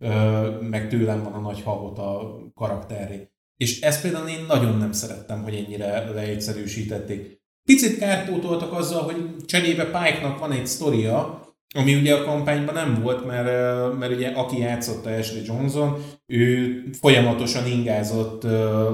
[0.61, 3.29] meg tőlem van a nagy habota karakteré.
[3.57, 7.41] És ezt például én nagyon nem szerettem, hogy ennyire leegyszerűsítették.
[7.65, 13.27] Picit kárpótoltak azzal, hogy cserébe Pike-nak van egy sztoria, ami ugye a kampányban nem volt,
[13.27, 18.43] mert, mert ugye aki játszotta Ashley Johnson, ő folyamatosan ingázott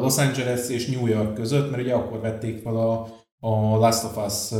[0.01, 3.09] Los Angeles és New York között, mert ugye akkor vették fel a,
[3.47, 4.59] a Last of Us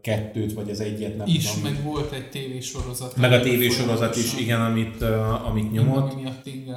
[0.00, 1.72] kettőt, vagy az egyet, nem Is, tudom.
[1.72, 3.16] meg volt egy tévésorozat.
[3.16, 5.14] meg a tévésorozat is, igen, amit, ö,
[5.44, 6.12] amit nyomott.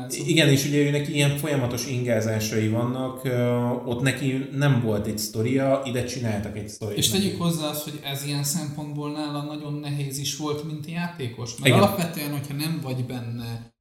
[0.09, 3.55] Igen, és ugye őnek ilyen folyamatos ingázásai vannak, ö,
[3.85, 6.97] ott neki nem volt egy sztoria, ide csináltak egy sztorit.
[6.97, 11.51] És tegyük hozzá azt, hogy ez ilyen szempontból nála nagyon nehéz is volt, mint játékos.
[11.57, 11.79] Mert Igen.
[11.79, 13.73] alapvetően, hogyha nem vagy benne,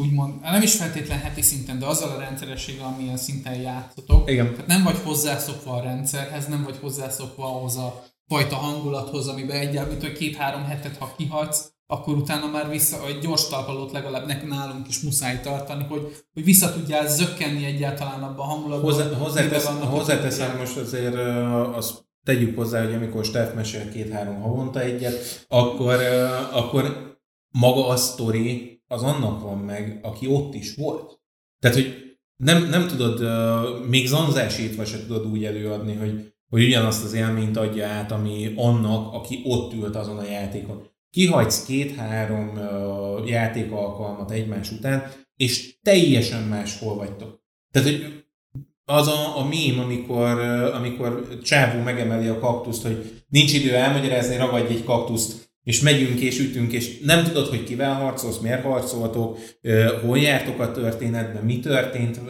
[0.00, 4.50] úgymond, nem is feltétlen heti szinten, de azzal a rendszerességgel, amilyen szinten játszotok, Igen.
[4.50, 9.88] tehát nem vagy hozzászokva a rendszerhez, nem vagy hozzászokva ahhoz a fajta hangulathoz, amiben egyáltalán,
[9.88, 14.52] mint hogy két-három hetet, ha kihagysz, akkor utána már vissza, egy gyors talpalót legalább nekünk
[14.52, 18.86] nálunk is muszáj tartani, hogy, hogy vissza tudjál zökkenni egyáltalán abba a hangulatba.
[18.86, 21.28] Hozzá, hozzátesz, hozzáteszem most azért ö,
[21.74, 26.00] azt tegyük hozzá, hogy amikor Steff mesél két-három havonta egyet, akkor,
[26.52, 27.16] akkor
[27.50, 31.20] maga a sztori az annak van meg, aki ott is volt.
[31.58, 37.04] Tehát, hogy nem, nem tudod, ö, még zanzásítva se tudod úgy előadni, hogy, hogy ugyanazt
[37.04, 40.88] az élményt adja át, ami annak, aki ott ült azon a játékon.
[41.10, 47.42] Kihagysz két-három ö, játékalkalmat egymás után, és teljesen máshol vagytok.
[47.70, 48.24] Tehát, hogy
[48.84, 50.38] az a, a mém, amikor,
[50.74, 56.38] amikor Csávó megemeli a kaktuszt, hogy nincs idő elmagyarázni, ragadj egy kaktuszt, és megyünk és
[56.38, 59.38] ütünk, és nem tudod, hogy kivel harcolsz, miért harcoltok,
[60.02, 62.20] hol jártok a történetben, mi történt,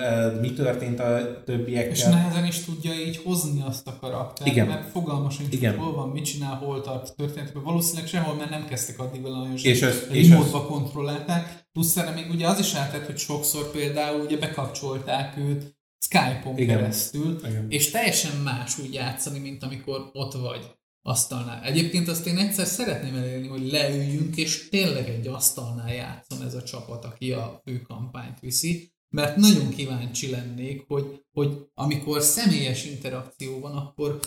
[0.40, 1.90] mi történt a többiekkel.
[1.90, 4.66] És nehezen is tudja így hozni azt a karaktert, Igen.
[4.66, 5.76] mert fogalma sincs, hogy Igen.
[5.76, 7.62] hol van, mit csinál, hol tart a történetben.
[7.62, 11.66] Valószínűleg sehol, mert nem kezdtek addig vele nagyon És ez- és Remote-ba kontrollálták.
[11.72, 16.76] Plusz erre még ugye az is lehetett, hogy sokszor például ugye bekapcsolták őt Skype-on Igen.
[16.76, 17.66] keresztül, Igen.
[17.68, 20.60] és teljesen más úgy játszani, mint amikor ott vagy
[21.06, 21.62] asztalnál.
[21.64, 26.62] Egyébként azt én egyszer szeretném elérni, hogy leüljünk, és tényleg egy asztalnál játszom ez a
[26.62, 33.60] csapat, aki a fő kampányt viszi, mert nagyon kíváncsi lennék, hogy, hogy amikor személyes interakció
[33.60, 34.20] van, akkor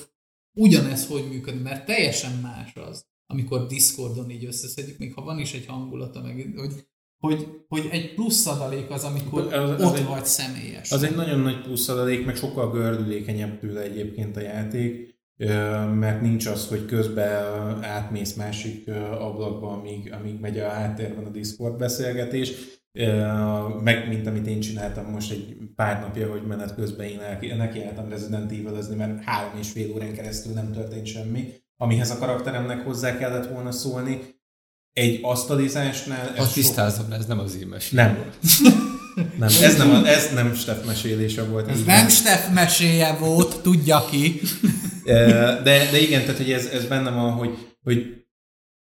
[0.58, 5.54] ugyanez hogy működik, mert teljesen más az, amikor Discordon így összeszedjük, még ha van is
[5.54, 6.74] egy hangulata, meg, hogy,
[7.20, 10.92] hogy, hogy egy plusz adalék az, amikor Az- az ott egy- vagy személyes.
[10.92, 15.17] Az egy nagyon nagy plusz adalék, meg sokkal gördülékenyebb tőle egyébként a játék,
[15.96, 18.88] mert nincs az, hogy közben átmész másik
[19.20, 22.52] ablakba, amíg, amíg megy a háttérben a Discord beszélgetés,
[23.84, 28.52] meg mint amit én csináltam most egy pár napja, hogy menet közben én nekiálltam Resident
[28.52, 33.50] evil mert három és fél órán keresztül nem történt semmi, amihez a karakteremnek hozzá kellett
[33.50, 34.36] volna szólni.
[34.94, 36.28] Egy asztalizásnál...
[36.28, 38.00] Azt sok- tisztázom, ez nem az én mesém.
[38.00, 38.30] Nem.
[39.38, 41.68] Nem, ez nem, a, ez nem Steff mesélése volt.
[41.70, 42.10] Ez nem.
[42.10, 44.42] Steff meséje volt, tudja ki.
[45.64, 48.18] De, de igen, tehát hogy ez, ez benne van, hogy, hogy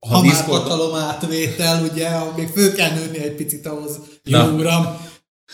[0.07, 3.99] Ha, ha már Discord, hatalom átvétel, ugye, még föl kell nőni egy picit ahhoz.
[4.25, 4.53] Jó Na.
[4.53, 4.97] uram.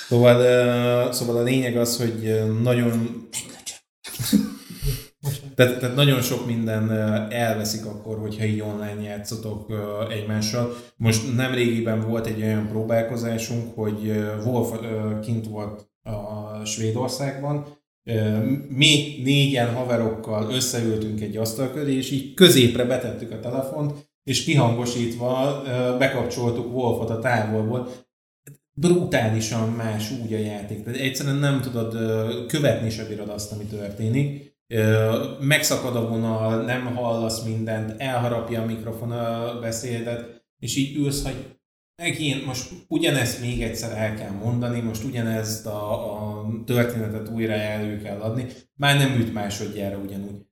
[0.08, 3.28] szóval, szóval a lényeg az, hogy nagyon
[5.56, 6.90] tehát, tehát nagyon sok minden
[7.30, 9.72] elveszik akkor, hogyha így online játszotok
[10.10, 10.76] egymással.
[10.96, 14.12] Most nem régiben volt egy olyan próbálkozásunk, hogy
[14.44, 14.80] Wolf
[15.22, 17.66] kint volt a Svédországban,
[18.68, 23.92] mi négyen haverokkal összeültünk egy asztal köré, és így középre betettük a telefont,
[24.24, 25.62] és kihangosítva
[25.98, 27.88] bekapcsoltuk Wolfot a távolból.
[28.72, 30.84] Brutálisan más úgy a játék.
[30.84, 31.96] Tehát egyszerűen nem tudod
[32.46, 34.55] követni se bírod azt, ami történik.
[35.40, 41.56] Megszakad a vonal, nem hallasz mindent, elharapja a mikrofon a beszédet, és így ülsz, hogy
[42.02, 48.02] megint most ugyanezt még egyszer el kell mondani, most ugyanezt a, a történetet újra elő
[48.02, 50.44] kell adni, már nem üt másodjára ugyanúgy.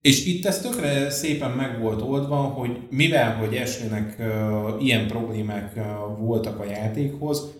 [0.00, 5.76] És itt ez tökre szépen meg volt oldva, hogy mivel, hogy Ashleynek uh, ilyen problémák
[5.76, 5.84] uh,
[6.18, 7.59] voltak a játékhoz,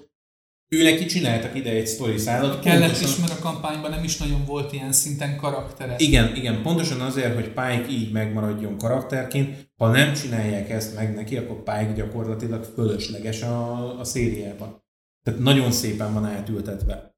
[0.72, 2.60] ő neki csináltak ide egy sztori szállat.
[2.60, 5.94] Kellett pontosan- is, mert a kampányban nem is nagyon volt ilyen szinten karaktere.
[5.98, 11.36] Igen, igen, pontosan azért, hogy Pike így megmaradjon karakterként, ha nem csinálják ezt meg neki,
[11.36, 14.84] akkor Pike gyakorlatilag fölösleges a, a szériában.
[15.22, 17.14] Tehát nagyon szépen van átültetve.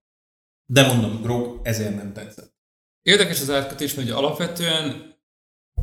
[0.67, 2.55] De mondom, Grog ezért nem tetszett.
[3.03, 5.17] Érdekes az átkötés, mert ugye alapvetően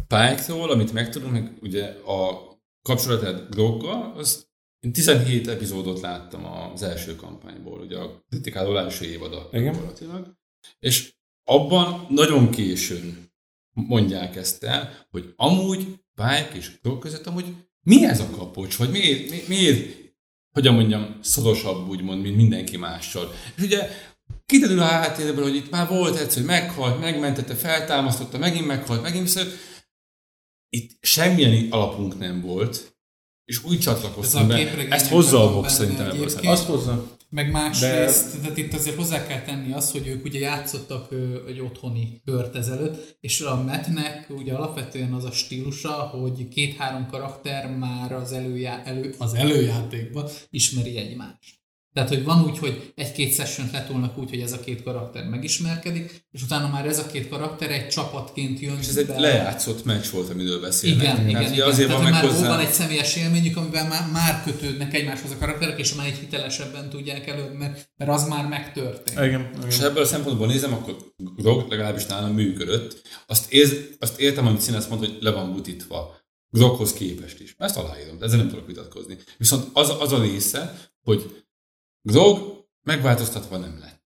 [0.08, 2.48] Pike-tól, amit megtudunk, meg ugye a
[2.82, 4.49] kapcsolatát Groggal, az
[4.80, 9.72] én 17 epizódot láttam az első kampányból, ugye a kritikáló első évada Igen.
[9.72, 10.38] gyakorlatilag.
[10.80, 13.32] És abban nagyon későn
[13.74, 18.90] mondják ezt el, hogy amúgy Pike és Grog között amúgy mi ez a kapocs, vagy
[18.90, 19.98] miért, mi- miért
[20.52, 23.32] hogyan mondjam, szorosabb úgymond, mint mindenki mással.
[23.56, 23.90] És ugye
[24.46, 29.24] kiderül a háttérből, hogy itt már volt egyszer, hogy meghalt, megmentette, feltámasztotta, megint meghalt, megint
[29.24, 29.42] vissza.
[30.70, 32.99] Itt semmilyen alapunk nem volt,
[33.50, 34.88] és úgy Ez a csatlakoztam be.
[34.90, 36.30] Ezt benne szerintem ebből.
[36.44, 37.18] Azt hozza.
[37.30, 38.40] Meg másrészt, de...
[38.42, 41.14] tehát itt azért hozzá kell tenni azt, hogy ők ugye játszottak
[41.48, 47.78] egy otthoni kört ezelőtt, és a Metnek ugye alapvetően az a stílusa, hogy két-három karakter
[47.78, 51.59] már az, előjá, elő, az előjátékban ismeri egymást.
[51.94, 56.28] Tehát, hogy van úgy, hogy egy-két session letolnak úgy, hogy ez a két karakter megismerkedik,
[56.32, 59.20] és utána már ez a két karakter egy csapatként jön És ez egy be.
[59.20, 61.02] lejátszott meccs volt, amiről beszélnek.
[61.03, 61.52] Igen, igen, Hát igen.
[61.53, 62.48] ugye azért Tehát, van hogy már hozzá...
[62.48, 66.90] van egy személyes élményük, amivel már, már kötődnek egymáshoz a karakterek, és már egy hitelesebben
[66.90, 69.20] tudják előbb, mert, mert az már megtörtént.
[69.20, 69.90] Igen, És igen.
[69.90, 70.98] ebből a szempontból nézem, akkor
[71.36, 73.02] Grog legalábbis nálam működött.
[73.28, 76.18] Azt, érz, azt értem, amit Színász mondta, hogy le van butítva.
[76.52, 77.56] Groghoz képest is.
[77.57, 79.18] Ezt aláírom, de ezzel nem tudok vitatkozni.
[79.38, 81.44] Viszont az, az a része, hogy
[82.11, 84.03] Grog megváltoztatva nem lett.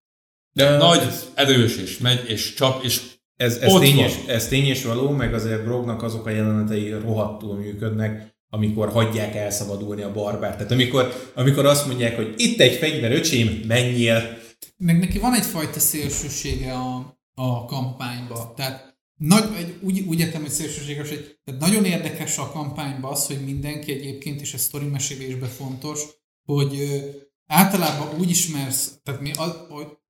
[0.52, 3.00] De Nagy, ez, erős és megy, és csap, és
[3.36, 4.34] ez, ez, Ott tény és, van.
[4.34, 10.02] ez tény és való, meg azért Grognak azok a jelenetei rohadtul működnek, amikor hagyják elszabadulni
[10.02, 10.56] a barbárt.
[10.56, 14.38] Tehát amikor, amikor azt mondják, hogy itt egy fegyver, öcsém, menjél.
[14.76, 18.52] Meg neki van egyfajta szélsősége a, a kampányba.
[18.56, 23.26] Tehát nagy, egy, úgy, úgy értem, hogy szélsőséges, hogy tehát nagyon érdekes a kampányban az,
[23.26, 26.02] hogy mindenki egyébként, és ez sztori mesélésben fontos,
[26.44, 26.96] hogy ö,
[27.46, 29.56] általában úgy ismersz, tehát mi, az,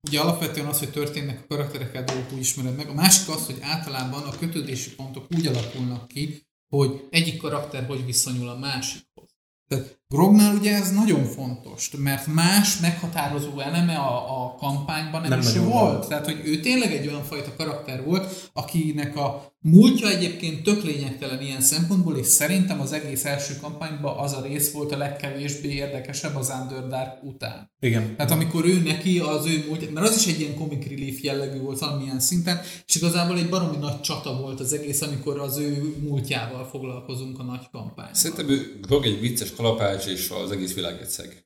[0.01, 2.89] ugye alapvetően az, hogy történnek a karakterek dolgok, úgy ismered meg.
[2.89, 8.05] A másik az, hogy általában a kötődési pontok úgy alakulnak ki, hogy egyik karakter hogy
[8.05, 9.29] viszonyul a másikhoz.
[9.67, 15.39] Tehát Grognál ugye ez nagyon fontos, mert más meghatározó eleme a, a kampányban nem, Nem
[15.39, 15.69] is volt.
[15.69, 16.07] volt.
[16.07, 21.41] Tehát, hogy ő tényleg egy olyan fajta karakter volt, akinek a múltja egyébként tök lényegtelen
[21.41, 26.35] ilyen szempontból, és szerintem az egész első kampányban az a rész volt a legkevésbé érdekesebb
[26.35, 27.71] az Underdark után.
[27.79, 28.15] Igen.
[28.15, 31.59] Tehát amikor ő neki az ő múlt, mert az is egy ilyen comic relief jellegű
[31.59, 35.95] volt valamilyen szinten, és igazából egy baromi nagy csata volt az egész, amikor az ő
[36.07, 38.13] múltjával foglalkozunk a nagy kampány.
[38.13, 39.51] szerintem ő Grog egy vicces
[39.95, 41.45] kalapács, és az egész világ egy szeg.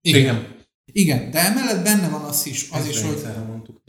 [0.00, 0.20] Igen.
[0.20, 0.60] Igen.
[0.92, 3.82] Igen, de emellett benne van az is, az Ezt is, hogy, mondtuk.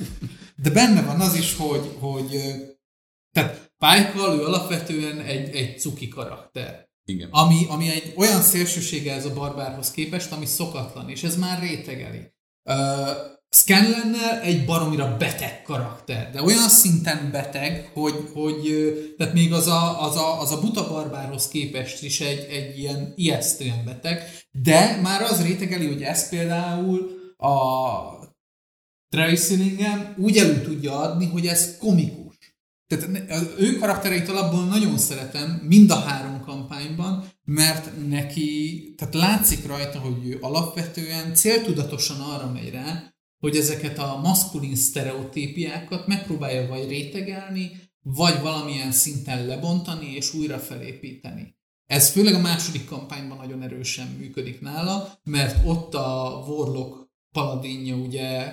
[0.62, 2.28] de benne van az is, hogy, hogy
[3.32, 6.88] tehát Pike-kal ő alapvetően egy, egy cuki karakter.
[7.04, 7.28] Igen.
[7.30, 12.32] Ami, ami egy olyan szélsősége ez a barbárhoz képest, ami szokatlan, és ez már rétegeli.
[12.64, 12.76] Uh,
[13.52, 18.62] Scanlannel egy baromira beteg karakter, de olyan szinten beteg, hogy, hogy
[19.18, 23.12] tehát még az a, az, a, az a buta barbárhoz képest is egy, egy ilyen
[23.16, 27.48] ijesztően beteg, de már az rétegeli, hogy ez például a
[29.08, 32.38] Tracy Lingham úgy elő tudja adni, hogy ez komikus.
[32.86, 39.66] Tehát az ő karaktereit alapból nagyon szeretem mind a három kampányban, mert neki, tehát látszik
[39.66, 43.09] rajta, hogy ő alapvetően céltudatosan arra megy rá,
[43.40, 47.70] hogy ezeket a maszkulin sztereotípiákat megpróbálja vagy rétegelni,
[48.02, 51.58] vagy valamilyen szinten lebontani és újra felépíteni.
[51.86, 58.52] Ez főleg a második kampányban nagyon erősen működik nála, mert ott a Warlock paladinja ugye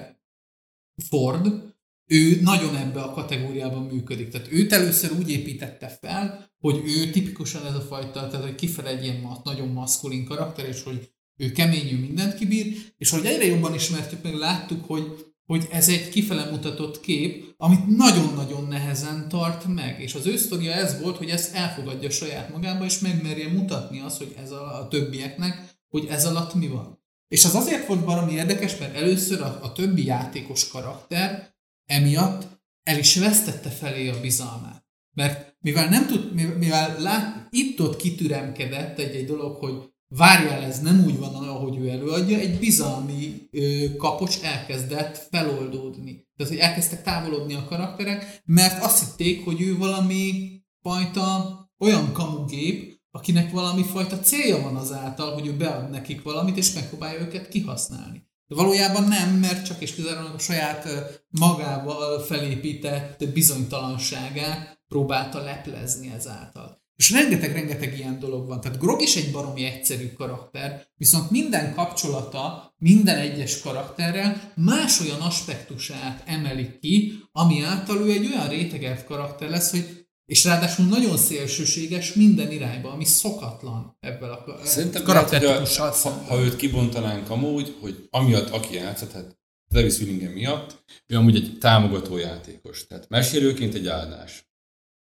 [1.09, 1.76] Ford,
[2.09, 4.30] ő nagyon ebbe a kategóriában működik.
[4.30, 8.89] Tehát őt először úgy építette fel, hogy ő tipikusan ez a fajta, tehát hogy kifele
[8.89, 13.45] egy ilyen nagyon maszkulin karakter, és hogy ő kemény, ő mindent kibír, és hogy egyre
[13.45, 19.68] jobban ismertük meg, láttuk, hogy, hogy ez egy kifele mutatott kép, amit nagyon-nagyon nehezen tart
[19.68, 20.01] meg.
[20.01, 24.18] És az ő sztoria ez volt, hogy ezt elfogadja saját magába, és megmerje mutatni azt,
[24.18, 27.05] hogy ez a, a többieknek, hogy ez alatt mi van.
[27.27, 31.55] És az azért volt valami érdekes, mert először a, a többi játékos karakter
[31.85, 32.47] emiatt
[32.84, 34.85] el is vesztette felé a bizalmát.
[35.15, 41.19] Mert mivel nem tud, mivel lát, itt-ott kitüremkedett egy-egy dolog, hogy várjál, ez nem úgy
[41.19, 46.27] van, ahogy ő előadja, egy bizalmi ö, kapocs elkezdett feloldódni.
[46.38, 50.51] Tehát, hogy elkezdtek távolodni a karakterek, mert azt hitték, hogy ő valami
[50.81, 56.73] fajta olyan kamugép, akinek valami fajta célja van azáltal, hogy ő bead nekik valamit, és
[56.73, 58.25] megpróbálja őket kihasználni.
[58.47, 60.88] De valójában nem, mert csak és kizárólag a saját
[61.29, 66.81] magával felépített bizonytalanságát próbálta leplezni ezáltal.
[66.97, 68.61] És rengeteg-rengeteg ilyen dolog van.
[68.61, 75.21] Tehát Grog is egy baromi egyszerű karakter, viszont minden kapcsolata minden egyes karakterrel más olyan
[75.21, 81.17] aspektusát emelik ki, ami által ő egy olyan rétegelt karakter lesz, hogy és ráadásul nagyon
[81.17, 88.07] szélsőséges minden irányba, ami szokatlan ebből a Szerintem karaktertípussal ha, ha őt kibontanánk amúgy, hogy
[88.09, 89.37] amiatt, aki játszott, hát
[89.69, 92.87] Travis Willingham miatt, ő amúgy egy támogató játékos.
[92.87, 94.49] Tehát mesélőként egy áldás.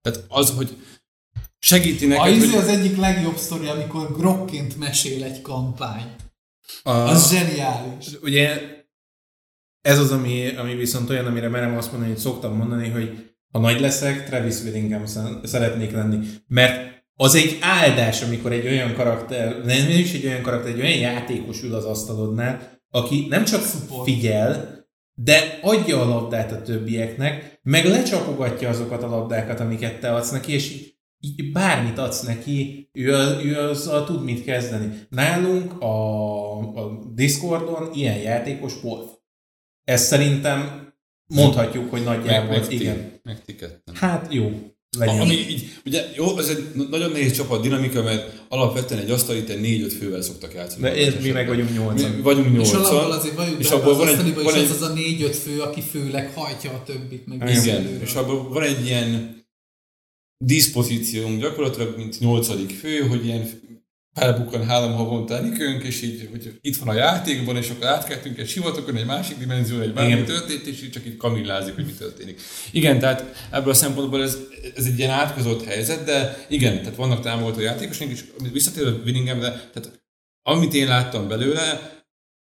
[0.01, 0.77] Tehát az, hogy
[1.65, 6.15] segíti A neked, izé hogy az egyik legjobb sztori, amikor Grokként mesél egy kampány.
[6.83, 8.05] A, Az zseniális.
[8.21, 8.61] ugye
[9.81, 13.59] ez az, ami, ami viszont olyan, amire merem azt mondani, hogy szoktam mondani, hogy ha
[13.59, 16.27] nagy leszek, Travis Willingham sze- szeretnék lenni.
[16.47, 20.97] Mert az egy áldás, amikor egy olyan karakter, nem is egy olyan karakter, egy olyan
[20.97, 24.03] játékos ül az asztalodnál, aki nem csak Support.
[24.09, 24.79] figyel,
[25.13, 30.53] de adja a labdát a többieknek, meg lecsapogatja azokat a labdákat, amiket te adsz neki,
[30.53, 30.89] és
[31.21, 33.11] így, bármit adsz neki, ő,
[33.43, 34.99] ő azzal tud mit kezdeni.
[35.09, 39.09] Nálunk a, a Discordon ilyen játékos Wolf.
[39.83, 40.89] Ezt szerintem
[41.27, 43.19] mondhatjuk, hogy meg, nagyjából, meg, ti, igen.
[43.23, 43.95] meg ti ketten.
[43.95, 44.51] Hát jó,
[44.97, 45.19] legyen.
[45.19, 49.59] Ami így, ugye jó, ez egy nagyon nehéz csapat dinamika, mert alapvetően egy asztal itt
[49.59, 50.81] négyöt fővel szoktak játszani.
[50.81, 52.11] De ez, mi meg vagyunk nyolcan.
[52.11, 54.81] Mi vagyunk És alapból azért vagyunk és abból az van egy, van egy, az az
[54.81, 59.40] a négy-öt fő, aki főleg hajtja a többit, meg Igen, és abból van egy ilyen
[60.43, 63.49] diszpozíciónk gyakorlatilag, mint nyolcadik fő, hogy ilyen
[64.13, 68.47] felbukkan három havonta Enikőnk, és így, hogy itt van a játékban, és akkor átkeltünk egy
[68.47, 72.41] sivatokon, egy másik dimenzióra, egy bármi történt, és így csak itt kamillázik, hogy mi történik.
[72.71, 74.37] Igen, tehát ebből a szempontból ez,
[74.75, 79.01] ez egy ilyen átkozott helyzet, de igen, tehát vannak támogató játékosok, és amit visszatér a
[79.05, 80.03] Winningemre, tehát
[80.41, 81.99] amit én láttam belőle,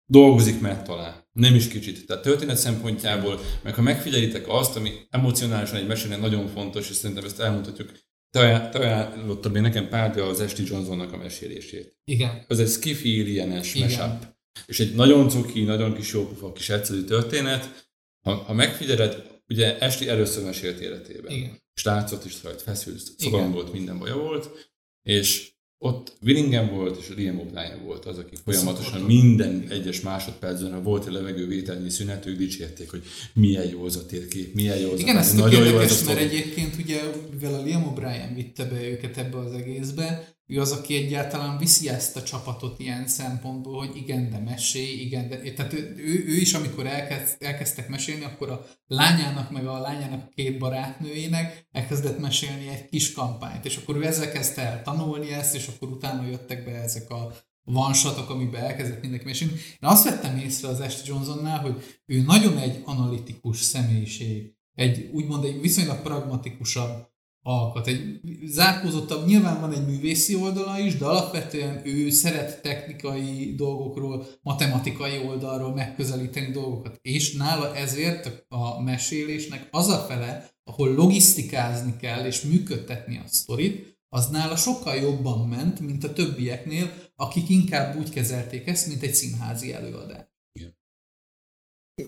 [0.05, 1.20] dolgozik meg talán.
[1.31, 2.05] Nem is kicsit.
[2.05, 7.25] Tehát történet szempontjából, meg ha megfigyelitek azt, ami emocionálisan egy mesélnél nagyon fontos, és szerintem
[7.25, 7.91] ezt elmondhatjuk,
[8.29, 11.97] te ajánl- te ajánlottad még nekem pár az Esti Johnsonnak a mesélését.
[12.03, 12.45] Igen.
[12.47, 13.47] Ez egy skifi Igen.
[13.49, 14.27] mashup.
[14.65, 17.89] És egy nagyon cuki, nagyon kis jópofa, kis egyszerű történet.
[18.25, 21.31] Ha, ha megfigyeled, ugye Esti először mesélt életében.
[21.31, 21.61] Igen.
[21.75, 24.71] És látszott is rajta, feszült, szorongolt, minden baja volt.
[25.01, 25.50] És
[25.83, 29.07] ott Willingham volt, és Liam O'Brien volt az, aki folyamatosan Szokott.
[29.07, 33.03] minden egyes másodpercben, ha volt egy levegővételnyi szünet, ők dicsérték, hogy
[33.33, 35.73] milyen jó az a térkép, milyen jó az Igen, a ez nagyon jó ez a
[35.73, 36.23] érdekes, mert sztori.
[36.23, 37.01] egyébként ugye,
[37.31, 41.89] mivel a Liam O'Brien vitte be őket ebbe az egészbe, ő az, aki egyáltalán viszi
[41.89, 45.53] ezt a csapatot ilyen szempontból, hogy igen, de mesélj, igen, de...
[45.53, 50.29] Tehát ő, ő, ő is, amikor elkezd, elkezdtek mesélni, akkor a lányának, meg a lányának
[50.29, 55.55] két barátnőjének elkezdett mesélni egy kis kampányt, és akkor ő ezzel kezdte el tanulni ezt,
[55.55, 57.33] és akkor utána jöttek be ezek a
[57.63, 59.53] vansatok, amiben elkezdett mindenki mesélni.
[59.53, 65.43] Én azt vettem észre az Esti Johnsonnál, hogy ő nagyon egy analitikus személyiség, egy úgymond
[65.43, 67.10] egy viszonylag pragmatikusabb
[67.43, 74.25] alkat, egy zárkózottabb, nyilván van egy művészi oldala is, de alapvetően ő szeret technikai dolgokról,
[74.41, 82.25] matematikai oldalról megközelíteni dolgokat, és nála ezért a mesélésnek az a fele, ahol logisztikázni kell
[82.25, 88.09] és működtetni a sztorit, az nála sokkal jobban ment, mint a többieknél, akik inkább úgy
[88.09, 90.29] kezelték ezt, mint egy színházi előadás.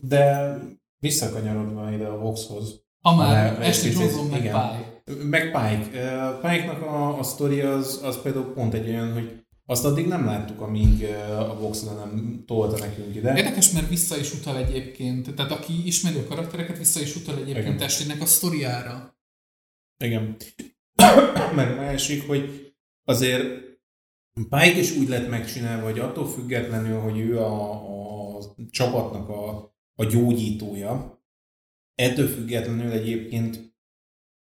[0.02, 0.58] De
[1.00, 4.54] visszakanyarodva ide a Voxhoz, Ha már picit, Johnson meg igen.
[4.54, 4.93] Pálya.
[5.06, 6.38] Meg Pike.
[6.42, 10.62] Pike-nak a, a sztori az, az például pont egy olyan, hogy azt addig nem láttuk,
[10.62, 13.36] amíg a le nem tolta nekünk ide.
[13.38, 17.68] Érdekes, mert vissza is utal egyébként, tehát aki ismeri a karaktereket, vissza is utal egyébként
[17.68, 17.82] Igen.
[17.82, 19.18] Estinek a sztoriára.
[20.04, 20.36] Igen.
[21.56, 22.74] Meg másik, hogy
[23.04, 23.62] azért
[24.34, 27.72] Pike is úgy lett megcsinálva, hogy attól függetlenül, hogy ő a,
[28.38, 28.40] a
[28.70, 31.22] csapatnak a, a gyógyítója,
[31.96, 33.73] ettől függetlenül egyébként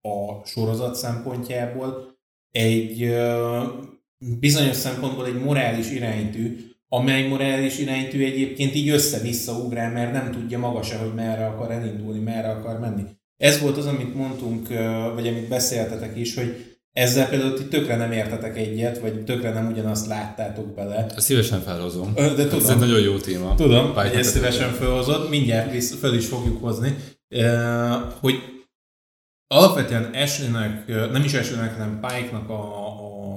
[0.02, 2.16] a sorozat szempontjából
[2.50, 3.16] egy
[4.38, 6.56] bizonyos szempontból egy morális iránytű,
[6.88, 11.70] amely morális iránytű egyébként így össze-vissza ugrál, mert nem tudja maga se, hogy merre akar
[11.70, 13.02] elindulni, merre akar menni.
[13.36, 14.68] Ez volt az, amit mondtunk,
[15.14, 19.66] vagy amit beszéltetek is, hogy ezzel például ti tökre nem értetek egyet, vagy tökre nem
[19.66, 21.06] ugyanazt láttátok bele.
[21.16, 22.12] Ezt szívesen felhozom.
[22.14, 23.54] De Ez egy tudom, nagyon jó téma.
[23.54, 26.96] tudom hogy ezt szívesen felhozod, mindjárt vissza, föl is fogjuk hozni,
[28.20, 28.34] hogy
[29.48, 30.14] alapvetően
[30.86, 32.86] ö, nem is Ashley-nek, hanem Pike-nak a,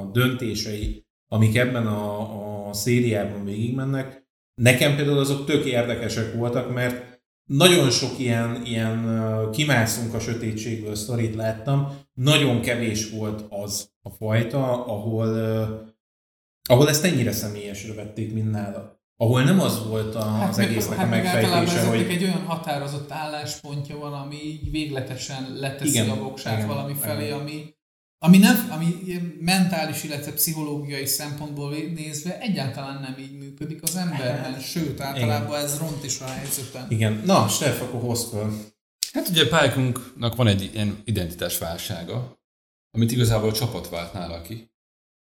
[0.02, 4.26] a döntései, amik ebben a, a szériában végigmennek,
[4.62, 11.36] nekem például azok tök érdekesek voltak, mert nagyon sok ilyen, ilyen kimászunk a sötétségből sztorit
[11.36, 15.28] láttam, nagyon kevés volt az a fajta, ahol,
[16.70, 19.01] ahol ezt ennyire személyesre vették, mint nála.
[19.22, 22.46] Ahol nem az volt a, Hát az meg- egésznek hát a megfejtése, hogy egy olyan
[22.46, 27.40] határozott álláspontja van, ami így végletesen leteszi Igen, a voksát igen, valami felé, igen.
[27.40, 27.76] ami,
[28.18, 28.96] ami, nem, ami
[29.40, 36.04] mentális, illetve pszichológiai szempontból nézve egyáltalán nem így működik az emberben, sőt, általában ez ront
[36.04, 36.86] is a helyzeten.
[36.90, 37.22] igen.
[37.26, 38.54] Na, Steff, akkor hozd föl.
[39.14, 42.40] Hát ugye Pálkunknak van egy ilyen identitásválsága,
[42.92, 44.72] amit igazából a csapat vált nála ki.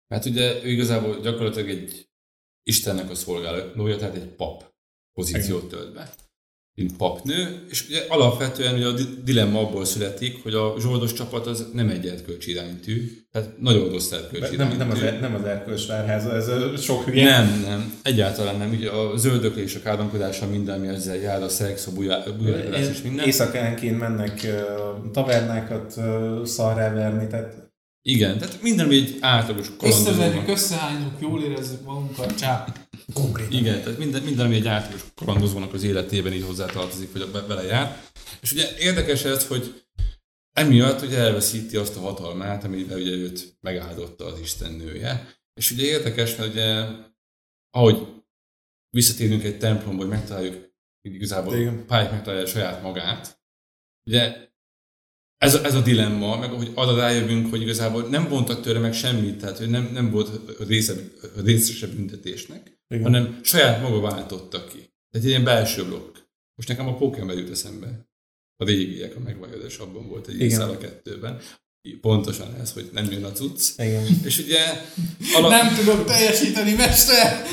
[0.07, 2.11] Mert ugye ő igazából gyakorlatilag egy
[2.63, 4.63] Istennek a szolgálója, tehát egy pap
[5.13, 6.09] pozíciót tölt be.
[6.75, 11.47] Mint papnő, és ugye alapvetően ugye a di- dilemma abból születik, hogy a zsoldos csapat
[11.47, 15.43] az nem egy erkölcsi iránytű, tehát nagyon rossz erkölcsi Nem, nem, az, er- nem az
[15.43, 17.23] erkölcsvárháza, ez ö, sok hülye.
[17.23, 18.69] Nem, nem, egyáltalán nem.
[18.71, 23.25] Ugye a zöldöklés, a káromkodása, minden, ami ezzel jár, a szex, a bujálkodás és minden.
[23.25, 24.61] Éjszakánként mennek ö,
[25.11, 27.62] tavernákat ö, szarrá verni, tehát
[28.05, 30.47] Igen, tehát minden, ami egy átlagos Összeverjük, kalandozónak.
[30.47, 32.65] összehányjuk, jól érezzük magunkat, csá.
[33.13, 33.53] konkrétan.
[33.53, 38.01] Igen, tehát minden, minden, ami egy átlagos kalandozónak az életében így hozzátartozik, vagy vele jár.
[38.41, 39.83] És ugye érdekes ez, hogy
[40.53, 45.35] emiatt ugye elveszíti azt a hatalmát, amivel ugye őt megáldotta az istennője.
[45.53, 46.85] És ugye érdekes, mert ugye
[47.69, 48.07] ahogy
[48.89, 50.71] visszatérünk egy templomba, hogy megtaláljuk
[51.01, 51.53] igazából.
[51.53, 53.41] Pike megtalálja saját magát,
[54.07, 54.51] ugye
[55.37, 59.37] ez ez a dilemma, meg hogy arra rájövünk, hogy igazából nem vontak tőle meg semmit,
[59.37, 60.93] tehát hogy nem, nem volt része,
[61.43, 63.03] részese büntetésnek, Igen.
[63.03, 64.77] hanem saját maga váltotta ki.
[64.77, 66.17] Tehát egy ilyen belső blokk.
[66.55, 68.07] Most nekem a Pokémon jut eszembe.
[68.57, 71.39] A régiek, a megvajodásabban volt egy ilyen a kettőben.
[72.01, 73.79] Pontosan ez, hogy nem jön a cucc.
[73.79, 74.05] Igen.
[74.25, 74.59] És ugye,
[75.33, 77.45] alap, Nem tudok teljesíteni, mester!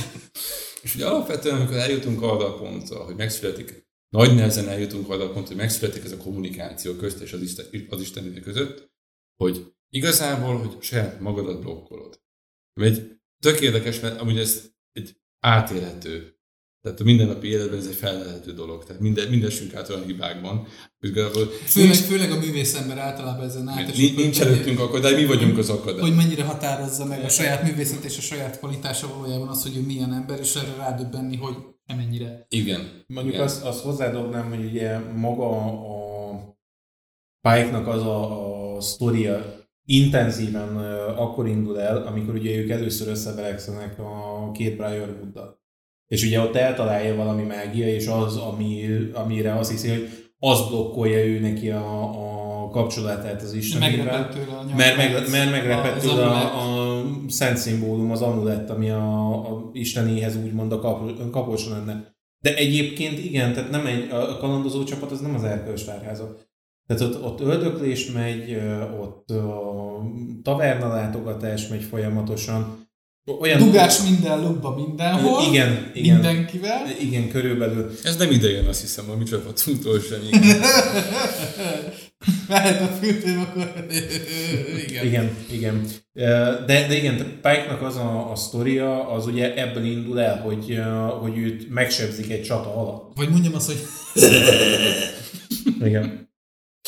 [0.82, 5.30] és ugye alapvetően, amikor eljutunk arra a pontra, hogy megszületik, nagy nehezen eljutunk arra a
[5.30, 8.90] pontra, hogy megszületik ez a kommunikáció közt és az Isten, az Isten között,
[9.36, 12.20] hogy igazából, hogy saját magadat blokkolod.
[12.74, 16.34] Ami egy tök érdekes, mert amúgy ez egy átélhető.
[16.82, 18.84] Tehát a mindennapi életben ez egy felelhető dolog.
[18.84, 20.66] Tehát minden, mindesünk át olyan hibákban.
[21.00, 23.96] Igazából Főleg, főleg a művészember általában ezen átesik.
[23.96, 26.00] nincs, nincs előttünk akkor, de mi vagyunk az akadály.
[26.00, 29.80] hogy mennyire határozza meg a saját művészet és a saját kvalitása valójában az, hogy ő
[29.80, 31.56] milyen ember, és erre rádöbbenni, hogy
[31.90, 32.46] nem ennyire.
[32.48, 33.04] Igen.
[33.06, 33.46] Mondjuk Igen.
[33.46, 36.58] azt, azt hozzádobnám, hogy ugye maga a
[37.40, 40.76] Pike-nak az a, a sztoria intenzíven
[41.16, 45.58] akkor indul el, amikor ugye ők először összevelekszenek a két Briarwood-dal.
[46.06, 50.08] És ugye ott eltalálja valami mágia, és az, ami, amire azt hiszi, hogy
[50.38, 52.02] az blokkolja ő neki a,
[52.64, 54.04] a kapcsolatát az Istenével.
[54.04, 54.76] Megrepett tőle a nyelv.
[54.76, 56.79] Mert, meg, mert megrepett tőle a
[57.28, 62.14] szent szimbólum, az amulett, ami a, a Istenéhez úgymond a kap, kapocs lenne.
[62.42, 66.36] De egyébként igen, tehát nem egy, a kalandozó csapat az nem az erkölcsvárháza.
[66.86, 68.54] Tehát ott, ott öldöklés megy,
[69.00, 70.02] ott a
[70.42, 72.88] taverna látogatás megy folyamatosan.
[73.40, 75.42] Olyan, Dugás minden lukba mindenhol.
[75.48, 76.14] Igen, igen.
[76.14, 76.86] Mindenkivel.
[77.00, 77.90] Igen, körülbelül.
[78.02, 80.18] Ez nem idejön, azt hiszem, a mi csapatunktól sem.
[82.48, 83.72] Mehet a fültém, akkor...
[84.86, 85.04] igen.
[85.04, 85.86] Igen, igen.
[86.66, 90.80] De, de igen, Pike-nak az a, a sztoria, az ugye ebből indul el, hogy,
[91.20, 93.16] hogy őt megsebzik egy csata alatt.
[93.16, 93.80] Vagy mondjam azt, hogy
[95.88, 96.28] Igen.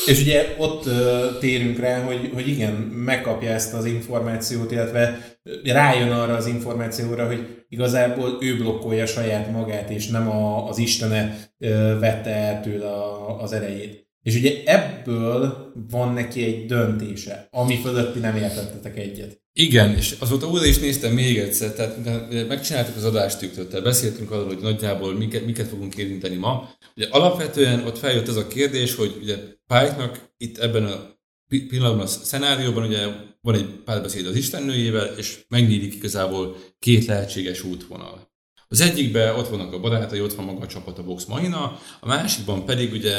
[0.06, 2.72] És ugye ott ö, térünk rá, hogy, hogy igen,
[3.04, 5.31] megkapja ezt az információt, illetve
[5.64, 11.50] rájön arra az információra, hogy igazából ő blokkolja saját magát, és nem a, az Istene
[11.98, 14.10] vette el tőle a, az erejét.
[14.22, 19.40] És ugye ebből van neki egy döntése, ami fölötti nem értettetek egyet.
[19.52, 24.46] Igen, és azóta újra is néztem még egyszer, tehát megcsináltuk az adást tüktöttel, beszéltünk arról,
[24.46, 26.70] hogy nagyjából miket, miket fogunk érinteni ma.
[26.96, 29.36] Ugye alapvetően ott feljött ez a kérdés, hogy ugye
[29.66, 33.06] Pike-nak itt ebben a pi- pillanatban, a szenárióban ugye
[33.42, 38.30] van egy párbeszéd az istennőjével, és megnyílik igazából két lehetséges útvonal.
[38.68, 42.06] Az egyikben ott vannak a barátai, ott van maga a csapat, a Vox Mahina, a
[42.06, 43.14] másikban pedig ugye,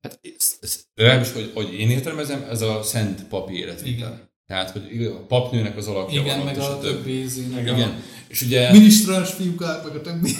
[0.00, 4.28] hát ez, ez, legalábbis, hogy, hogy én értelmezem, ez a szent pap életvitel.
[4.46, 7.60] Tehát, hogy a papnőnek az alakja igen, van meg ott, és a többi ízének.
[7.60, 8.02] Igen.
[8.28, 10.30] És ugye, Minisztráns fiúkák, meg a többi.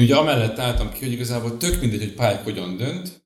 [0.00, 3.17] ugye amellett álltam ki, hogy igazából tök mindegy, hogy Pike hogyan dönt,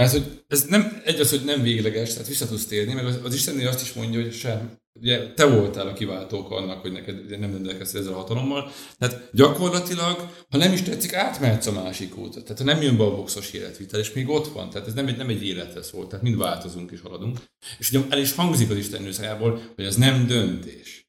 [0.00, 3.18] mert hogy ez nem egy az, hogy nem végleges, tehát vissza tudsz térni, meg az,
[3.22, 7.38] az Istennél azt is mondja, hogy sem, ugye te voltál a kiváltók annak, hogy neked
[7.38, 8.70] nem rendelkeztél ezzel a hatalommal.
[8.98, 12.42] Tehát gyakorlatilag, ha nem is tetszik, átmehetsz a másik útra.
[12.42, 14.70] Tehát ha nem jön be a boxos életvitel, és még ott van.
[14.70, 17.38] Tehát ez nem egy, nem egy életre szól, tehát mind változunk és haladunk.
[17.78, 21.08] És ugye el is hangzik az Isten szájából, hogy ez nem döntés,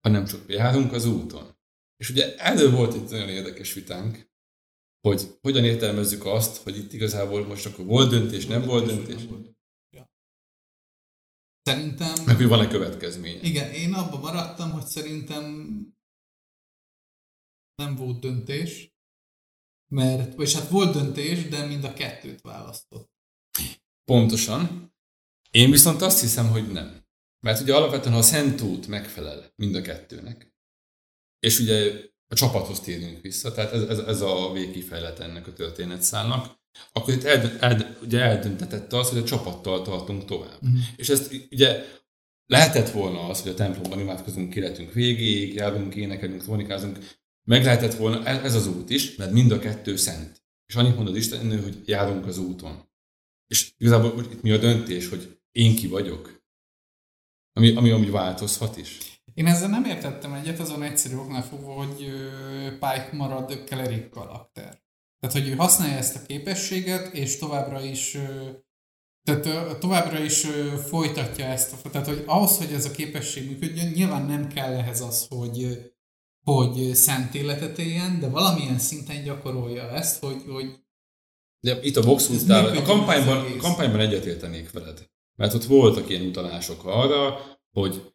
[0.00, 1.58] hanem csak járunk az úton.
[1.96, 4.29] És ugye elő volt egy nagyon érdekes vitánk,
[5.00, 9.26] hogy hogyan értelmezzük azt, hogy itt igazából most akkor volt döntés, nem volt döntés,
[11.62, 12.24] Szerintem...
[12.24, 13.40] meg hogy van-e következménye.
[13.42, 15.44] Igen, én abban maradtam, hogy szerintem
[17.74, 18.92] nem volt döntés,
[19.92, 23.10] mert, vagy hát volt döntés, de mind a kettőt választott.
[24.04, 24.94] Pontosan.
[25.50, 27.06] Én viszont azt hiszem, hogy nem.
[27.40, 30.54] Mert ugye alapvetően, ha a Szent út megfelel mind a kettőnek,
[31.38, 36.58] és ugye a csapathoz térünk vissza, tehát ez, ez, ez a végkifejlet ennek a történetszálnak,
[36.92, 40.58] akkor itt eld, eld, ugye eldöntetette az, hogy a csapattal tartunk tovább.
[40.60, 40.76] Mhm.
[40.96, 41.84] És ezt ugye
[42.46, 46.98] lehetett volna az, hogy a templomban imádkozunk, kiletünk végig, járunk, énekelünk, tonikázunk,
[47.44, 50.42] meg lehetett volna ez, ez az út is, mert mind a kettő szent.
[50.66, 52.88] És annyit mondod Isten, hogy járunk az úton.
[53.46, 56.42] És igazából itt mi a döntés, hogy én ki vagyok?
[57.52, 58.98] Ami, ami amúgy változhat is.
[59.34, 61.96] Én ezzel nem értettem egyet, azon egyszerű oknál fogva, hogy
[62.70, 64.82] Pike marad Kellerik karakter.
[65.20, 68.18] Tehát, hogy ő használja ezt a képességet, és továbbra is
[69.22, 70.46] tehát továbbra is
[70.88, 71.90] folytatja ezt.
[71.90, 75.78] Tehát, hogy ahhoz, hogy ez a képesség működjön, nyilván nem kell ehhez az, hogy
[76.44, 80.84] hogy szent életet éljen, de valamilyen szinten gyakorolja ezt, hogy, hogy
[81.60, 85.08] De itt a box működik a kampányban, kampányban egyetértenék veled.
[85.36, 87.40] Mert ott voltak ilyen utalások arra,
[87.70, 88.14] hogy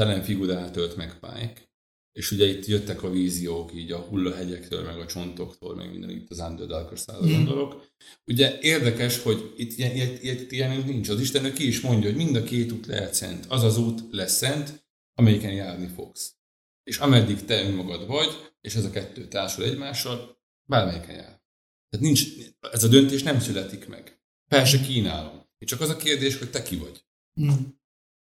[0.00, 1.68] fegyvertelen figurát ölt meg Pike.
[2.12, 6.30] És ugye itt jöttek a víziók így a hullahegyektől, meg a csontoktól, meg minden itt
[6.30, 7.32] az Underdark szállra Mm.
[7.32, 7.86] gondolok.
[8.26, 11.08] Ugye érdekes, hogy itt ilyen, ilyen, ilyen, ilyen nincs.
[11.08, 13.46] Az Isten ki is mondja, hogy mind a két út lehet szent.
[13.48, 16.34] Az az út lesz szent, amelyiken járni fogsz.
[16.82, 18.28] És ameddig te önmagad vagy,
[18.60, 21.42] és ez a kettő társul egymással, bármelyiken jár.
[21.88, 22.24] Tehát nincs,
[22.72, 24.20] ez a döntés nem születik meg.
[24.48, 25.48] Fel se kínálom.
[25.58, 27.04] Csak az a kérdés, hogy te ki vagy.
[27.40, 27.52] mm,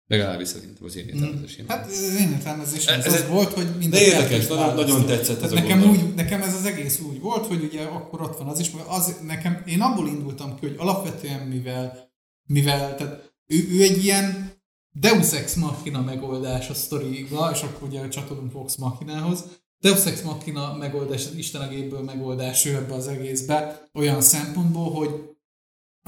[0.08, 1.68] Legalábbis szerintem az én értelmezésem.
[1.68, 5.06] Hát az én értelmezésem Ez- az, ez- az volt, hogy mind de érdekes, nagyon- nagyon
[5.06, 6.02] tetszett ez Tehát a nekem, gondolat.
[6.08, 9.16] úgy, nekem ez az egész úgy volt, hogy ugye akkor ott van az is, az,
[9.26, 12.10] nekem, én abból indultam ki, hogy alapvetően mivel,
[12.46, 14.54] mivel tehát ő, ő egy ilyen
[14.92, 19.44] Deus Ex Machina megoldás a sztoriba, és akkor ugye csatolunk Vox Machinához.
[19.78, 24.90] Deus Ex Machina megoldás, az Isten a gépből megoldás ő ebbe az egészbe, olyan szempontból,
[24.92, 25.10] hogy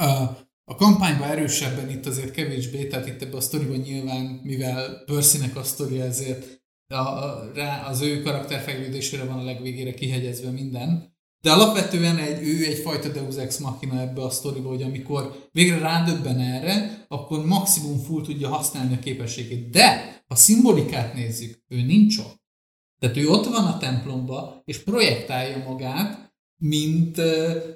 [0.03, 0.29] uh,
[0.69, 5.63] a kampányban erősebben itt azért kevésbé, tehát itt ebben a sztoriban nyilván, mivel Percynek a
[5.63, 11.17] sztoria ezért a, a, rá, az ő karakterfejlődésére van a legvégére kihegyezve minden.
[11.41, 16.39] De alapvetően egy, ő egyfajta Deus Ex Machina ebbe a sztoriba, hogy amikor végre rádöbben
[16.39, 19.71] erre, akkor maximum full tudja használni a képességét.
[19.71, 22.43] De, ha szimbolikát nézzük, ő nincs ott.
[22.99, 26.28] Tehát ő ott van a templomba, és projektálja magát,
[26.59, 27.19] mint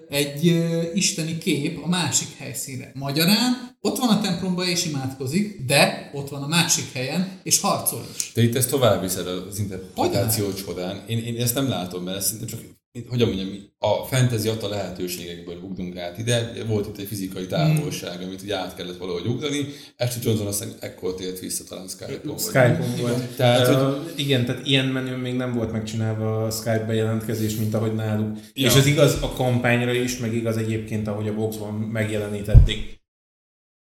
[0.08, 0.64] egy
[0.94, 2.92] isteni kép a másik helyszínre.
[2.94, 8.04] Magyarán ott van a templomba és imádkozik, de ott van a másik helyen, és harcol
[8.16, 8.32] is.
[8.32, 11.04] Te itt ezt tovább viszed az interpretáció során.
[11.06, 12.60] Én, én ezt nem látom, mert ez szinte csak,
[13.08, 13.48] hogyan mondjam,
[13.78, 16.64] a fantasy adta lehetőségekből ugrunk át ide.
[16.66, 19.66] Volt itt egy fizikai távolság, amit ugye át kellett valahogy ugrani.
[19.98, 22.38] Ashley Johnson aztán ekkor tért vissza, talán Skype-on.
[22.38, 23.36] Skype-on volt.
[23.36, 27.56] Tehát, Tehát, hogy- uh, igen, tehát ilyen menő még nem volt megcsinálva a Skype bejelentkezés,
[27.56, 28.36] mint ahogy náluk.
[28.54, 28.68] Ja.
[28.68, 33.00] És ez igaz a kampányra is, meg igaz egyébként, ahogy a boxban megjelenítették.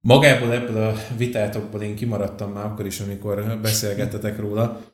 [0.07, 4.93] Magából ebből a vitátokból én kimaradtam már akkor is, amikor beszélgettetek róla.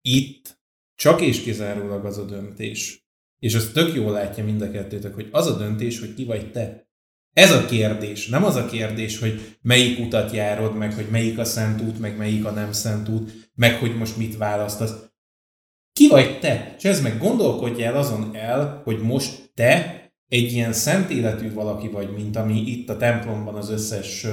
[0.00, 0.60] Itt
[1.02, 3.06] csak és kizárólag az a döntés.
[3.38, 6.52] És azt tök jól látja mind a kettőtök, hogy az a döntés, hogy ki vagy
[6.52, 6.88] te.
[7.32, 8.28] Ez a kérdés.
[8.28, 12.16] Nem az a kérdés, hogy melyik utat járod, meg hogy melyik a szent út, meg
[12.16, 14.94] melyik a nem szent út, meg hogy most mit választasz.
[15.92, 16.74] Ki vagy te?
[16.78, 20.01] És ez meg gondolkodj el azon el, hogy most te
[20.32, 24.32] egy ilyen szent életű valaki vagy, mint ami itt a templomban az összes uh,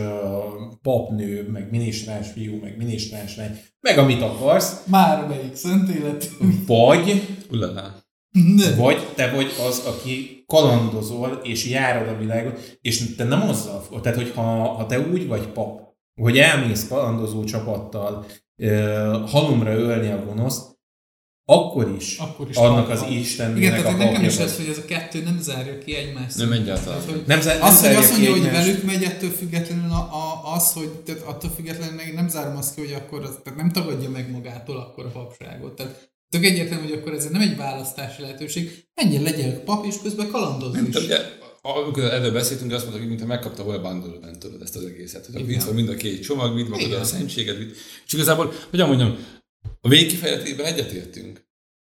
[0.82, 6.28] papnő, meg minisztráns fiú, meg minisztráns lány, meg amit akarsz, Már melyik szent életű.
[6.68, 7.96] vagy Ulala.
[8.78, 14.18] Vagy te vagy az, aki kalandozol, és járod a világot, és te nem azzal, tehát
[14.18, 15.82] hogy ha, ha te úgy vagy pap,
[16.22, 18.26] hogy elmész kalandozó csapattal
[19.26, 20.69] halomra ölni a gonoszt,
[21.52, 22.98] akkor is, Akkor is annak van.
[22.98, 25.96] az Istennek Igen, a tehát nekem is ez, hogy ez a kettő nem zárja ki
[25.96, 26.38] egymást.
[26.38, 27.00] Nem egyáltalán.
[27.00, 29.92] Tehát, hogy Nem, zá- nem az, hogy zárja azt mondja, hogy velük megy, ettől függetlenül
[29.92, 33.36] a, a, az, hogy tehát attól függetlenül én nem zárom azt ki, hogy akkor az,
[33.44, 35.76] tehát nem tagadja meg magától akkor a papságot.
[35.76, 38.84] Tehát tök egyértelmű, hogy akkor ez nem egy választási lehetőség.
[38.96, 40.94] Menjen, legyen pap, és közben kalandoz Nem, is.
[40.94, 41.18] de ugye,
[41.62, 45.30] amikor erről beszéltünk, azt mondták, mintha megkapta volna bundle tudod ezt az egészet.
[45.34, 47.70] Hogy itt van mind a két csomag, vidd magad a szentséget, vidd.
[48.06, 49.18] És igazából, hogyan mondjam,
[49.82, 51.48] a végkifejletében egyetértünk.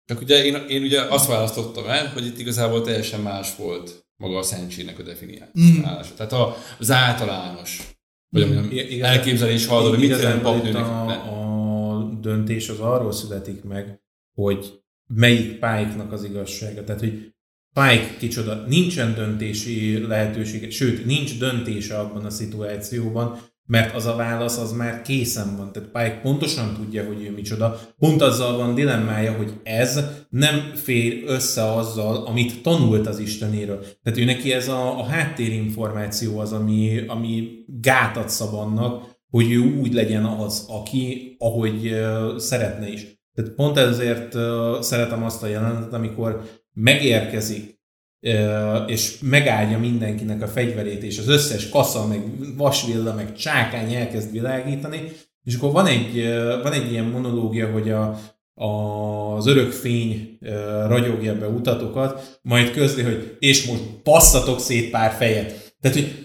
[0.06, 4.38] Csak ugye én, én ugye azt választottam el, hogy itt igazából teljesen más volt maga
[4.38, 6.14] a szentségnek a definiálása.
[6.16, 7.80] Tehát a, az általános,
[8.30, 8.42] vagy
[8.72, 10.86] I- igazán- elképzelés hallod, hogy mit jelent papnőnek.
[10.86, 14.02] a, a döntés az arról születik meg,
[14.34, 16.84] hogy melyik Pike-nak az igazsága.
[16.84, 17.34] Tehát, hogy
[17.74, 23.40] Pike kicsoda, nincsen döntési lehetősége, sőt, nincs döntése abban a szituációban,
[23.72, 25.72] mert az a válasz az már készen van.
[25.72, 27.80] Tehát Pike pontosan tudja, hogy ő micsoda.
[28.00, 33.80] Pont azzal van dilemmája, hogy ez nem fér össze azzal, amit tanult az Istenéről.
[34.04, 37.50] Tehát ő neki ez a, a háttérinformáció az, ami, ami
[37.82, 43.02] gátat szab annak, hogy ő úgy legyen az, aki, ahogy uh, szeretne is.
[43.34, 46.42] Tehát pont ezért uh, szeretem azt a jelenetet, amikor
[46.74, 47.81] megérkezik
[48.88, 52.22] és megállja mindenkinek a fegyverét, és az összes kasza, meg
[52.58, 55.12] vasvilla, meg csákány elkezd világítani,
[55.44, 56.34] és akkor van egy,
[56.64, 58.20] van egy ilyen monológia, hogy a,
[58.54, 60.38] az örök fény
[60.88, 65.76] ragyogja be utatokat, majd közli, hogy és most basszatok szét pár fejet.
[65.82, 66.21] Tehát, hogy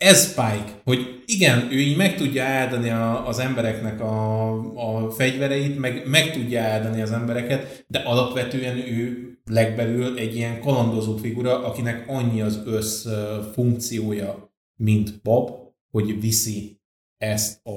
[0.00, 5.78] ez Spike, hogy igen, ő így meg tudja áldani a, az embereknek a, a fegyvereit,
[5.78, 12.04] meg meg tudja áldani az embereket, de alapvetően ő legbelül egy ilyen kalandozó figura, akinek
[12.08, 13.06] annyi az össz
[13.52, 15.50] funkciója, mint pap,
[15.90, 16.80] hogy viszi
[17.18, 17.72] ezt a,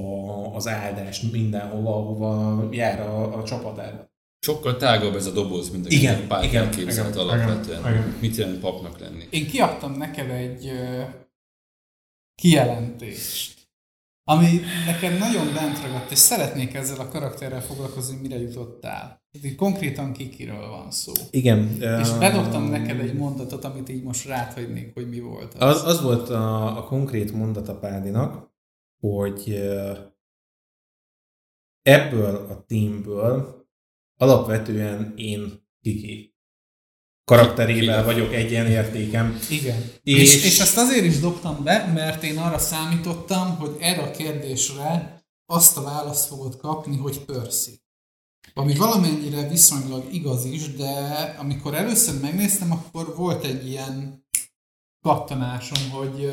[0.56, 4.12] az áldást mindenhova, ahova jár a, a csapatára.
[4.40, 7.80] Sokkal tágabb ez a doboz, mint igen, a igen, képzelt igen, alapvetően.
[7.80, 8.16] Igen, igen.
[8.22, 9.24] Mit jelent papnak lenni?
[9.30, 10.72] Én kiadtam neked egy
[12.36, 13.54] kijelentést,
[14.24, 19.22] ami nekem nagyon bent ragadt, és szeretnék ezzel a karakterrel foglalkozni, mire jutottál.
[19.32, 21.12] Itt konkrétan Kikiről van szó.
[21.30, 21.82] Igen.
[21.82, 25.76] És bedobtam neked egy mondatot, amit így most ráthagynék, hogy mi volt az.
[25.76, 28.52] Az, az volt a, a konkrét mondat a Pádinak,
[29.00, 29.54] hogy
[31.82, 33.68] ebből a teamből
[34.18, 36.33] alapvetően én Kiki
[37.26, 39.40] karakterével vagyok egyenértékem.
[39.50, 39.92] Igen.
[40.04, 44.12] És, és, és ezt azért is dobtam be, mert én arra számítottam, hogy erre a
[44.12, 47.82] kérdésre azt a választ fogod kapni, hogy Percy.
[48.54, 50.92] Ami valamennyire viszonylag igaz is, de
[51.40, 54.26] amikor először megnéztem, akkor volt egy ilyen
[55.02, 56.32] kattanásom, hogy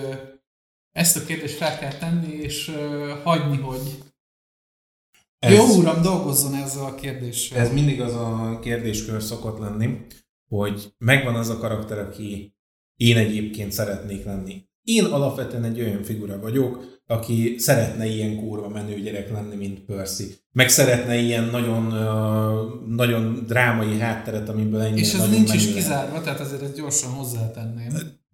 [0.92, 2.76] ezt a kérdést fel kell tenni, és
[3.22, 4.02] hagyni, hogy
[5.38, 7.58] ez, jó uram, dolgozzon ezzel a kérdéssel.
[7.58, 10.06] Ez mindig az a kérdéskör szokott lenni,
[10.51, 12.55] hogy megvan az a karakter, aki
[12.97, 14.68] én egyébként szeretnék lenni.
[14.82, 20.24] Én alapvetően egy olyan figura vagyok, aki szeretne ilyen kurva menő gyerek lenni, mint Percy.
[20.52, 21.82] Meg szeretne ilyen nagyon,
[22.89, 27.89] nagyon drámai hátteret, amiből ennyi És ez nincs is kizárva, tehát azért ezt gyorsan hozzátenném.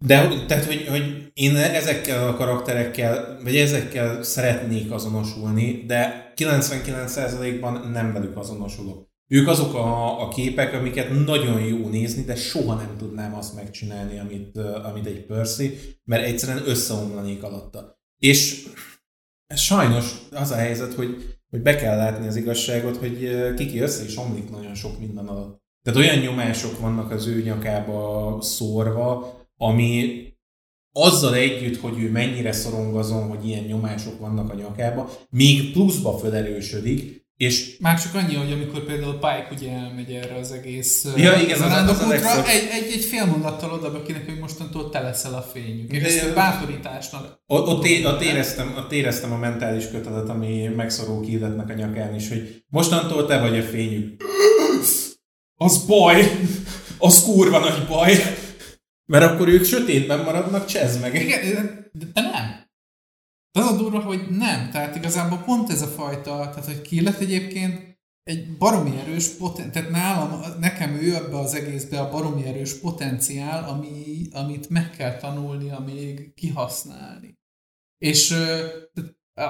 [0.05, 8.13] De tehát, hogy, hogy én ezekkel a karakterekkel, vagy ezekkel szeretnék azonosulni, de 99%-ban nem
[8.13, 9.07] velük azonosulok.
[9.27, 14.19] Ők azok a, a képek, amiket nagyon jó nézni, de soha nem tudnám azt megcsinálni,
[14.19, 17.99] amit, amit egy Percy, mert egyszerűen összeomlanék alatta.
[18.19, 18.67] És
[19.55, 24.17] sajnos az a helyzet, hogy, hogy be kell látni az igazságot, hogy Kiki össze is
[24.17, 25.61] omlik nagyon sok minden alatt.
[25.83, 30.25] Tehát olyan nyomások vannak az ő nyakába szórva, ami
[30.91, 36.17] azzal együtt, hogy ő mennyire szorong azon, hogy ilyen nyomások vannak a nyakába, még pluszba
[36.17, 41.33] felerősödik, és már csak annyi, hogy amikor például Pike ugye elmegy erre az egész ja,
[41.33, 42.11] igen, az, az, az
[42.47, 45.91] egy, egy, egy fél mondattal oda kinek, hogy mostantól te leszel a fényük.
[45.91, 47.41] És ezt a bátorításnak.
[47.47, 52.15] Ott, ott, é, ott, éreztem, ott éreztem a mentális kötelet, ami megszorul kiidetnek a nyakán
[52.15, 54.23] is, hogy mostantól te vagy a fényük.
[55.55, 56.39] Az baj!
[56.97, 58.13] Az kurva nagy baj!
[59.05, 61.15] Mert akkor ők sötétben maradnak, csez meg.
[61.15, 62.66] Igen, de nem.
[63.57, 64.69] Az a durva, hogy nem.
[64.71, 69.71] Tehát igazából pont ez a fajta, tehát hogy ki lett egyébként egy baromi erős potenciál,
[69.71, 75.17] tehát nálam, nekem ő ebbe az egészbe a baromi erős potenciál, ami, amit meg kell
[75.17, 77.37] tanulnia még kihasználni.
[77.97, 78.35] És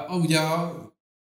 [0.09, 0.39] ugye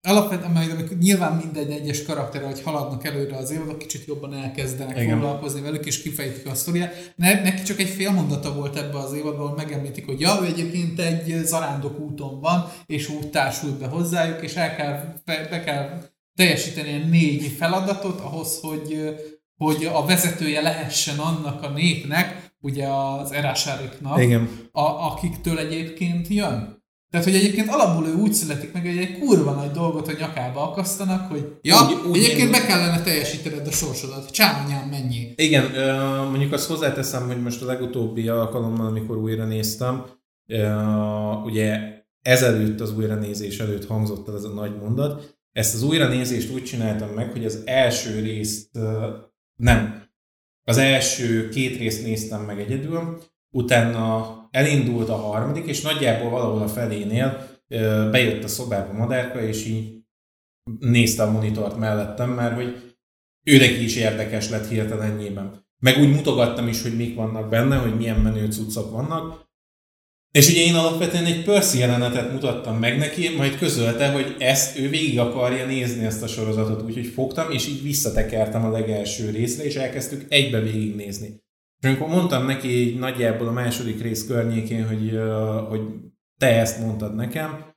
[0.06, 4.96] alapvetően, majd amikor nyilván minden egyes karakter, hogy haladnak előre az évadok, kicsit jobban elkezdenek
[4.96, 5.10] Igen.
[5.10, 7.14] foglalkozni velük, és kifejtik a sztoriát.
[7.16, 10.44] Ne, neki csak egy fél mondata volt ebbe az évadban, ahol megemlítik, hogy ja, ő
[10.44, 16.02] egyébként egy zarándok úton van, és úgy társult be hozzájuk, és el kell, be kell
[16.34, 19.14] teljesíteni egy négy feladatot ahhoz, hogy,
[19.56, 24.16] hogy a vezetője lehessen annak a népnek, ugye az erásáriknak,
[24.72, 26.82] a, akiktől egyébként jön.
[27.14, 30.70] Tehát, hogy egyébként alapból ő úgy születik meg, hogy egy kurva nagy dolgot a nyakába
[30.70, 34.30] akasztanak, hogy ja, úgy, úgy egyébként be kellene teljesítened a sorsodat.
[34.30, 35.32] Csámanyám mennyi.
[35.36, 35.70] Igen,
[36.30, 40.04] mondjuk azt hozzáteszem, hogy most a legutóbbi alkalommal, amikor újra néztem,
[41.44, 41.80] ugye
[42.22, 45.36] ezelőtt az újranézés előtt hangzott el ez a nagy mondat.
[45.52, 48.78] Ezt az újranézést úgy csináltam meg, hogy az első részt
[49.56, 50.02] nem.
[50.64, 53.22] Az első két részt néztem meg egyedül,
[53.54, 57.48] utána elindult a harmadik, és nagyjából valahol a felénél
[58.10, 60.02] bejött a szobába madárka, és így
[60.78, 62.96] nézte a monitort mellettem, mert hogy
[63.46, 65.66] őnek is érdekes lett hirtelen ennyiben.
[65.82, 69.42] Meg úgy mutogattam is, hogy mik vannak benne, hogy milyen menő cuccok vannak.
[70.30, 74.88] És ugye én alapvetően egy Percy jelenetet mutattam meg neki, majd közölte, hogy ezt ő
[74.88, 79.74] végig akarja nézni ezt a sorozatot, úgyhogy fogtam, és így visszatekertem a legelső részre, és
[79.74, 81.42] elkezdtük egybe végignézni.
[81.84, 85.18] És amikor mondtam neki így nagyjából a második rész környékén, hogy,
[85.68, 85.80] hogy
[86.40, 87.74] te ezt mondtad nekem,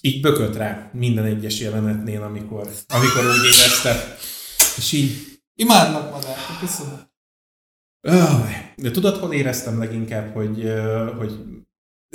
[0.00, 4.16] így bökött rá minden egyes jelenetnél, amikor, amikor úgy érezte.
[4.76, 5.10] És így...
[5.54, 7.00] Imádlak madár, köszönöm.
[8.76, 10.72] De tudod, hol éreztem leginkább, hogy,
[11.16, 11.32] hogy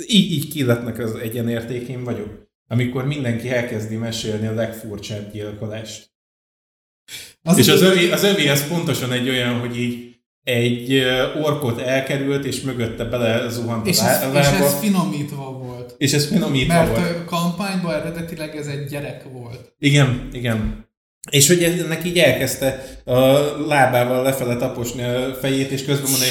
[0.06, 2.48] így, így kiletnek az egyenértékén vagyok?
[2.66, 6.12] Amikor mindenki elkezdi mesélni a legfurcsább gyilkolást.
[7.42, 10.09] Az és az övé, az övé az pontosan egy olyan, hogy így
[10.50, 11.02] egy
[11.42, 15.94] orkot elkerült, és mögötte bele zuhant és ez, a És ez finomítva volt.
[15.98, 17.00] És ez finomítva Mert volt.
[17.00, 19.74] Mert a kampányban eredetileg ez egy gyerek volt.
[19.78, 20.88] Igen, igen.
[21.30, 23.18] És hogy ennek így elkezdte a
[23.66, 26.30] lábával lefele taposni a fejét, és közben mondani,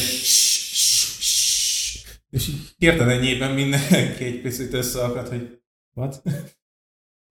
[2.32, 5.60] és így hirtelenjében mindenki egy picit összeakadt, hogy
[5.94, 6.22] what?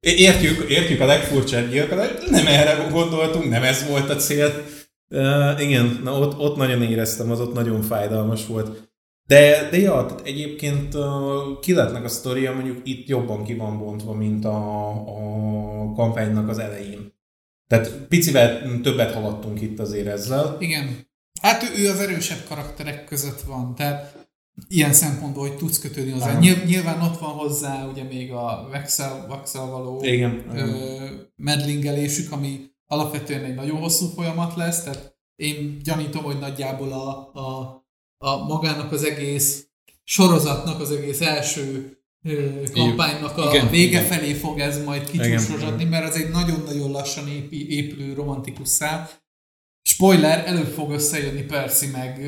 [0.00, 4.64] Értjük, értjük a legfurcsább gyilkolást, nem erre gondoltunk, nem ez volt a cél.
[5.10, 8.92] Uh, igen, na ott, ott nagyon éreztem, az ott nagyon fájdalmas volt.
[9.26, 11.04] De, de ja, tehát egyébként uh,
[11.60, 17.16] kiletnek a sztoria mondjuk itt jobban ki van bontva, mint a, a kampánynak az elején.
[17.66, 20.56] Tehát picivel többet haladtunk itt azért ezzel.
[20.60, 21.06] Igen.
[21.40, 24.28] Hát ő, ő az erősebb karakterek között van, tehát
[24.68, 26.38] ilyen szempontból, hogy tudsz kötődni hozzá.
[26.38, 30.44] Nyilv, nyilván ott van hozzá ugye még a Vexel, Vexel való Igen.
[30.54, 31.06] Ö,
[31.36, 37.76] medlingelésük, ami alapvetően egy nagyon hosszú folyamat lesz, tehát én gyanítom, hogy nagyjából a, a,
[38.24, 39.68] a magának az egész
[40.04, 41.92] sorozatnak az egész első
[42.72, 44.04] kampánynak a igen, vége igen.
[44.04, 49.08] felé fog ez majd kicsúsosodni, mert az egy nagyon-nagyon lassan épi, épülő romantikus szám.
[49.82, 52.20] Spoiler, előbb fog összejönni Percy meg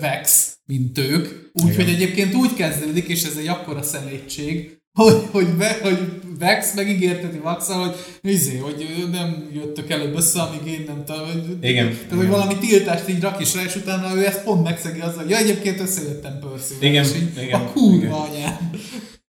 [0.00, 1.50] Vex, mint ők.
[1.52, 7.38] Úgyhogy egyébként úgy kezdődik, és ez egy akkora szemétség, hogy, hogy, be, hogy Vex megígérteti
[7.38, 11.58] Vaxa, hogy izé, hogy nem jöttök előbb össze, amíg én nem tudom.
[11.60, 11.86] Igen.
[11.86, 12.16] Tehát, igen.
[12.16, 15.30] hogy valami tiltást így rak is rá, és utána ő ezt pont megszegi azzal, hogy
[15.30, 16.74] ja, egyébként összejöttem Percy.
[16.80, 17.60] Igen, így, igen.
[17.60, 18.70] A kurva anyám.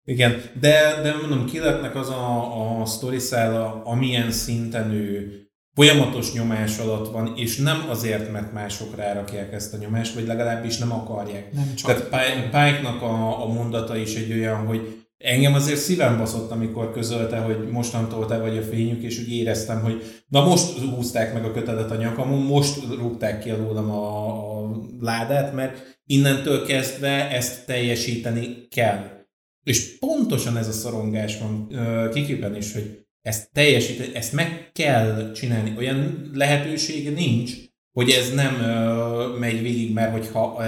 [0.04, 5.32] Igen, de, de mondom, kiletnek az a, a sztori szála, amilyen szinten ő
[5.74, 10.78] folyamatos nyomás alatt van, és nem azért, mert mások rárakják ezt a nyomást, vagy legalábbis
[10.78, 11.52] nem akarják.
[11.52, 12.08] Nem csak.
[12.08, 17.38] Tehát Pike-nak a, a mondata is egy olyan, hogy engem azért szívem baszott, amikor közölte,
[17.38, 21.52] hogy mostantól te vagy a fényük, és úgy éreztem, hogy na most húzták meg a
[21.52, 24.26] kötelet a nyakamon, most rúgták ki alólam a,
[24.62, 24.70] a
[25.00, 29.16] ládát, mert innentől kezdve ezt teljesíteni kell.
[29.62, 31.68] És pontosan ez a szorongás van
[32.12, 35.74] Kikiben is, hogy ezt teljesíteni, ezt meg kell csinálni.
[35.76, 37.52] Olyan lehetősége nincs,
[37.98, 40.64] hogy ez nem uh, megy végig, mert hogyha, uh,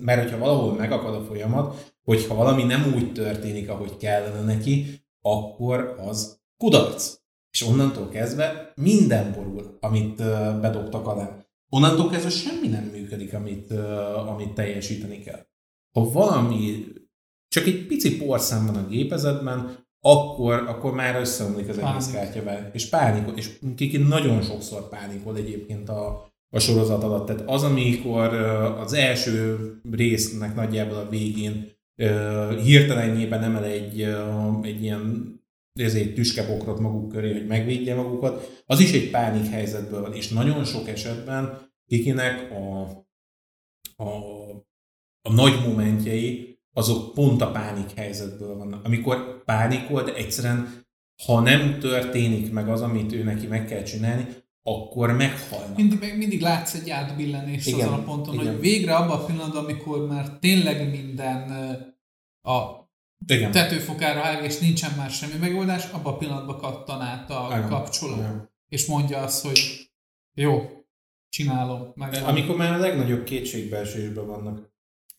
[0.00, 5.96] mert hogyha valahol megakad a folyamat, hogyha valami nem úgy történik, ahogy kellene neki, akkor
[6.06, 7.16] az kudarc.
[7.50, 11.46] És onnantól kezdve minden borul, amit uh, bedobtak alá.
[11.68, 15.46] Onnantól kezdve semmi nem működik, amit, uh, amit teljesíteni kell.
[15.92, 16.84] Ha valami
[17.48, 22.88] csak egy pici porszám van a gépezetben, akkor, akkor már összeomlik az egész kártya És
[22.88, 27.26] pánikol, és Kiki nagyon sokszor pánikol egyébként a, a sorozat alatt.
[27.26, 28.34] Tehát az, amikor
[28.78, 29.56] az első
[29.90, 31.70] résznek nagyjából a végén
[32.62, 34.00] hirtelenjében emel egy,
[34.62, 35.30] egy ilyen
[35.80, 40.64] ezért tüskebokrot maguk köré, hogy megvédje magukat, az is egy pánik helyzetből van, és nagyon
[40.64, 42.80] sok esetben Kikinek a,
[44.02, 44.08] a,
[45.22, 48.84] a nagy momentjei azok pont a pánik helyzetből vannak.
[48.84, 50.84] Amikor pánikol, de egyszerűen,
[51.24, 54.26] ha nem történik meg az, amit ő neki meg kell csinálni,
[54.62, 55.76] akkor meghalnak.
[55.76, 58.46] Mindig, mindig látsz egy átbillenést igen, azon a ponton, igen.
[58.46, 61.50] hogy végre abban a pillanatban, amikor már tényleg minden
[62.42, 62.80] a
[63.26, 63.50] igen.
[63.50, 67.68] tetőfokára áll, és nincsen már semmi megoldás, abban a pillanatban kattan át a igen.
[67.68, 68.14] kapcsoló.
[68.14, 68.50] Igen.
[68.68, 69.90] És mondja azt, hogy
[70.34, 70.70] jó,
[71.28, 71.92] csinálom.
[71.94, 74.70] Meg Amikor már a legnagyobb kétségbeesésben vannak.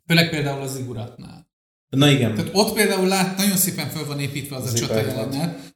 [0.08, 1.52] Főleg például az iguratnál.
[1.90, 2.36] Na igen.
[2.36, 5.76] Tehát ott például lát, nagyon szépen fel van építve az, az a csata jelenet.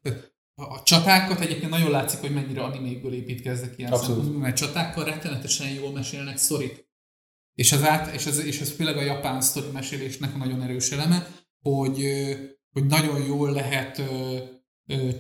[0.60, 5.92] A csatákat egyébként nagyon látszik, hogy mennyire animékből építkeznek ilyen szempontból, mert csatákkal rettenetesen jól
[5.92, 6.88] mesélnek sztorit.
[7.54, 10.92] És ez, át, és, ez, és ez főleg a japán sztori mesélésnek a nagyon erős
[10.92, 11.28] eleme,
[11.62, 12.04] hogy,
[12.72, 14.02] hogy nagyon jól lehet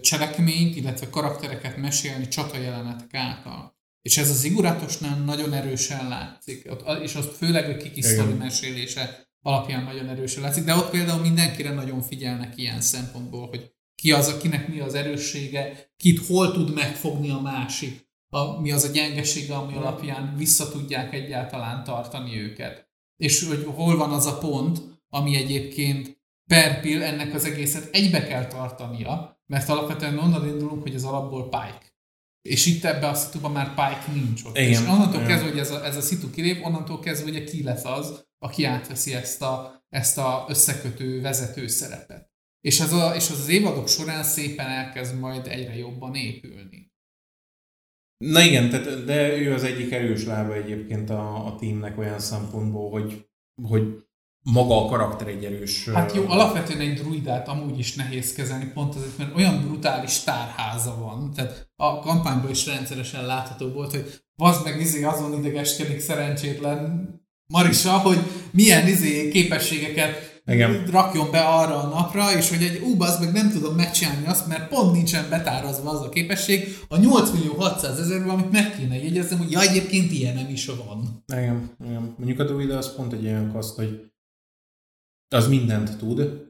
[0.01, 3.75] cselekményt, illetve karaktereket mesélni csata jelenetek által.
[4.01, 6.69] És ez az iguratosnál nagyon erősen látszik,
[7.01, 11.73] és azt főleg a kiki sztori mesélése alapján nagyon erősen látszik, de ott például mindenkire
[11.73, 17.29] nagyon figyelnek ilyen szempontból, hogy ki az, akinek mi az erőssége, kit hol tud megfogni
[17.29, 22.89] a másik, a, mi az a gyengesége, ami alapján vissza tudják egyáltalán tartani őket.
[23.17, 24.79] És hogy hol van az a pont,
[25.09, 30.95] ami egyébként per pill ennek az egészet egybe kell tartania, mert alapvetően onnan indulunk, hogy
[30.95, 31.95] az alapból Pike.
[32.41, 34.57] És itt ebbe a szituban már Pike nincs ott.
[34.57, 35.27] Igen, És onnantól igen.
[35.27, 38.63] kezdve, hogy ez a, ez a szitu kilép, onnantól kezdve ugye ki lesz az, aki
[38.63, 42.31] átveszi ezt a, ezt a összekötő vezető szerepet.
[42.61, 46.91] És az, a, és az az évadok során szépen elkezd majd egyre jobban épülni.
[48.17, 52.89] Na igen, tehát, de ő az egyik erős lába egyébként a, a teamnek olyan szempontból,
[52.89, 53.25] hogy,
[53.63, 54.07] hogy
[54.43, 55.89] maga a karakter egy erős...
[55.89, 60.97] Hát jó, alapvetően egy druidát amúgy is nehéz kezelni, pont azért, mert olyan brutális tárháza
[60.99, 61.33] van.
[61.33, 67.09] Tehát a kampányban is rendszeresen látható volt, hogy vazd meg izé azon idegeskedik szerencsétlen
[67.47, 68.19] Marisa, hogy
[68.51, 70.85] milyen izé képességeket Igen.
[70.85, 74.47] rakjon be arra a napra, és hogy egy ú, az meg nem tudom megcsinálni azt,
[74.47, 78.95] mert pont nincsen betárazva az a képesség a 8 millió 600 ezerről, amit meg kéne
[79.03, 81.23] jegyeznem, hogy ja, egyébként ilyen nem is van.
[81.27, 82.15] Igen, igen.
[82.17, 84.11] Mondjuk a druid az pont egy olyan kaszt, hogy
[85.29, 86.45] az mindent tud,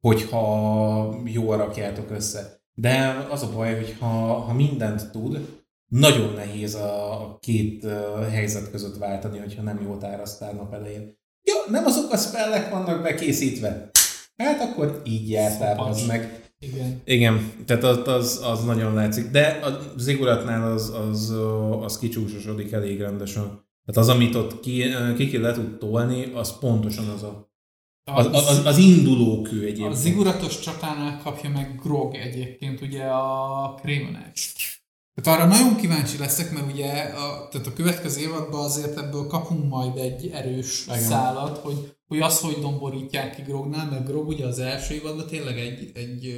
[0.00, 2.60] hogyha jól rakjátok össze.
[2.74, 4.06] De az a baj, hogy ha,
[4.40, 7.86] ha mindent tud, nagyon nehéz a, a két
[8.30, 11.15] helyzet között váltani, hogyha nem jól tárasztál nap elején.
[11.50, 13.90] Jó, nem azok a spellek vannak bekészítve.
[14.36, 16.50] Hát akkor így jártál, az meg.
[16.58, 17.00] Igen.
[17.04, 19.30] Igen, tehát az, az, az nagyon látszik.
[19.30, 21.34] De a ziguratnál az, az,
[21.80, 23.42] az kicsúsosodik elég rendesen.
[23.84, 24.84] Tehát az, amit ott ki,
[25.16, 27.50] ki le tud tolni, az pontosan az a,
[28.12, 29.94] az, az, az induló kő A egyébként.
[29.94, 34.32] ziguratos csatánál kapja meg Grog egyébként ugye a Craven
[35.22, 39.68] Tehát arra nagyon kíváncsi leszek, mert ugye a, tehát a következő évadban azért ebből kapunk
[39.68, 40.98] majd egy erős Igen.
[40.98, 45.58] szálat, hogy, hogy az, hogy domborítják ki Grognál, mert Grog ugye az első évadban tényleg
[45.58, 46.34] egy, egy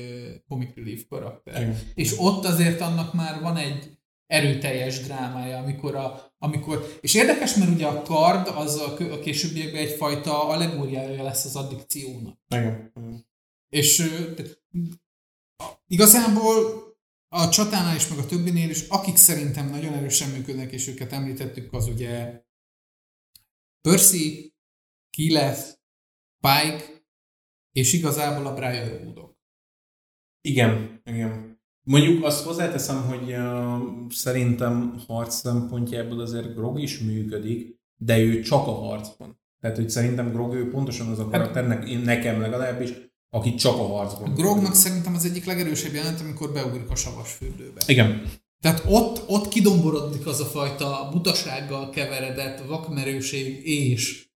[0.49, 1.61] comic relief karakter.
[1.61, 1.79] Igen.
[1.95, 7.71] És ott azért annak már van egy erőteljes drámája, amikor a, amikor, és érdekes, mert
[7.71, 12.39] ugye a kard az a, a későbbiekben egyfajta allegóriája lesz az addikciónak.
[12.49, 12.93] Igen.
[13.69, 14.11] És
[15.87, 16.88] igazából
[17.29, 21.73] a csatánál is, meg a többinél is, akik szerintem nagyon erősen működnek, és őket említettük,
[21.73, 22.43] az ugye
[23.81, 24.55] Percy,
[25.17, 25.79] Keyleth,
[26.41, 27.07] Pike,
[27.73, 29.37] és igazából a Brian Woodok.
[30.41, 31.61] Igen, igen.
[31.83, 38.67] Mondjuk azt hozzáteszem, hogy uh, szerintem harc szempontjából azért Grog is működik, de ő csak
[38.67, 39.41] a harcban.
[39.61, 42.91] Tehát, hogy szerintem Grog ő pontosan az a karakter, ne- nekem legalábbis,
[43.31, 44.35] aki csak a harcban.
[44.35, 47.83] Grognak szerintem az egyik legerősebb jelenet, amikor beugrik a savas fürdőbe.
[47.87, 48.23] Igen.
[48.61, 54.29] Tehát ott, ott kidomborodik az a fajta butasággal keveredett vakmerőség és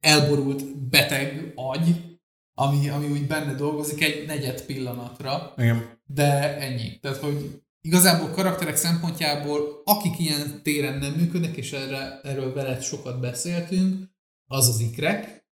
[0.00, 2.18] elborult beteg agy,
[2.54, 6.00] ami, ami úgy benne dolgozik egy negyed pillanatra, Igen.
[6.06, 6.98] de ennyi.
[7.00, 13.20] Tehát, hogy igazából karakterek szempontjából, akik ilyen téren nem működnek, és erre, erről veled sokat
[13.20, 14.10] beszéltünk,
[14.46, 15.45] az az ikrek.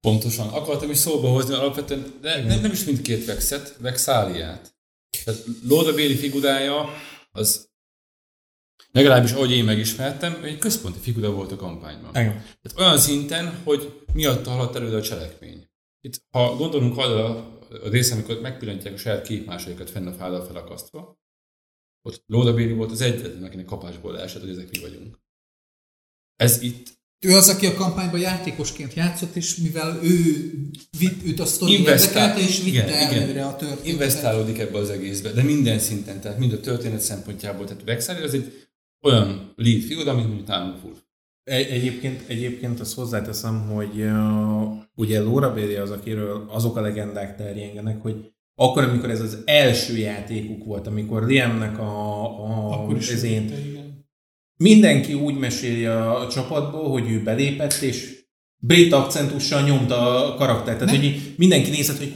[0.00, 0.48] Pontosan.
[0.48, 4.74] Akartam is szóba hozni alapvetően, de nem, nem is mindkét vexet, vexáliát.
[5.24, 6.88] Tehát Lorda Béli figurája
[7.30, 7.70] az
[8.92, 12.10] legalábbis ahogy én megismertem, egy központi figura volt a kampányban.
[12.10, 12.32] Igen.
[12.32, 15.68] Tehát olyan szinten, hogy miatta haladt előre a cselekmény.
[16.00, 17.24] Itt, ha gondolunk arra
[17.70, 21.18] a részre, amikor megpillantják a saját képmásaikat fenn a fállal felakasztva,
[22.02, 25.18] ott Lorda Béli volt az egyetlen, akinek kapásból leesett, hogy ezek mi vagyunk.
[26.36, 30.50] Ez itt Ő az, aki a kampányban játékosként játszott, és mivel ő
[30.98, 33.22] vitt, őt a sztori érdekelte, és vitte igen, igen.
[33.22, 33.86] előre a történetet.
[33.86, 37.66] investálódik ebbe az egészbe, de minden szinten, tehát mind a történet szempontjából.
[37.66, 38.68] Tehát Vexáli az egy
[39.02, 40.94] olyan lead figura, mint mondjuk full.
[41.44, 47.36] Egy, egyébként, egyébként azt hozzáteszem, hogy uh, ugye Laura Bailey az, akiről azok a legendák
[47.36, 53.10] terjengenek, hogy akkor, amikor ez az első játékuk volt, amikor Liamnek a, a Akkor is
[53.10, 53.78] ez én.
[54.62, 58.18] Mindenki úgy meséli a csapatból, hogy ő belépett, és
[58.56, 60.78] brit akcentussal nyomta a karaktert.
[60.78, 61.02] Tehát, Nem.
[61.02, 62.14] hogy mindenki nézett, hogy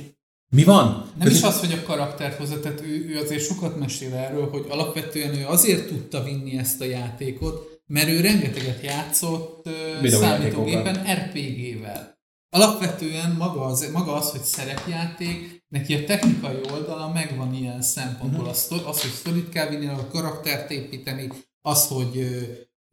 [0.50, 1.10] mi van?
[1.18, 4.64] Nem is az, hogy a karaktert hozza, tehát ő, ő azért sokat mesél erről, hogy
[4.68, 9.68] alapvetően ő azért tudta vinni ezt a játékot, mert ő rengeteget játszott
[10.00, 10.20] Videójátékokkal.
[10.20, 12.18] számítógépen RPG-vel.
[12.50, 18.48] Alapvetően maga az, maga az, hogy szerepjáték, neki a technikai oldala megvan ilyen szempontból.
[18.48, 21.28] Az, az hogy sztorit kell vinni, a karaktert építeni,
[21.66, 22.26] az, hogy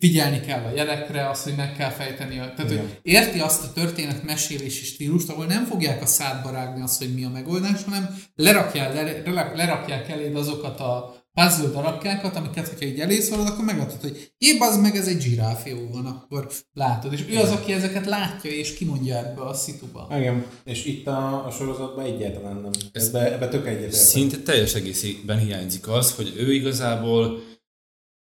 [0.01, 2.39] figyelni kell a jelekre, az, hogy meg kell fejteni.
[2.39, 2.83] A, tehát, Igen.
[2.83, 7.13] hogy érti azt a történet mesélési stílust, ahol nem fogják a szádba rágni azt, hogy
[7.13, 8.93] mi a megoldás, hanem lerakják,
[9.25, 14.59] le, lerakják eléd azokat a puzzle darabkákat, amiket, hogyha így elészolod, akkor megadod, hogy épp
[14.59, 17.13] az meg ez egy zsiráf, jó van, akkor látod.
[17.13, 20.07] És ő az, aki ezeket látja és kimondja ebbe a szituba.
[20.17, 22.71] Igen, és itt a, a sorozatban egyáltalán nem.
[22.91, 23.99] Ebbe, ebbe tök egyetértek.
[23.99, 27.49] Szinte teljes egészében hiányzik az, hogy ő igazából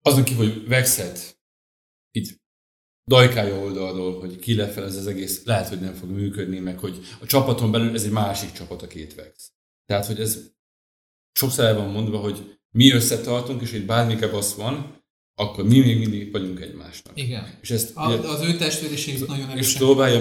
[0.06, 1.40] azon kívül, hogy Vexet
[2.11, 2.41] így
[3.06, 6.99] dajkája oldalról, hogy ki lefel ez az egész, lehet, hogy nem fog működni, meg hogy
[7.22, 9.52] a csapaton belül ez egy másik csapat a két vex.
[9.86, 10.52] Tehát, hogy ez
[11.40, 15.03] sokszor el van mondva, hogy mi összetartunk, és egy bármi kebasz van,
[15.36, 17.19] akkor mi még mindig vagyunk egymásnak.
[17.19, 17.57] Igen.
[17.61, 19.57] És ezt A, az ő testvériség nagyon erősen.
[19.57, 20.19] és próbálja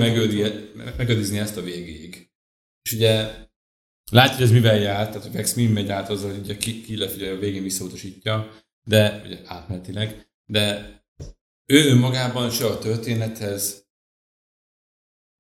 [0.96, 2.30] megőrizni ezt a végéig.
[2.82, 3.46] És ugye
[4.10, 6.82] látja, hogy ez mivel jár, tehát hogy Vex mind megy át azzal, hogy ugye ki,
[6.82, 10.98] ki ugye a végén visszautasítja, de ugye átmenetileg, de
[11.66, 13.84] ő önmagában se a történethez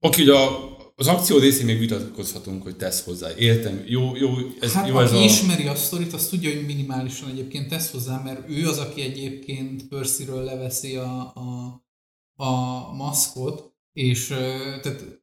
[0.04, 3.36] Oké, ugye a, az akció részén még vitatkozhatunk, hogy tesz hozzá.
[3.36, 4.30] Értem, jó, jó,
[4.60, 5.24] ez, hát jó aki ez a...
[5.24, 9.88] ismeri a sztorit, az tudja, hogy minimálisan egyébként tesz hozzá, mert ő az, aki egyébként
[9.88, 11.82] Percyről leveszi a, a,
[12.34, 12.52] a
[12.92, 15.22] maszkot, és tehát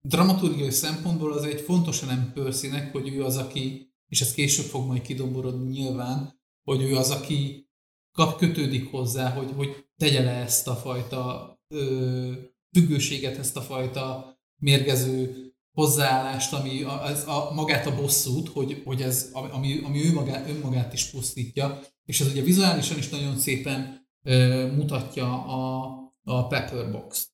[0.00, 4.86] dramaturgiai szempontból az egy fontos elem Percynek, hogy ő az, aki, és ez később fog
[4.86, 6.37] majd kidoborodni nyilván,
[6.68, 7.68] hogy ő az, aki
[8.12, 12.32] kap, kötődik hozzá, hogy, hogy tegye le ezt a fajta ö,
[12.72, 19.02] függőséget, ezt a fajta mérgező hozzáállást, ami a, az, a, magát a bosszút, hogy, hogy
[19.02, 24.06] ez, ami, ami ő magát, önmagát is pusztítja, és ez ugye vizuálisan is nagyon szépen
[24.22, 25.84] ö, mutatja a,
[26.22, 27.30] a Pepperbox.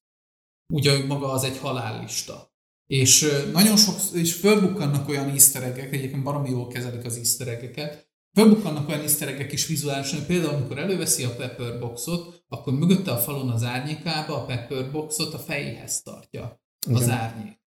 [0.73, 2.53] Ugye maga az egy halállista.
[2.87, 7.49] És ö, nagyon sok, és fölbukkannak olyan easter egyébként baromi jól kezelik az easter
[8.35, 13.51] Fölbukkannak olyan easter egg is vizuálisan, például amikor előveszi a Pepperboxot, akkor mögötte a falon
[13.51, 17.11] az árnyékába a Pepperboxot a fejéhez tartja az Igen.
[17.11, 17.63] árnyék.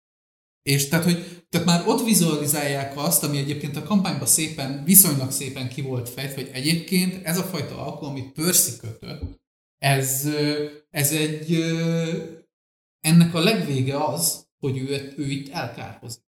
[0.61, 5.69] És tehát, hogy tehát már ott vizualizálják azt, ami egyébként a kampányban szépen, viszonylag szépen
[5.69, 9.41] ki volt fejtve, hogy egyébként ez a fajta alkohol, amit Percy kötött,
[9.77, 10.27] ez,
[10.89, 11.53] ez egy,
[12.99, 16.23] ennek a legvége az, hogy ő, ő itt elkárhozik.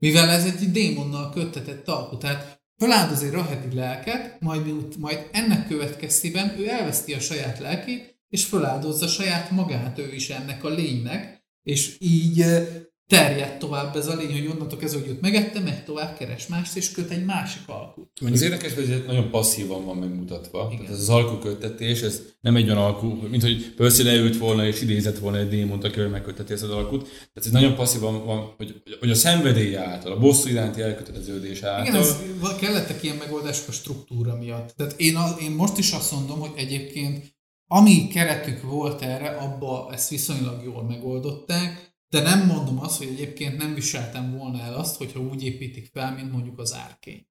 [0.00, 6.54] Mivel ez egy démonnal köttetett alkú, tehát feláldoz egy rahedi lelket, majd, majd ennek következtében
[6.58, 11.96] ő elveszti a saját lelkét, és feláldozza saját magát ő is ennek a lénynek, és
[12.00, 12.66] így eh,
[13.08, 16.76] terjed tovább ez a lény, hogy onnantól kezdve, hogy őt megette, megy tovább, keres mást,
[16.76, 18.10] és köt egy másik alkut.
[18.32, 20.68] Az érdekes, hogy ez nagyon passzívan van megmutatva.
[20.70, 20.84] Igen.
[20.84, 24.80] Tehát ez az alkuköttetés, ez nem egy olyan alkú, mint hogy Percy leült volna és
[24.80, 27.02] idézett volna egy démont, akivel megkötteti ezt az alkut.
[27.02, 31.86] Tehát ez nagyon passzívan van, hogy, hogy a szenvedély által, a bosszú iránti elköteleződés által.
[31.86, 32.16] Igen, ez,
[32.60, 34.74] kellettek ilyen megoldások a struktúra miatt.
[34.76, 37.36] Tehát én, a, én most is azt mondom, hogy egyébként
[37.70, 43.56] ami keretük volt erre, abba ezt viszonylag jól megoldották, de nem mondom azt, hogy egyébként
[43.56, 47.26] nem viseltem volna el azt, hogyha úgy építik fel, mint mondjuk az árkény.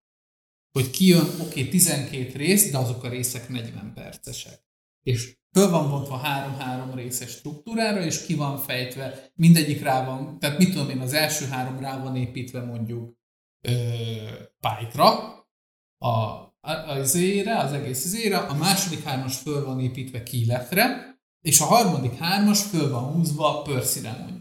[0.71, 4.65] Hogy kijön, oké, okay, 12 rész, de azok a részek 40 percesek.
[5.03, 10.57] És föl van bontva három-három részes struktúrára, és ki van fejtve, mindegyik rá van, tehát
[10.57, 13.17] mit tudom én, az első három rá van építve mondjuk
[14.59, 15.35] Pike-ra,
[15.97, 21.59] a, a, az izére, az egész izére, a második hármas föl van építve Keylethre, és
[21.59, 24.36] a harmadik hármas föl van húzva Percy-re mondjuk.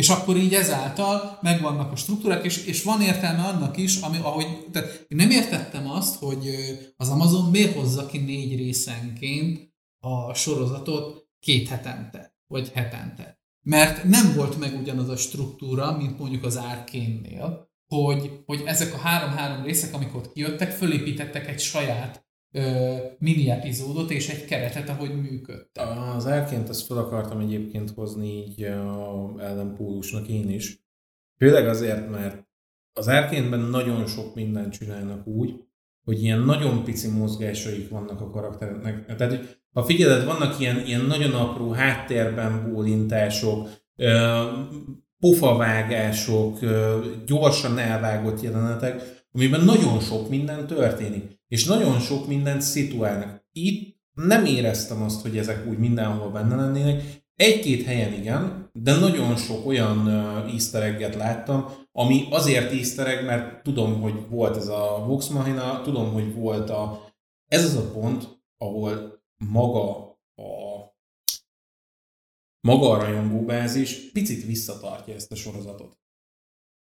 [0.00, 4.66] És akkor így ezáltal megvannak a struktúrák, és, és van értelme annak is, ami, ahogy,
[4.72, 6.48] tehát én nem értettem azt, hogy
[6.96, 13.40] az Amazon miért hozza ki négy részenként a sorozatot két hetente, vagy hetente.
[13.62, 18.98] Mert nem volt meg ugyanaz a struktúra, mint mondjuk az Arcane-nél, hogy, hogy ezek a
[18.98, 22.96] három-három részek, amik ott kijöttek, fölépítettek egy saját ö,
[24.08, 25.86] és egy keretet, ahogy működtek.
[26.16, 30.84] Az elként ezt fel akartam egyébként hozni így a ellenpólusnak én is.
[31.38, 32.48] Főleg azért, mert
[32.92, 35.54] az árkénben nagyon sok mindent csinálnak úgy,
[36.04, 39.16] hogy ilyen nagyon pici mozgásaik vannak a karaktereknek.
[39.16, 43.68] Tehát, hogy ha figyeled, vannak ilyen, ilyen nagyon apró háttérben bólintások,
[45.18, 46.58] pofavágások,
[47.26, 53.44] gyorsan elvágott jelenetek, amiben nagyon sok minden történik, és nagyon sok mindent szituálnak.
[53.52, 57.02] Itt nem éreztem azt, hogy ezek úgy mindenhol benne lennének.
[57.34, 60.08] Egy-két helyen igen, de nagyon sok olyan
[60.48, 65.82] easter egget láttam, ami azért easter egg, mert tudom, hogy volt ez a Vox Machina,
[65.82, 67.12] tudom, hogy volt a...
[67.46, 70.80] Ez az a pont, ahol maga a
[72.60, 75.98] maga a rajongóbázis picit visszatartja ezt a sorozatot.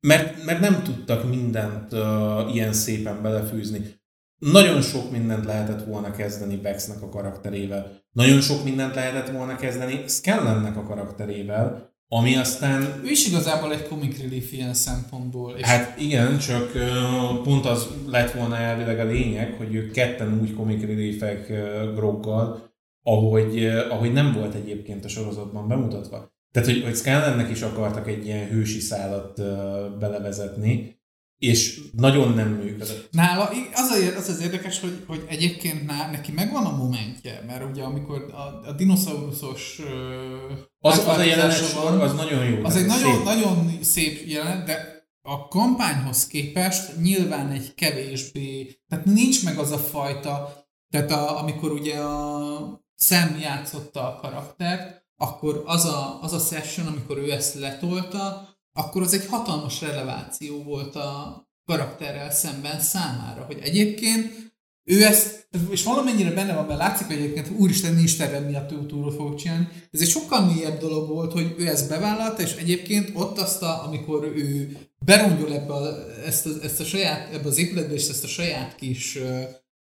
[0.07, 4.00] Mert, mert nem tudtak mindent uh, ilyen szépen belefűzni.
[4.41, 7.91] Nagyon sok mindent lehetett volna kezdeni Bexnek a karakterével.
[8.11, 13.01] Nagyon sok mindent lehetett volna kezdeni Scanlannek a karakterével, ami aztán...
[13.03, 15.53] Ő is igazából egy comic relief ilyen szempontból.
[15.57, 20.39] És Hát igen, csak uh, pont az lett volna elvileg a lényeg, hogy ők ketten
[20.41, 22.73] úgy comic reliefek uh, Groggal,
[23.03, 26.31] ahogy, uh, ahogy nem volt egyébként a sorozatban bemutatva.
[26.51, 29.47] Tehát, hogy, hogy Scanlannek is akartak egy ilyen hősi szálat uh,
[29.99, 31.00] belevezetni,
[31.41, 33.07] és nagyon nem működött.
[33.11, 37.69] Nála az az, az, az érdekes, hogy, hogy egyébként ná, neki megvan a momentje, mert
[37.69, 39.80] ugye amikor a, a dinoszauruszos
[40.80, 42.63] az, az a jelenet sor, az nagyon jó.
[42.63, 43.23] Az egy nagyon, szép.
[43.23, 49.77] nagyon szép jelenet, de a kampányhoz képest nyilván egy kevésbé, tehát nincs meg az a
[49.77, 56.39] fajta, tehát a, amikor ugye a Sam játszotta a karaktert, akkor az a, az a
[56.39, 63.43] session, amikor ő ezt letolta, akkor az egy hatalmas releváció volt a karakterrel szemben számára,
[63.45, 64.52] hogy egyébként
[64.84, 68.85] ő ezt, és valamennyire benne van, mert látszik, hogy egyébként úristen nincs terve miatt ő
[68.85, 69.68] túl fogok csinálni.
[69.91, 73.84] Ez egy sokkal mélyebb dolog volt, hogy ő ezt bevállalta, és egyébként ott azt, a,
[73.85, 78.23] amikor ő berongyol ebbe a, ezt, a, ezt a saját, ebbe az épületbe, és ezt
[78.23, 79.41] a saját kis uh,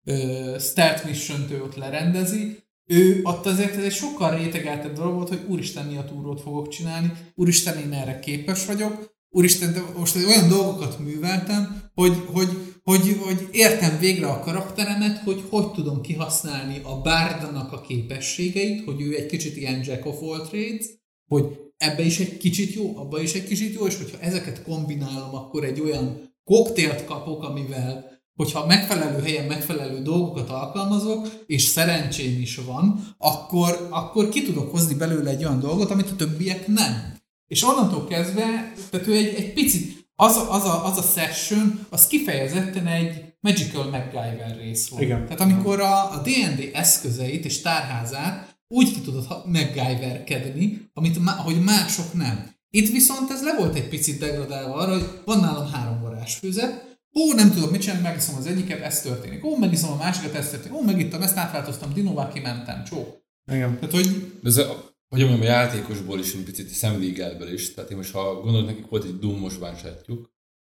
[0.05, 5.45] uh, start mission ott lerendezi, ő ott azért ez egy sokkal rétegeltebb dolog volt, hogy
[5.47, 10.49] úristen mi a túrót fogok csinálni, úristen én erre képes vagyok, úristen, de most olyan
[10.49, 12.49] dolgokat műveltem, hogy, hogy,
[12.83, 19.01] hogy, hogy értem végre a karakteremet, hogy hogy tudom kihasználni a bárdanak a képességeit, hogy
[19.01, 20.85] ő egy kicsit ilyen jack of all trades,
[21.27, 21.45] hogy
[21.77, 25.63] ebbe is egy kicsit jó, abba is egy kicsit jó, és hogyha ezeket kombinálom, akkor
[25.63, 28.10] egy olyan koktélt kapok, amivel
[28.41, 34.95] hogyha megfelelő helyen megfelelő dolgokat alkalmazok, és szerencsém is van, akkor, akkor ki tudok hozni
[34.95, 37.13] belőle egy olyan dolgot, amit a többiek nem.
[37.47, 41.85] És onnantól kezdve, tehát ő egy, egy picit, az a, az, a, az a session,
[41.89, 45.03] az kifejezetten egy Magical MacGyver rész volt.
[45.03, 45.23] Igen.
[45.23, 52.13] Tehát amikor a, a D&D eszközeit és tárházát úgy ki tudod MacGyverkedni, amit, hogy mások
[52.13, 52.55] nem.
[52.69, 57.33] Itt viszont ez le volt egy picit degradálva arra, hogy van nálam három varázsfőzet, Ó,
[57.33, 59.45] nem tudom mit csinálni, megiszom az egyiket, ez történik.
[59.45, 60.77] Ó, megiszom a másikat, ez történik.
[60.77, 63.23] Ó, megittam, ezt átváltoztam, dinóvá kimentem, csó.
[63.51, 63.75] Igen.
[63.75, 64.39] Tehát, hogy...
[64.43, 67.73] Ez a, hogy mondjam, a játékosból is, egy picit szemlégelből is.
[67.73, 70.31] Tehát én most, ha gondolod, nekik volt egy Doom-os bánsátjuk,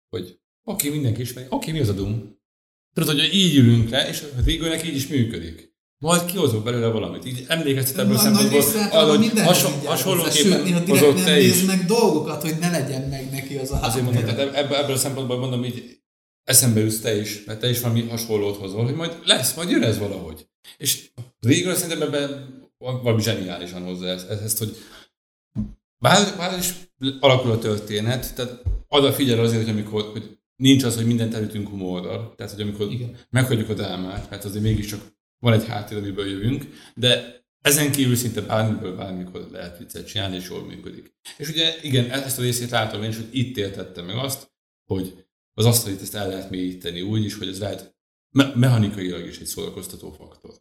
[0.09, 2.41] hogy oké, mindenki ismeri, oké, mi az a Doom?
[2.93, 5.71] Tudod, hogy így ülünk le, és a végülnek így is működik.
[5.97, 7.25] Majd kihozok belőle valamit.
[7.25, 8.61] Így emlékeztet ebből a szempontból,
[9.17, 11.63] hogy hasonló, hasonlóképpen hozott te is.
[11.63, 14.97] meg dolgokat, hogy ne legyen meg neki az a Azért mondom, tehát ebből, ebből a
[14.97, 16.02] szempontból mondom, így
[16.43, 19.83] eszembe jutsz te is, mert te is valami hasonlót hozol, hogy majd lesz, majd jön
[19.83, 20.47] ez valahogy.
[20.77, 21.09] És
[21.39, 24.77] végül szerintem ebben valami zseniálisan hozza ezt, ezt hogy
[25.97, 26.73] bár, bár is
[27.19, 31.69] alakul a történet, tehát a figyel azért, hogy amikor hogy nincs az, hogy mindent elütünk
[31.69, 33.17] humorral, tehát hogy amikor Igen.
[33.29, 35.01] meghagyjuk a drámát, mert azért mégiscsak
[35.39, 36.65] van egy háttér, amiből jövünk,
[36.95, 41.15] de ezen kívül szinte bármiből bármikor lehet viccet csinálni, és jól működik.
[41.37, 44.51] És ugye igen, ezt a részét látom én is, hogy itt értettem meg azt,
[44.85, 45.22] hogy
[45.53, 47.95] az asztalit ezt el lehet mélyíteni úgy is, hogy ez lehet
[48.29, 50.51] me- mechanikailag is egy szórakoztató faktor.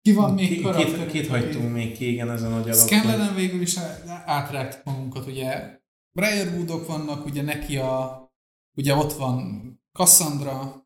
[0.00, 2.86] Ki van még Ki, Két, két hagytunk még ki, igen, ezen a gyalogban.
[2.86, 3.76] Scanlenen végül is
[4.24, 5.78] átrágtuk magunkat, ugye
[6.12, 8.22] Briarwoodok vannak, ugye neki a,
[8.76, 10.83] ugye ott van Cassandra,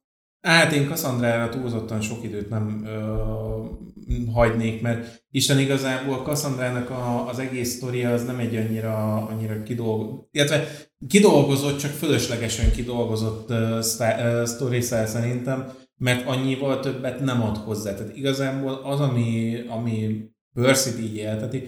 [0.48, 7.38] Hát én Cassandrára túlzottan sok időt nem ö, hagynék, mert Isten igazából Cassandrának a, az
[7.38, 10.68] egész sztoria az nem egy annyira, annyira kidolgozott, illetve
[11.08, 17.94] kidolgozott, csak fölöslegesen kidolgozott uh, sztori szerintem, mert annyival többet nem ad hozzá.
[17.94, 21.64] Tehát igazából az, ami, ami Percy-t így élteti,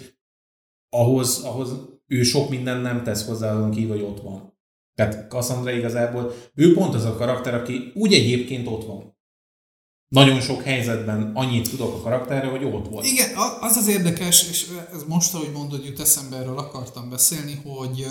[0.89, 1.73] ahhoz, ahhoz
[2.07, 4.50] ő sok minden nem tesz hozzá azon kívül, hogy ott van.
[5.01, 9.19] Tehát Cassandra igazából, ő pont az a karakter, aki úgy egyébként ott van.
[10.09, 13.07] Nagyon sok helyzetben annyit tudok a karakterről, hogy ott volt.
[13.07, 18.07] Igen, az az érdekes, és ez most, ahogy mondod, jut eszembe, erről akartam beszélni, hogy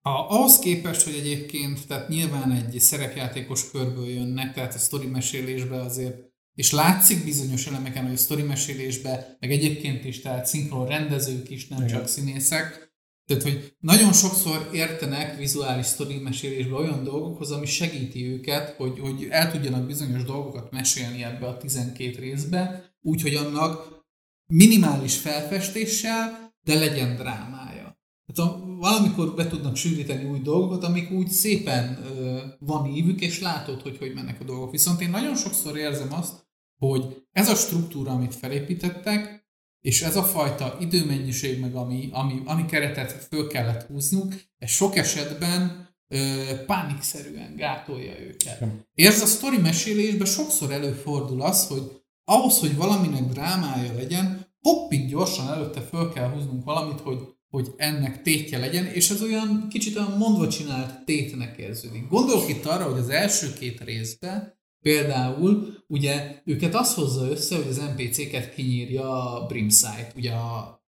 [0.00, 5.80] a, ahhoz képest, hogy egyébként, tehát nyilván egy szerepjátékos körből jönnek, tehát a sztori mesélésbe
[5.80, 6.16] azért,
[6.54, 11.68] és látszik bizonyos elemeken, hogy a sztori mesélésbe, meg egyébként is, tehát szinkron rendezők is,
[11.68, 11.98] nem Igen.
[11.98, 12.87] csak színészek,
[13.28, 19.26] tehát, hogy nagyon sokszor értenek vizuális sztori mesélésbe olyan dolgokhoz, ami segíti őket, hogy, hogy
[19.30, 24.02] el tudjanak bizonyos dolgokat mesélni ebbe a 12 részbe, úgyhogy annak
[24.46, 28.00] minimális felfestéssel, de legyen drámája.
[28.34, 33.82] Tehát valamikor be tudnak sűríteni új dolgokat, amik úgy szépen ö, van ívük, és látod,
[33.82, 34.70] hogy hogy mennek a dolgok.
[34.70, 36.46] Viszont én nagyon sokszor érzem azt,
[36.78, 39.37] hogy ez a struktúra, amit felépítettek,
[39.80, 44.96] és ez a fajta időmennyiség, meg ami, ami, ami keretet föl kellett húznunk, ez sok
[44.96, 48.64] esetben ö, pánikszerűen gátolja őket.
[48.94, 55.48] Érz a sztori mesélésben sokszor előfordul az, hogy ahhoz, hogy valaminek drámája legyen, hoppig gyorsan
[55.48, 57.18] előtte föl kell húznunk valamit, hogy,
[57.50, 62.08] hogy ennek tétje legyen, és ez olyan kicsit olyan mondva csinált tétnek érződik.
[62.08, 67.66] Gondolok itt arra, hogy az első két részben Például ugye őket az hozza össze, hogy
[67.68, 70.82] az NPC-ket kinyírja a Brimside, ugye a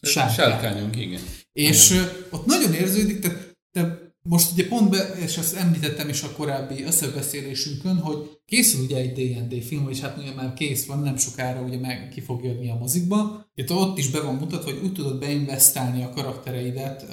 [0.00, 0.34] sárkány.
[0.34, 1.20] Sárkányunk, igen.
[1.52, 2.08] És igen.
[2.30, 6.82] ott nagyon érződik, te, te most ugye pont, be, és ezt említettem is a korábbi
[6.82, 11.60] összebeszélésünkön, hogy készül ugye egy D&D film, és hát ugye már kész van, nem sokára
[11.60, 13.46] ugye meg ki fog jönni a mozikba.
[13.54, 17.06] Itt ott is be van mutatva, hogy úgy tudod beinvestálni a karaktereidet,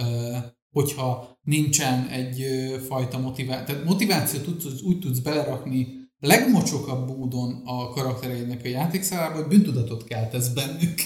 [0.71, 2.45] hogyha nincsen egy
[2.87, 3.65] fajta motiváció.
[3.65, 4.47] Tehát motivációt
[4.83, 10.99] úgy tudsz belerakni legmocsokabb módon a karaktereidnek a játékszálába, hogy bűntudatot keltesz bennük.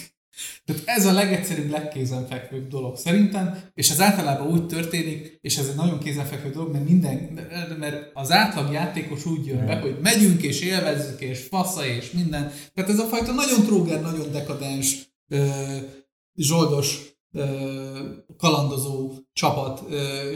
[0.65, 5.75] Tehát ez a legegyszerűbb, legkézenfekvőbb dolog szerintem, és ez általában úgy történik, és ez egy
[5.75, 7.39] nagyon kézenfekvő dolog, mert minden,
[7.79, 12.51] mert az átlag játékos úgy jön be, hogy megyünk és élvezzük, és fasza és minden.
[12.73, 15.13] Tehát ez a fajta nagyon tróger, nagyon dekadens,
[16.35, 17.14] zsoldos
[18.37, 19.83] kalandozó csapat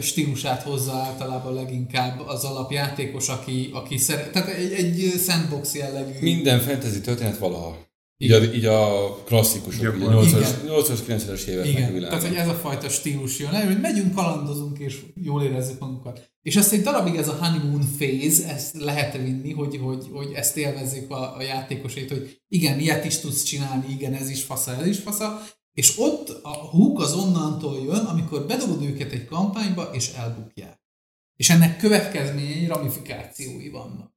[0.00, 6.18] stílusát hozza általában leginkább az alapjátékos, aki, aki szeret, tehát egy, egy sandbox jellegű.
[6.20, 7.88] Minden fantasy történet valaha.
[8.22, 11.88] Így a, így a klasszikusok, 80-as, 90-es éveknek Igen.
[11.88, 12.10] a világ.
[12.10, 16.30] Tehát, hogy ez a fajta stílus jön el, hogy megyünk, kalandozunk, és jól érezzük magunkat.
[16.42, 20.56] És ezt egy darabig ez a honeymoon phase, ezt lehet vinni, hogy, hogy, hogy ezt
[20.56, 24.86] élvezzék a, a játékosait, hogy igen, ilyet is tudsz csinálni, igen, ez is fasza, ez
[24.86, 25.42] is fasza,
[25.80, 30.80] és ott a húk az onnantól jön, amikor bedobod őket egy kampányba, és elbukják.
[31.36, 34.14] És ennek következményei, ramifikációi vannak.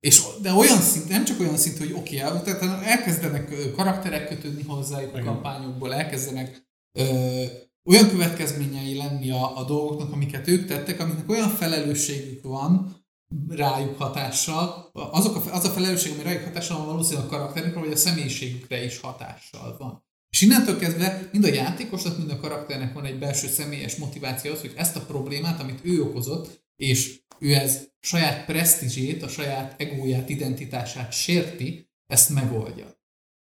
[0.00, 4.62] És, de olyan szint, nem csak olyan szint, hogy oké, okay, tehát elkezdenek karakterek kötődni
[4.62, 6.68] hozzájuk a kampányokból, elkezdenek
[6.98, 7.44] ö,
[7.90, 13.04] olyan következményei lenni a, a dolgoknak, amiket ők tettek, amiknek olyan felelősségük van
[13.48, 17.92] rájuk hatással, azok a, az a felelősség, ami rájuk hatással van valószínűleg a karakterükre, vagy
[17.92, 20.03] a személyiségükre is hatással van.
[20.34, 24.60] És innentől kezdve mind a játékosnak, mind a karakternek van egy belső személyes motiváció az,
[24.60, 30.28] hogy ezt a problémát, amit ő okozott, és ő ez saját presztízsét, a saját egóját,
[30.28, 32.98] identitását sérti, ezt megoldja.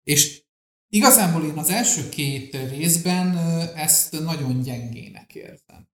[0.03, 0.43] És
[0.89, 3.39] igazából én az első két részben
[3.77, 5.89] ezt nagyon gyengének érzem.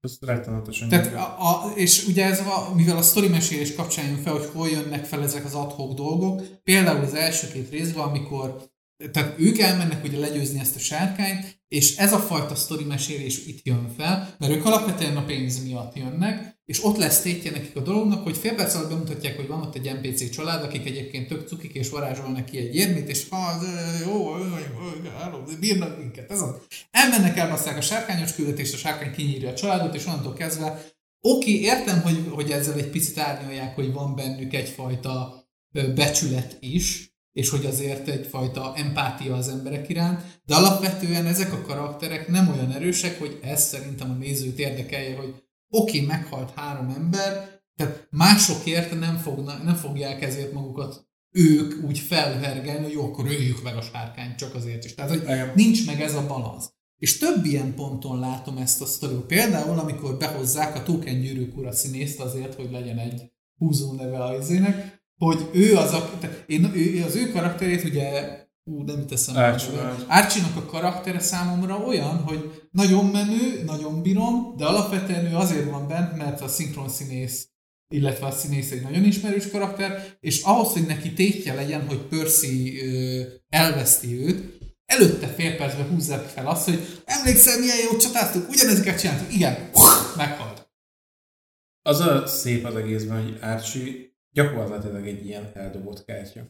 [0.00, 4.22] Ez rettenetesen Tehát a, a, és ugye ez, a, mivel a sztori mesélés kapcsán jön
[4.22, 8.72] fel, hogy hol jönnek fel ezek az adhok dolgok, például az első két részben, amikor
[9.12, 13.66] tehát ők elmennek ugye legyőzni ezt a sárkányt, és ez a fajta sztori mesélés itt
[13.66, 17.80] jön fel, mert ők alapvetően a pénz miatt jönnek, és ott lesz tétje nekik a
[17.80, 21.48] dolognak, hogy fél perc alatt bemutatják, hogy van ott egy NPC család, akik egyébként tök
[21.48, 23.60] cukik és varázsolnak ki egy érmét, és ha,
[24.04, 24.44] jó, jó,
[25.60, 26.30] bírnak minket.
[26.30, 26.54] Ez az.
[26.90, 30.92] Elmennek, elbasszák a sárkányos küldetést, a sárkány kinyírja a családot, és onnantól kezdve
[31.26, 35.44] Oké, értem, hogy, hogy ezzel egy picit árnyalják, hogy van bennük egyfajta
[35.94, 42.28] becsület is, és hogy azért egyfajta empátia az emberek iránt, de alapvetően ezek a karakterek
[42.28, 45.34] nem olyan erősek, hogy ez szerintem a nézőt érdekelje, hogy
[45.68, 51.06] oké, okay, meghalt három ember, tehát másokért nem, fogna, nem fogják ezért magukat
[51.36, 54.94] ők úgy felvergelni, hogy jó, akkor öljük meg a sárkányt csak azért is.
[54.94, 55.52] Tehát, hogy Igen.
[55.54, 56.72] nincs meg ez a balansz.
[56.98, 59.14] És több ilyen ponton látom ezt a sztori.
[59.26, 64.50] Például, amikor behozzák a Tóken gyűrűk ura színészt azért, hogy legyen egy húzó neve az
[64.50, 69.36] ének, hogy ő az a, én, ő, az ő karakterét ugye Ú, nem teszem.
[70.06, 75.88] Árcsinak a karaktere számomra olyan, hogy nagyon menő, nagyon bírom, de alapvetően ő azért van
[75.88, 77.48] bent, mert a szinkron színész,
[77.94, 82.80] illetve a színész egy nagyon ismerős karakter, és ahhoz, hogy neki tétje legyen, hogy Percy
[82.80, 89.00] ö, elveszti őt, előtte fél percben húzzák fel azt, hogy emlékszel, milyen jó csatáztuk, ugyanezeket
[89.00, 89.70] csináltuk, igen,
[90.16, 90.70] meghalt.
[91.82, 96.40] Az a szép az egészben, hogy Árcsi gyakorlatilag egy ilyen eldobott kártya.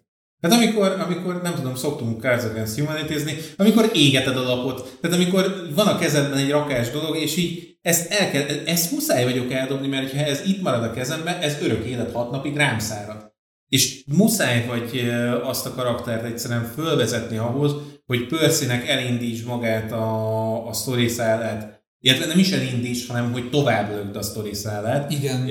[0.41, 5.69] Tehát amikor, amikor nem tudom, szoktunk Cards Against humanity amikor égeted a lapot, tehát amikor
[5.75, 9.89] van a kezedben egy rakás dolog, és így ezt, el kell, ezt muszáj vagyok eldobni,
[9.89, 13.33] mert ha ez itt marad a kezemben, ez örök élet hat napig rám szárad.
[13.69, 15.11] És muszáj vagy
[15.43, 17.73] azt a karaktert egyszerűen fölvezetni ahhoz,
[18.07, 23.91] hogy Percynek elindíts magát a, a sztori szállát, illetve nem is elindíts, hanem hogy tovább
[23.91, 25.13] lögd a sztori szállát.
[25.13, 25.47] Igen.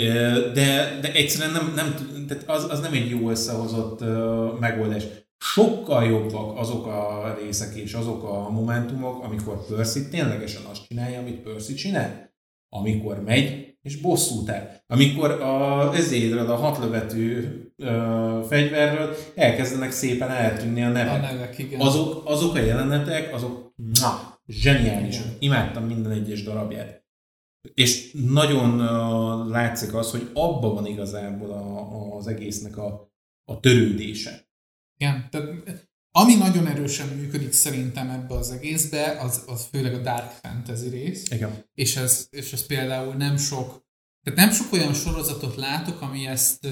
[0.54, 1.96] De, de egyszerűen nem, nem
[2.28, 5.04] tehát az, az nem egy jó összehozott uh, megoldás.
[5.38, 11.42] Sokkal jobbak azok a részek és azok a momentumok, amikor Percy ténylegesen azt csinálja, amit
[11.42, 12.32] Percy csinál.
[12.70, 14.84] Amikor megy, és bosszút el.
[14.88, 21.14] Amikor a, ezéről, a hatlövető uh, fegyverről elkezdenek szépen eltűnni a nevek.
[21.14, 21.80] A nevek, igen.
[21.80, 25.26] Azok, azok a jelenetek, azok na, Zseniálisak.
[25.40, 27.03] Imádtam minden egyes darabját.
[27.74, 33.14] És nagyon uh, látszik az, hogy abban van igazából a, az egésznek a,
[33.44, 34.48] a törődése.
[34.98, 40.32] Igen, tehát ami nagyon erősen működik szerintem ebbe az egészbe, az, az főleg a Dark
[40.32, 41.32] Fantasy rész.
[41.32, 41.66] Igen.
[41.74, 43.86] És ez, és ez például nem sok,
[44.24, 46.64] tehát nem sok olyan sorozatot látok, ami ezt,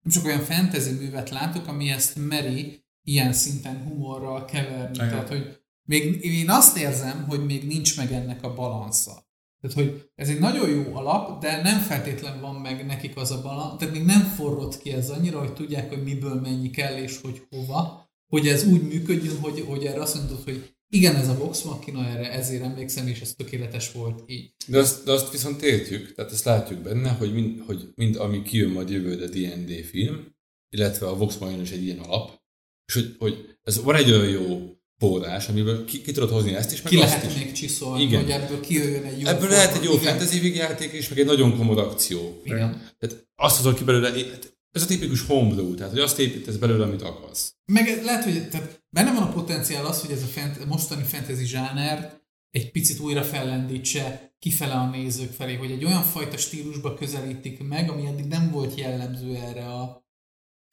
[0.00, 4.94] nem sok olyan fantasy művet látok, ami ezt meri ilyen szinten humorral keverni.
[4.94, 5.08] Igen.
[5.08, 9.25] Tehát, hogy még én azt érzem, hogy még nincs meg ennek a balansza.
[9.66, 13.42] Tehát, hogy ez egy nagyon jó alap, de nem feltétlen van meg nekik az a
[13.42, 17.20] balans, tehát még nem forrott ki ez annyira, hogy tudják, hogy miből mennyi kell és
[17.20, 21.38] hogy hova, hogy ez úgy működjön, hogy, hogy erre azt mondod, hogy igen, ez a
[21.38, 24.54] Vox Machina, erre ezért emlékszem, és ez tökéletes volt így.
[24.66, 28.42] De azt, de azt viszont értjük, tehát ezt látjuk benne, hogy mind, hogy mind ami
[28.42, 30.34] kijön majd jövőre a D&D film,
[30.68, 32.40] illetve a Vox Machina is egy ilyen alap,
[32.86, 36.72] és hogy, hogy ez van egy olyan jó forrás, amiből ki, ki tudod hozni ezt
[36.72, 37.36] is, meg Ki azt lehet is.
[37.36, 38.20] még csiszolni, Igen.
[38.22, 39.80] hogy ebből kijöjjön egy jó Ebből lehet forma.
[39.80, 40.04] egy jó Igen.
[40.04, 42.40] fantasy vígjáték is, meg egy nagyon komoly akció.
[42.44, 42.90] Igen.
[42.98, 46.84] Tehát azt hozol ki belőle, hát ez a tipikus homebrew, tehát hogy azt építesz belőle,
[46.84, 47.54] amit akarsz.
[47.72, 51.44] Meg lehet, hogy tehát benne van a potenciál az, hogy ez a fent, mostani fantasy
[51.46, 52.20] zsáner
[52.50, 57.90] egy picit újra fellendítse kifele a nézők felé, hogy egy olyan fajta stílusba közelítik meg,
[57.90, 60.06] ami eddig nem volt jellemző erre a,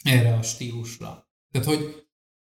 [0.03, 1.29] erre a stílusra.
[1.51, 2.02] Tehát, hogy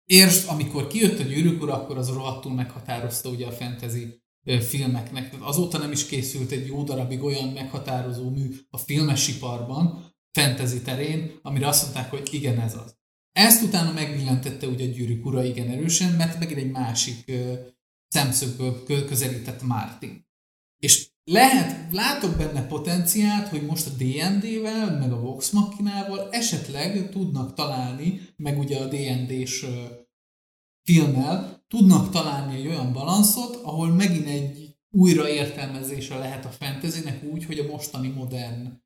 [0.08, 4.22] értsd, amikor kijött a gyűrűk ura, akkor az rohadtul meghatározta ugye a fantasy
[4.60, 5.30] filmeknek.
[5.30, 10.82] Tehát azóta nem is készült egy jó darabig olyan meghatározó mű a filmes iparban, fantasy
[10.82, 12.96] terén, amire azt mondták, hogy igen, ez az.
[13.32, 17.54] Ezt utána megvillentette ugye a gyűrűk ura igen erősen, mert megint egy másik ö,
[18.08, 20.26] szemszögből kö- közelített Martin.
[20.78, 27.54] És lehet, látok benne potenciált, hogy most a D&D-vel, meg a Vox Machinával esetleg tudnak
[27.54, 29.66] találni, meg ugye a D&D-s
[30.82, 37.58] filmmel tudnak találni egy olyan balanszot, ahol megint egy újraértelmezése lehet a fantasynek úgy, hogy
[37.58, 38.82] a mostani modern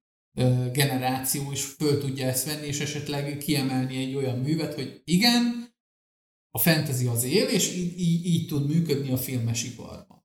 [0.73, 5.75] generáció is föl tudja ezt venni, és esetleg kiemelni egy olyan művet, hogy igen,
[6.51, 10.22] a fantasy az él, és így, így, így tud működni a filmes iparban.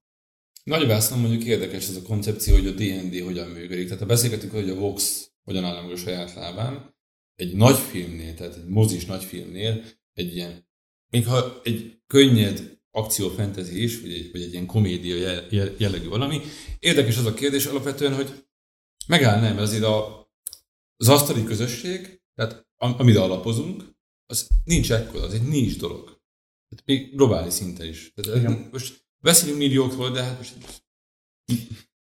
[0.67, 3.85] Nagy vásznom mondjuk érdekes ez a koncepció, hogy a D&D hogyan működik.
[3.85, 6.95] Tehát ha beszélgetünk, hogy a Vox hogyan áll meg a saját lábán,
[7.35, 9.83] egy nagy filmnél, tehát egy mozis nagy filmnél,
[10.13, 10.67] egy ilyen,
[11.09, 15.79] még ha egy könnyed akció fantasy is, vagy egy, vagy egy ilyen komédia jel- jel-
[15.79, 16.41] jellegű valami,
[16.79, 18.45] érdekes az a kérdés alapvetően, hogy
[19.07, 20.29] megáll nem, azért a,
[20.97, 23.83] az asztali közösség, tehát am- amire alapozunk,
[24.25, 26.03] az nincs ekkora, az egy nincs dolog.
[26.69, 28.11] Tehát még globális szinten is.
[28.13, 28.69] Tehát Igen.
[28.71, 30.53] most beszélünk milliókról, de hát most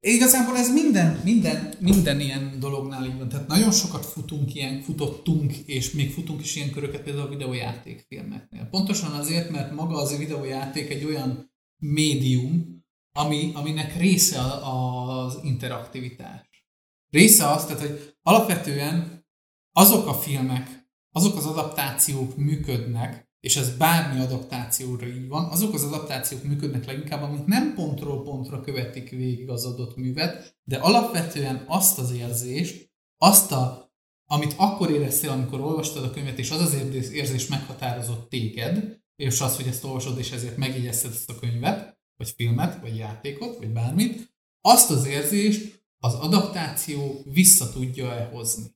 [0.07, 3.29] Igazából ez minden, minden, minden ilyen dolognál így van.
[3.29, 8.65] Tehát nagyon sokat futunk ilyen, futottunk, és még futunk is ilyen köröket például a videójátékfilmeknél.
[8.65, 16.67] Pontosan azért, mert maga az a videójáték egy olyan médium, ami, aminek része az interaktivitás.
[17.09, 19.25] Része az, tehát, hogy alapvetően
[19.71, 25.83] azok a filmek, azok az adaptációk működnek, és ez bármi adaptációra így van, azok az
[25.83, 31.99] adaptációk működnek leginkább, amik nem pontról pontra követik végig az adott művet, de alapvetően azt
[31.99, 33.91] az érzést, azt a,
[34.25, 36.73] amit akkor éreztél, amikor olvastad a könyvet, és az az
[37.11, 42.29] érzés- meghatározott téged, és az, hogy ezt olvasod, és ezért megjegyezted ezt a könyvet, vagy
[42.29, 48.75] filmet, vagy játékot, vagy bármit, azt az érzést az adaptáció vissza tudja-e hozni.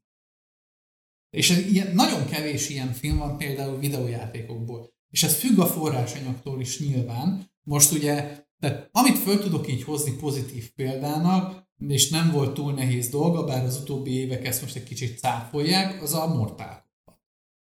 [1.29, 4.89] És ez ilyen, nagyon kevés ilyen film van például videójátékokból.
[5.09, 7.51] És ez függ a forrásanyagtól is nyilván.
[7.63, 8.13] Most ugye,
[8.59, 13.65] tehát amit föl tudok így hozni pozitív példának, és nem volt túl nehéz dolga, bár
[13.65, 16.87] az utóbbi évek ezt most egy kicsit cáfolják, az a Mortal.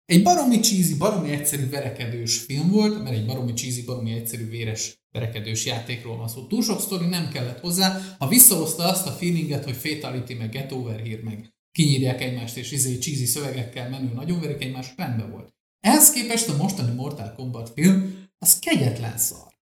[0.04, 5.04] Egy baromi cheesy, baromi egyszerű verekedős film volt, mert egy baromi cheesy, baromi egyszerű véres
[5.10, 6.46] verekedős játékról van szó.
[6.46, 10.72] Túl sok sztori nem kellett hozzá, ha visszahozta azt a feelinget, hogy Fatality, meg Get
[10.72, 15.54] Over Here, meg kinyírják egymást, és izé cheesy szövegekkel menő nagyon verik egymást, rendben volt.
[15.80, 19.52] Ehhez képest a mostani Mortal Kombat film, az kegyetlen szar.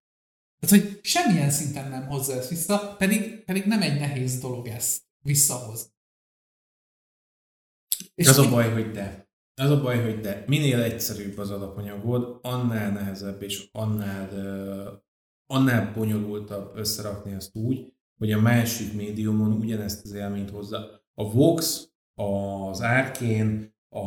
[0.59, 5.01] Tehát, hogy semmilyen szinten nem hozza ezt vissza, pedig, pedig nem egy nehéz dolog ezt
[5.19, 5.91] visszahozni.
[8.13, 9.29] És Az a baj, hogy de.
[9.55, 10.43] Az a baj, hogy de.
[10.47, 15.01] Minél egyszerűbb az alapanyagod, annál nehezebb és annál, uh,
[15.45, 21.03] annál bonyolultabb összerakni azt úgy, hogy a másik médiumon ugyanezt az élményt hozza.
[21.13, 23.99] A Vox, az Arkane, a,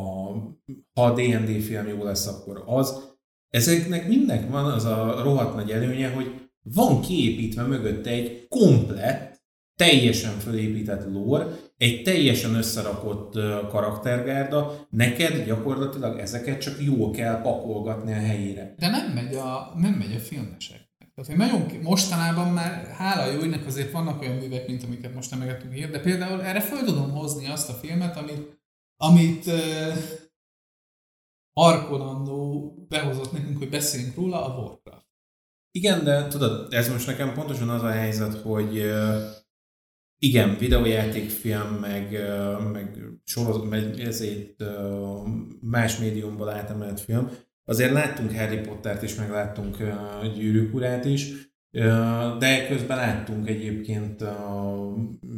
[0.93, 3.17] ha a D&D film jó lesz, akkor az.
[3.49, 9.41] Ezeknek mindnek van az a rohadt nagy előnye, hogy van kiépítve mögötte egy komplett,
[9.75, 13.33] teljesen fölépített lore, egy teljesen összerakott
[13.69, 18.75] karaktergárda, neked gyakorlatilag ezeket csak jól kell pakolgatni a helyére.
[18.77, 20.88] De nem megy a, nem megy a filmeseknek.
[21.21, 25.29] Tehát, hogy nagyon mostanában már, hála jó égnek azért vannak olyan művek, mint amiket most
[25.29, 28.61] nem megettünk ír, de például erre föl tudom hozni azt a filmet, amit,
[28.97, 29.93] amit uh,
[31.53, 35.07] Arkonandó behozott nekünk, hogy beszéljünk róla, a Warcraft.
[35.71, 39.27] Igen, de tudod, ez most nekem pontosan az a helyzet, hogy ö,
[40.17, 45.21] igen, videójátékfilm, meg, ö, meg sorozat, meg ezért ö,
[45.61, 47.31] más médiumból átemelt film.
[47.69, 49.87] Azért láttunk Harry Pottert is, meg láttunk ö,
[50.35, 51.31] Gyűrűk urát is,
[52.39, 54.75] de közben láttunk egyébként a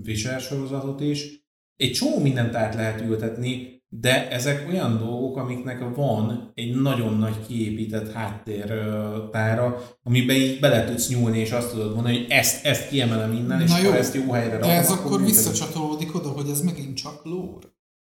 [0.05, 1.45] Witcher sorozatot is.
[1.75, 7.45] Egy csomó mindent át lehet ültetni, de ezek olyan dolgok, amiknek van egy nagyon nagy
[7.47, 13.33] kiépített háttértára, amiben így bele tudsz nyúlni, és azt tudod mondani, hogy ezt, ezt kiemelem
[13.33, 16.61] innen, és Na jó, ezt jó helyre De ez rakom, akkor visszacsatolódik oda, hogy ez
[16.61, 17.67] megint csak lore.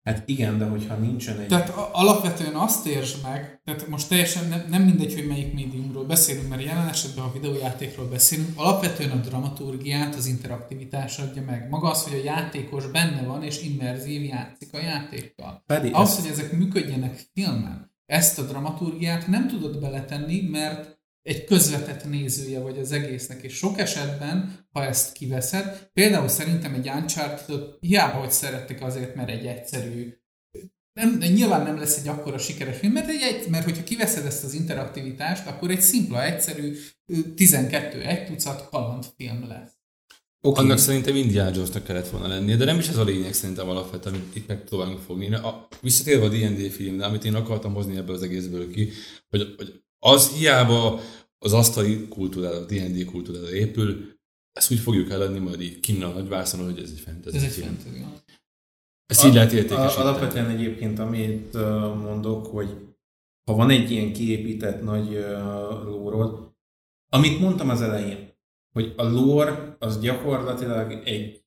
[0.06, 1.48] Hát igen, de hogyha nincsen egy...
[1.48, 6.06] Tehát a- alapvetően azt értsd meg, tehát most teljesen nem, nem mindegy, hogy melyik médiumról
[6.06, 11.70] beszélünk, mert jelen esetben, ha videójátékról beszélünk, alapvetően a dramaturgiát, az interaktivitás adja meg.
[11.70, 15.64] Maga az, hogy a játékos benne van és immerzív játszik a játékkal.
[15.66, 20.95] Pedig Ahhoz, ezt- hogy ezek működjenek filmen, ezt a dramaturgiát nem tudod beletenni, mert
[21.26, 26.88] egy közvetett nézője vagy az egésznek, és sok esetben, ha ezt kiveszed, például szerintem egy
[26.88, 30.14] uncharted hiába, hogy szerettek azért, mert egy egyszerű
[30.94, 34.54] nem, nyilván nem lesz egy akkora sikeres film, mert, egy, mert hogyha kiveszed ezt az
[34.54, 39.72] interaktivitást, akkor egy szimpla, egyszerű, ö, 12 egy tucat kalandfilm lesz.
[40.42, 40.60] Oké.
[40.60, 44.16] Annak szerintem Indiana Jonesnak kellett volna lennie, de nem is ez a lényeg szerintem alapvetően,
[44.16, 45.34] amit itt meg próbálunk fogni.
[45.34, 48.92] A, visszatérve a D&D filmre, amit én akartam hozni ebből az egészből ki,
[49.30, 51.00] hogy, hogy az hiába
[51.40, 54.14] az asztali kultúrára, a D&D kultúrára épül,
[54.52, 57.52] ezt úgy fogjuk eladni majd így kinn a nagyvászonon, hogy ez egy fantasy Ez egy
[57.52, 58.04] fantasy.
[59.06, 60.08] Ezt így lehet A- értékesíteni.
[60.08, 61.54] Alapvetően egyébként, amit
[62.04, 62.70] mondok, hogy
[63.46, 65.12] ha van egy ilyen kiépített nagy
[65.84, 66.54] lórod,
[67.12, 68.34] amit mondtam az elején,
[68.72, 71.46] hogy a lore az gyakorlatilag egy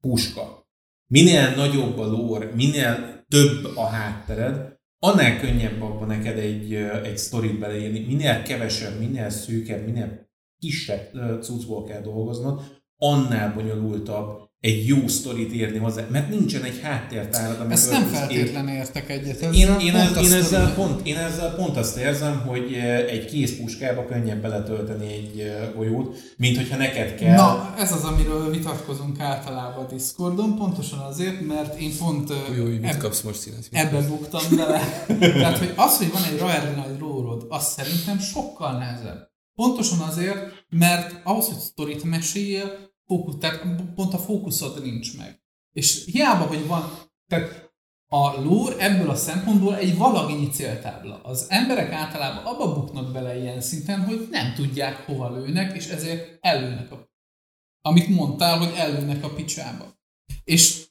[0.00, 0.68] puska.
[1.12, 4.73] Minél nagyobb a lore, minél több a háttered,
[5.04, 6.74] annál könnyebb abban neked egy,
[7.04, 8.00] egy sztorit beleírni.
[8.00, 10.28] Minél kevesebb, minél szűkebb, minél
[10.58, 11.10] kisebb
[11.40, 12.62] cuccból kell dolgoznod,
[12.96, 18.12] annál bonyolultabb egy jó sztorit írni hozzá, mert nincsen egy háttértárad, amit Ezt nem tudsz
[18.14, 18.36] építeni.
[18.36, 19.40] feltétlen értek egyet.
[19.40, 22.72] Én, ezzel, én, pont ez, én, azt ezzel pont, én ezzel pont azt érzem, hogy
[22.72, 27.36] eh, egy kész puskába könnyebb beletölteni egy eh, golyót, mint hogyha neked kell.
[27.36, 32.64] Na, ez az, amiről vitatkozunk általában a Discordon, pontosan azért, mert én pont ö, Jó,
[32.64, 33.66] mit eb- kapsz most színes?
[33.70, 34.80] ebbe buktam bele.
[35.18, 39.32] Tehát, hogy az, hogy van egy rohadt nagy lórod, az szerintem sokkal nehezebb.
[39.54, 40.38] Pontosan azért,
[40.70, 45.42] mert ahhoz, hogy sztorit meséljél, fókusz, tehát pont a fókuszod nincs meg.
[45.72, 46.92] És hiába, hogy van,
[47.26, 47.72] tehát
[48.06, 51.20] a lore ebből a szempontból egy valaginyi céltábla.
[51.22, 56.38] Az emberek általában abba buknak bele ilyen szinten, hogy nem tudják hova lőnek, és ezért
[56.40, 57.12] előnek a
[57.86, 59.94] amit mondtál, hogy előnek a picsába.
[60.44, 60.86] És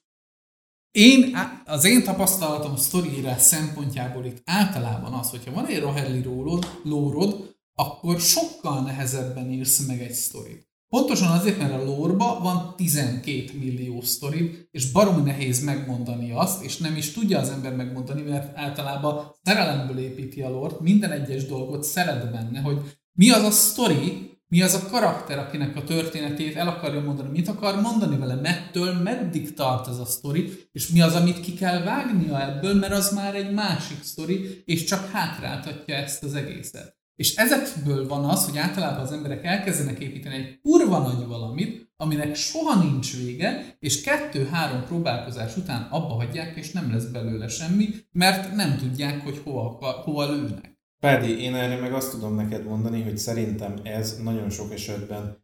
[0.91, 6.79] én, az én tapasztalatom a sztoriírás szempontjából itt általában az, hogyha van egy rohelli rólod,
[6.83, 10.72] lórod, akkor sokkal nehezebben írsz meg egy sztorit.
[10.93, 16.77] Pontosan azért, mert a lórba van 12 millió sztori, és baromi nehéz megmondani azt, és
[16.77, 21.83] nem is tudja az ember megmondani, mert általában szerelemből építi a lort, minden egyes dolgot
[21.83, 22.79] szeret benne, hogy
[23.13, 27.47] mi az a sztori, mi az a karakter, akinek a történetét el akarja mondani, mit
[27.47, 31.83] akar mondani vele, mettől meddig tart ez a sztori, és mi az, amit ki kell
[31.83, 37.02] vágnia ebből, mert az már egy másik sztori, és csak hátráltatja ezt az egészet.
[37.15, 42.35] És ezekből van az, hogy általában az emberek elkezdenek építeni egy kurva nagy valamit, aminek
[42.35, 48.55] soha nincs vége, és kettő-három próbálkozás után abba hagyják, és nem lesz belőle semmi, mert
[48.55, 50.77] nem tudják, hogy hova, hova lőnek.
[50.99, 55.43] Pádi, én erre meg azt tudom neked mondani, hogy szerintem ez nagyon sok esetben,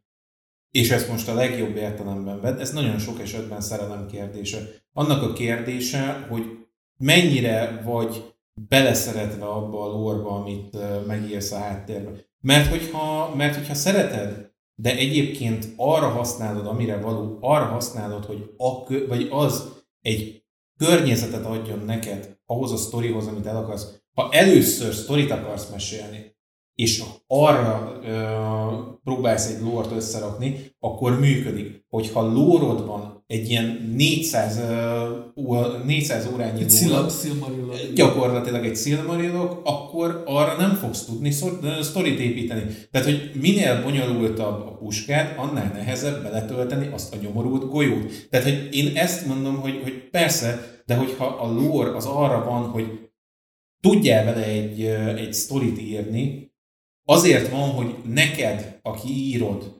[0.70, 4.58] és ezt most a legjobb értelemben vedd, ez nagyon sok esetben szerelem kérdése.
[4.92, 6.44] Annak a kérdése, hogy
[6.96, 8.34] mennyire vagy
[8.68, 12.10] beleszeretve abba a lórba, amit megírsz a háttérbe.
[12.40, 18.88] Mert hogyha, mert hogyha szereted, de egyébként arra használod, amire való, arra használod, hogy a,
[19.08, 20.44] vagy az egy
[20.78, 24.02] környezetet adjon neked ahhoz a sztorihoz, amit el akarsz.
[24.14, 26.36] Ha először sztorit akarsz mesélni,
[26.74, 28.18] és arra ö,
[29.04, 31.84] próbálsz egy lórt összerakni, akkor működik.
[31.88, 36.60] Hogyha lórod van egy ilyen 400, ö, ó- 400 órányi
[37.10, 37.94] Silmarillion.
[37.94, 41.30] gyakorlatilag egy Silmarillok, akkor arra nem fogsz tudni
[41.80, 42.62] sztorit építeni.
[42.90, 48.12] Tehát, hogy minél bonyolultabb a puskád, annál nehezebb beletölteni azt a nyomorult golyót.
[48.30, 52.62] Tehát, hogy én ezt mondom, hogy, hogy persze, de hogyha a lore az arra van,
[52.62, 53.10] hogy
[53.80, 54.82] tudjál vele egy,
[55.16, 56.52] egy sztorit írni,
[57.04, 59.79] azért van, hogy neked, aki írod,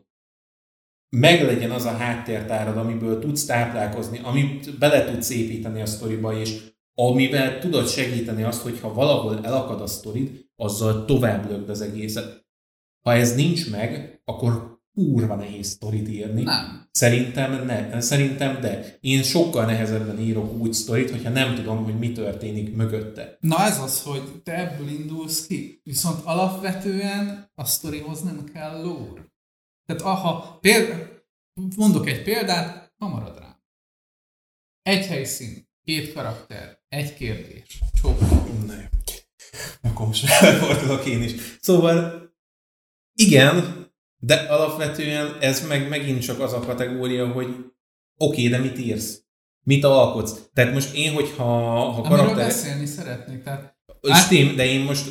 [1.11, 6.61] meglegyen az a háttértárad, amiből tudsz táplálkozni, amit bele tudsz építeni a sztoriba, és
[6.95, 12.47] amivel tudod segíteni azt, hogyha valahol elakad a sztorid, azzal tovább lökd az egészet.
[13.01, 16.43] Ha ez nincs meg, akkor kurva nehéz sztorit írni.
[16.43, 16.89] Nem.
[16.91, 18.97] Szerintem ne, szerintem de.
[19.01, 23.37] Én sokkal nehezebben írok úgy sztorit, hogyha nem tudom, hogy mi történik mögötte.
[23.41, 25.81] Na ez az, hogy te ebből indulsz ki.
[25.85, 29.30] Viszont alapvetően a sztorihoz nem kell lore.
[29.91, 31.09] Tehát aha, példa,
[31.77, 33.61] mondok egy példát, marad rá.
[34.83, 38.21] Egy helyszín, két karakter, egy kérdés, csók.
[38.67, 38.87] Na jó.
[39.83, 41.33] Akkor most elfordulok én is.
[41.61, 42.29] Szóval
[43.15, 43.87] igen,
[44.17, 47.73] de alapvetően ez meg megint csak az a kategória, hogy oké,
[48.17, 49.23] okay, de mit írsz?
[49.63, 50.51] Mit alkotsz?
[50.53, 52.47] Tehát most én, hogyha ha Amiről karakter...
[52.47, 55.11] beszélni szeretnék, tehát Steam, de én most,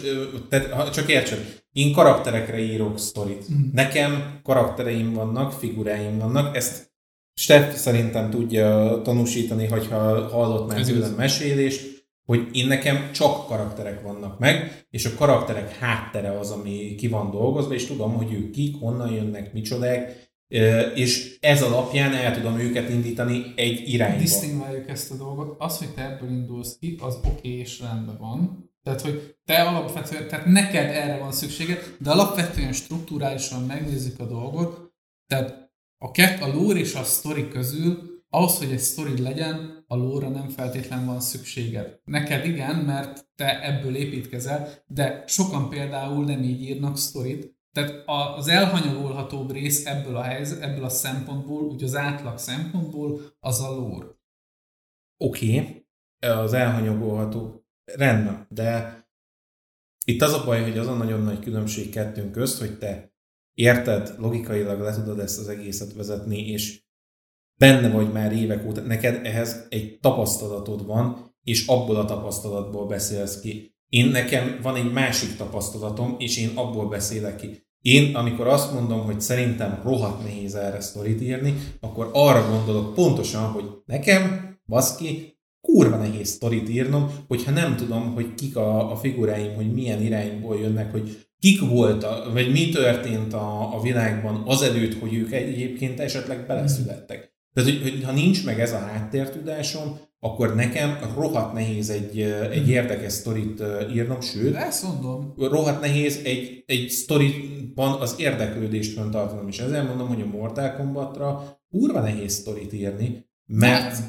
[0.49, 3.49] tehát, csak értsed, én karakterekre írok sztorit.
[3.49, 3.59] Mhm.
[3.73, 6.91] Nekem karaktereim vannak, figuráim vannak, ezt
[7.33, 14.39] Steff szerintem tudja tanúsítani, hogyha hallott már tőlem mesélést, hogy én nekem csak karakterek vannak
[14.39, 18.75] meg, és a karakterek háttere az, ami ki van dolgozva, és tudom, hogy ők kik,
[18.79, 20.29] honnan jönnek, micsodák,
[20.95, 24.19] és ez alapján el tudom őket indítani egy irányba.
[24.19, 25.55] disztingváljuk ezt a dolgot.
[25.57, 28.68] Az, hogy te ebből indulsz ki, az oké okay és rendben van.
[28.89, 34.93] Tehát, hogy te alapvetően, tehát neked erre van szükséged, de alapvetően strukturálisan megnézzük a dolgot,
[35.27, 39.95] tehát a, kett, a lore és a sztori közül ahhoz, hogy egy sztori legyen, a
[39.95, 41.99] lóra nem feltétlen van szükséged.
[42.03, 48.03] Neked igen, mert te ebből építkezel, de sokan például nem így írnak sztorit, tehát
[48.37, 53.69] az elhanyagolhatóbb rész ebből a, helyzet, ebből a szempontból, úgy az átlag szempontból, az a
[53.69, 54.05] lore.
[55.17, 55.87] Oké, okay,
[56.19, 57.63] az elhanyagolható,
[57.95, 58.97] rendben, de
[60.05, 63.13] itt az a baj, hogy az a nagyon nagy különbség kettőnk közt, hogy te
[63.53, 66.81] érted, logikailag le tudod ezt az egészet vezetni, és
[67.55, 73.39] benne vagy már évek óta, neked ehhez egy tapasztalatod van, és abból a tapasztalatból beszélsz
[73.39, 73.75] ki.
[73.89, 77.67] Én nekem van egy másik tapasztalatom, és én abból beszélek ki.
[77.81, 83.51] Én, amikor azt mondom, hogy szerintem rohadt nehéz erre sztorit írni, akkor arra gondolok pontosan,
[83.51, 89.55] hogy nekem, baszki, kurva nehéz sztorit írnom, hogyha nem tudom, hogy kik a, a figuráim,
[89.55, 95.13] hogy milyen irányból jönnek, hogy kik voltak, vagy mi történt a, a világban azelőtt, hogy
[95.13, 97.33] ők egyébként esetleg beleszülettek.
[97.53, 102.21] Tehát, hogy, hogy ha nincs meg ez a háttértudásom, akkor nekem rohadt nehéz egy,
[102.51, 103.63] egy érdekes sztorit
[103.93, 105.33] írnom, sőt, Ezt mondom.
[105.38, 111.59] rohadt nehéz egy, egy sztoriban az érdeklődést föntartanom, és ezzel mondom, hogy a Mortal Kombatra
[111.69, 114.01] kurva nehéz sztorit írni, mert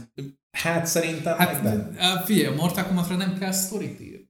[0.52, 1.90] hát szerintem Hát meg nem.
[2.24, 4.28] figyelj, a Mortal Kombatra nem kell sztorit írni.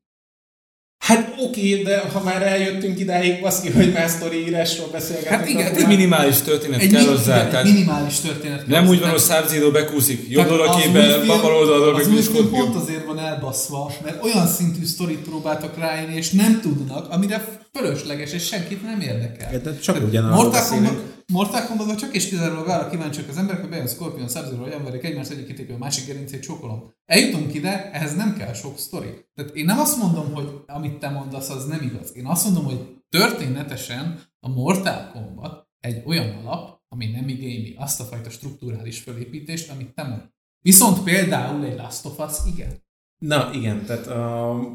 [1.05, 5.35] Hát oké, de ha már eljöttünk idáig, baszki, hogy már sztori írásról beszélgetünk.
[5.35, 7.49] Hát igen, akkor Egy minimális történet Egy, kell hozzá.
[7.49, 8.67] Tehát minimális történet.
[8.67, 12.23] kell nem úgy van, hogy Sub-Zero bekúszik jobb az képe, film- bal oldalról, Az meg
[12.23, 17.45] film pont azért van elbaszva, mert olyan szintű sztorit próbáltak ráírni, és nem tudnak, amire
[17.73, 19.61] fölösleges, és senkit nem érdekel.
[19.61, 20.69] De csak ugyanarról Mortal.
[20.69, 20.99] Kombat,
[21.31, 25.05] Mortal Kombatban csak és kizárólag arra kíváncsiak az emberek, hogy bejön Scorpion, sub olyan verik
[25.05, 26.93] egymást egyik kitépő, a másik gerincét csókolom.
[27.05, 29.27] Eljutunk ide, ehhez nem kell sok sztori.
[29.35, 32.17] Tehát én nem azt mondom, hogy amit te mondasz, az nem igaz.
[32.17, 38.01] Én azt mondom, hogy történetesen a Mortal Kombat egy olyan alap, ami nem igényli azt
[38.01, 40.23] a fajta strukturális fölépítést, amit te mond.
[40.63, 42.83] Viszont például egy Last of Us igen.
[43.19, 44.67] Na igen, tehát, uh,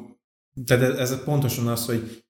[0.66, 2.25] tehát ez pontosan az, hogy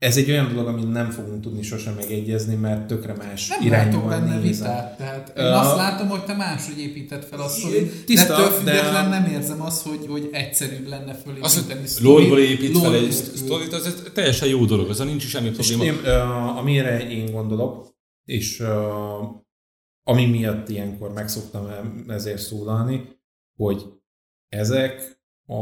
[0.00, 3.66] ez egy olyan dolog, amin nem fogunk tudni sosem megegyezni, mert tökre más Nem látok
[3.92, 4.68] irányban benne nézem.
[4.68, 8.32] vitát, tehát én Ö, azt látom, hogy te máshogy építed fel a sztorit, de tiszta,
[8.34, 12.48] ettől de- független nem érzem azt, hogy, hogy egyszerűbb lenne fölépíteni hogy sztorit.
[12.48, 15.84] épít fel egy sztorit, az egy teljesen jó dolog, az nincs semmi És probléma.
[15.84, 18.68] én, uh, amire én gondolok, és uh,
[20.02, 21.68] ami miatt ilyenkor megszoktam
[22.08, 23.18] ezért szólalni,
[23.56, 23.84] hogy
[24.48, 25.60] ezek a,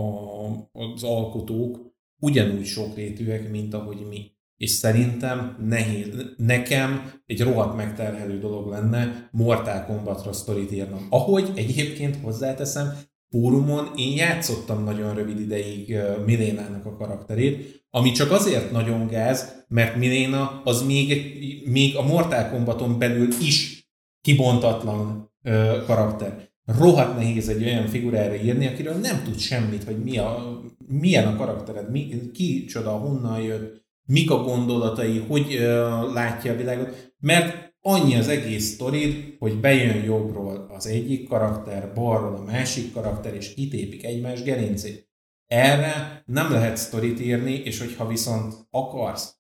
[0.73, 1.88] az alkotók
[2.21, 4.37] ugyanúgy sokrétűek, mint ahogy mi.
[4.57, 11.07] És szerintem nehéz, nekem egy rohadt megterhelő dolog lenne Mortal Kombatra sztorit írnom.
[11.11, 12.93] Ahogy egyébként hozzáteszem,
[13.31, 19.97] fórumon én játszottam nagyon rövid ideig Milénának a karakterét, ami csak azért nagyon gáz, mert
[19.97, 21.23] Miléna az még,
[21.65, 23.89] még a Mortal Kombaton belül is
[24.21, 26.49] kibontatlan ö, karakter.
[26.65, 31.37] Rohadt nehéz egy olyan figurára írni, akiről nem tud semmit, hogy mi a, milyen a
[31.37, 37.75] karaktered, mi, ki csoda, honnan jött, mik a gondolatai, hogy ö, látja a világot, mert
[37.81, 43.55] annyi az egész sztorid, hogy bejön jobbról az egyik karakter, balról a másik karakter, és
[43.55, 45.09] kitépik egymás gerincét.
[45.47, 49.37] Erre nem lehet sztorit írni, és hogyha viszont akarsz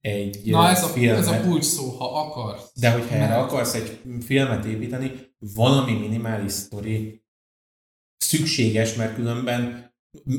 [0.00, 2.70] egy Na ez a, filmet, ez a kulcs szó, ha akarsz.
[2.80, 7.22] de hogyha erre Mert- akarsz egy filmet építeni, valami minimális sztori
[8.16, 9.87] szükséges, mert különben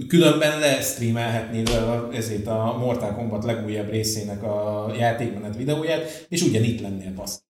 [0.07, 7.13] különben lestreamelhetnéd a- ezért a Mortal Kombat legújabb részének a játékmenet videóját, és ugyanitt lennél
[7.13, 7.41] basz.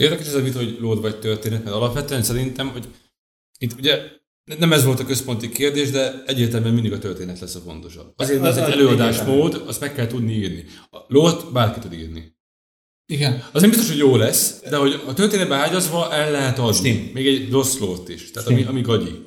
[0.00, 2.88] Érdekes ez a vita, hogy lód vagy történet, mert alapvetően szerintem, hogy
[3.58, 3.98] itt ugye
[4.58, 8.12] nem ez volt a központi kérdés, de egyértelműen mindig a történet lesz a fontosabb.
[8.16, 10.64] Azért, mert ez Az- egy az előadásmód, azt meg kell tudni írni.
[10.90, 12.36] A lót bárki tud írni.
[13.06, 13.44] Igen.
[13.52, 16.74] Az nem biztos, hogy jó lesz, de hogy a történetbe ágyazva el lehet adni.
[16.76, 17.10] Stim.
[17.14, 18.30] Még egy rossz lót is.
[18.30, 19.22] Tehát ami, ami gagyi.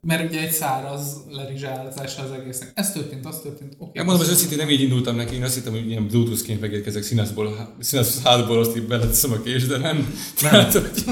[0.00, 2.72] Mert ugye egy száraz lerizsálása az egésznek.
[2.74, 3.74] Ez történt, az történt.
[3.78, 3.98] Oké.
[3.98, 7.02] Én mondom, hogy őszintén nem így indultam neki, én azt hittem, hogy ilyen Bluetooth-ként megérkezek
[7.02, 10.14] színházból, színház hátból, azt így beleteszem a kés, de nem.
[10.40, 11.04] Tehát, hogy,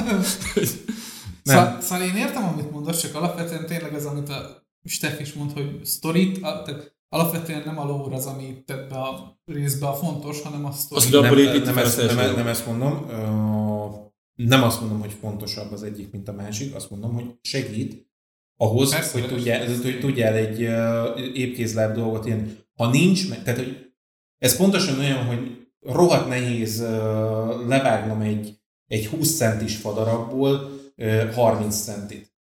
[0.55, 0.69] hogy,
[1.43, 5.53] Szóval, szóval én értem, amit mondasz, csak alapvetően tényleg az, amit a Steff is mond,
[5.53, 10.43] hogy sztorit, a, tehát alapvetően nem a lóra az, ami ebbe a részbe a fontos,
[10.43, 11.01] hanem a sztori.
[11.01, 12.37] Az, hogy abból nem, építi nem, a ezt, nem, szerződést.
[12.37, 13.07] nem ezt mondom.
[13.09, 16.75] Ö, Nem azt mondom, hogy fontosabb az egyik, mint a másik.
[16.75, 18.10] Azt mondom, hogy segít
[18.61, 19.37] ahhoz, Persze, hogy, persze.
[19.37, 22.59] tudjál, hogy tudjál egy ö, épkézláb dolgot ilyen.
[22.77, 23.93] Ha nincs, tehát hogy
[24.39, 31.77] ez pontosan olyan, hogy rohadt nehéz ö, levágnom egy, egy 20 centis fadarabból ö, 30
[31.77, 32.35] centit.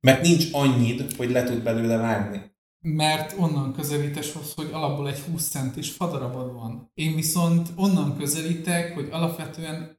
[0.00, 2.52] Mert nincs annyit, hogy le tud belőle vágni.
[2.80, 6.90] Mert onnan közelítes hoz, hogy alapból egy 20 centis fadarabod van.
[6.94, 9.98] Én viszont onnan közelítek, hogy alapvetően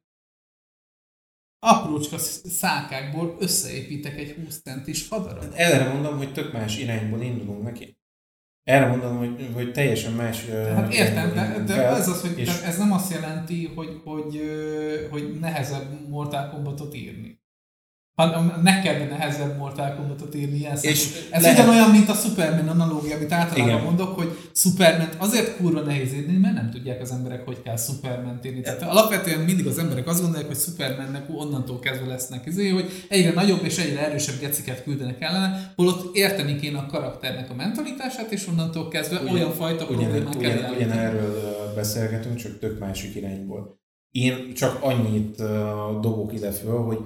[1.66, 5.54] aprócska szákákból összeépítek egy 20 centis fadarabot.
[5.54, 7.98] Erre mondom, hogy tök más irányból indulunk neki.
[8.64, 12.78] Erre mondom, hogy, hogy teljesen más Hát értem, de, de ez az, hogy és- ez
[12.78, 14.42] nem azt jelenti, hogy, hogy,
[15.10, 17.44] hogy nehezebb Mortal Kombatot írni.
[18.16, 23.16] Hanem neked nehezebb Mortal Kombatot írni ilyen És Ez lehet- ugyanolyan, mint a Superman analógia,
[23.16, 23.84] amit általában Igen.
[23.84, 28.40] mondok, hogy Superman azért kurva nehéz írni, mert nem tudják az emberek, hogy kell Superman
[28.46, 28.62] írni.
[28.62, 33.32] Tehát alapvetően mindig az emberek azt gondolják, hogy Supermannek onnantól kezdve lesznek izé, hogy egyre
[33.32, 38.48] nagyobb és egyre erősebb geciket küldenek ellene, holott érteni kéne a karakternek a mentalitását, és
[38.48, 41.44] onnantól kezdve Ugyan- olyan fajta ugyan, problémák ugyan, kell ugyan erről
[41.76, 43.80] beszélgetünk, csak tök másik irányból.
[44.12, 45.48] Én csak annyit uh,
[46.02, 47.00] dobok ide föl, hogy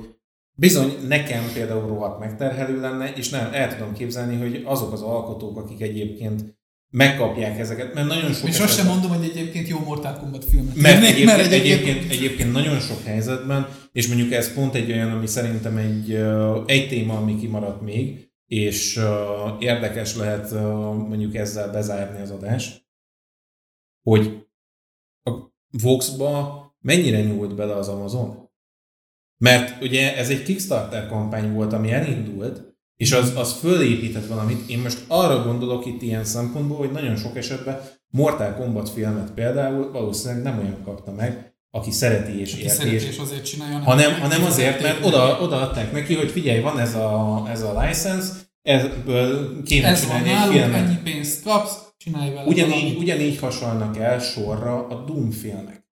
[0.60, 5.58] bizony nekem például rohadt megterhelő lenne, és nem, el tudom képzelni, hogy azok az alkotók,
[5.58, 6.58] akik egyébként
[6.90, 10.76] megkapják ezeket, mert nagyon sok És azt sem mondom, hogy egyébként jó Mortal Kombat filmet
[10.76, 15.28] Mert írnék, egyébként, egyébként, egyébként nagyon sok helyzetben, és mondjuk ez pont egy olyan, ami
[15.28, 16.14] szerintem egy,
[16.66, 19.04] egy téma, ami kimaradt még, és uh,
[19.60, 20.60] érdekes lehet uh,
[20.94, 22.88] mondjuk ezzel bezárni az adást,
[24.02, 24.48] hogy
[25.24, 25.32] a
[25.82, 28.39] Vox-ba mennyire nyúlt bele az Amazon?
[29.44, 32.62] Mert ugye ez egy Kickstarter kampány volt, ami elindult,
[32.96, 34.70] és az, az fölépített valamit.
[34.70, 39.92] Én most arra gondolok itt ilyen szempontból, hogy nagyon sok esetben Mortal Kombat filmet például
[39.92, 43.84] valószínűleg nem olyan kapta meg, aki szereti és Aki érti, szereti és azért csinálja, nem
[43.84, 48.34] hanem, hanem azért, mert oda, odaadták neki, hogy figyelj, van ez a, ez a license,
[48.62, 50.88] ebből kéne Ez van csinálni egy nálunk, filmet.
[50.88, 53.00] ennyi pénzt kapsz, csinálj vele Ugyanígy, valamit.
[53.00, 55.88] ugyanígy hasonlnak el sorra a Doom filmek.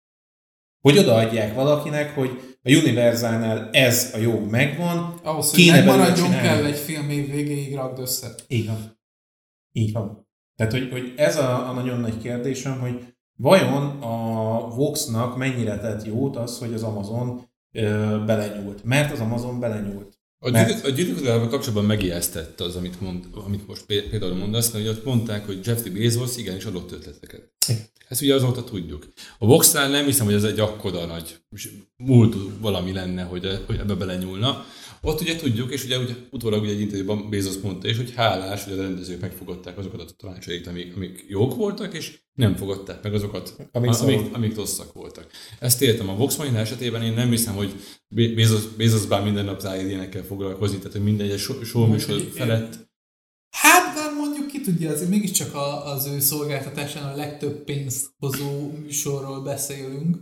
[0.81, 6.65] Hogy odaadják valakinek, hogy a Universalnál ez a jog megvan, Ahhoz, hogy kéne megmaradjon, kell
[6.65, 8.35] egy film év végéig rakd össze.
[8.49, 8.99] Így van.
[9.73, 10.27] Így van.
[10.57, 16.05] Tehát, hogy, hogy ez a, a nagyon nagy kérdésem, hogy vajon a Voxnak mennyire tett
[16.05, 18.85] jót az, hogy az Amazon ö, belenyúlt.
[18.85, 20.21] Mert az Amazon belenyúlt.
[20.39, 24.89] A, Mert- gyűjtő- a kapcsolatban megijesztett az, amit, mond, amit most pé- például mondasz, hogy
[24.89, 27.53] ott mondták, hogy Jeff Bezos igenis adott ötleteket.
[28.13, 29.07] Ezt ugye azóta tudjuk.
[29.39, 31.37] A Voxnál nem hiszem, hogy ez egy akkora nagy
[31.97, 34.65] múlt valami lenne, hogy, hogy ebbe belenyúlna.
[35.03, 38.65] Ott ugye tudjuk, és ugye ugye utólag ugye egy interjúban Bezos mondta is, hogy hálás,
[38.65, 43.15] hogy a rendezők megfogadták azokat a tanácsait, amik, amik jók voltak, és nem fogadták meg
[43.15, 44.19] azokat, Amik amik, szarok.
[44.19, 45.27] amik, amik rosszak voltak.
[45.59, 46.09] Ezt értem.
[46.09, 47.73] A Vox Machina esetében én nem hiszem, hogy
[48.09, 51.87] Be- Bezos, Bezos bár minden nap ráér ilyenekkel foglalkozni, tehát hogy minden egyes show- show
[51.87, 52.91] műsor Úgyhogy- felett
[53.53, 58.71] Hát, de mondjuk ki tudja, azért mégiscsak a, az ő szolgáltatásán a legtöbb pénzt hozó
[58.71, 60.17] műsorról beszélünk,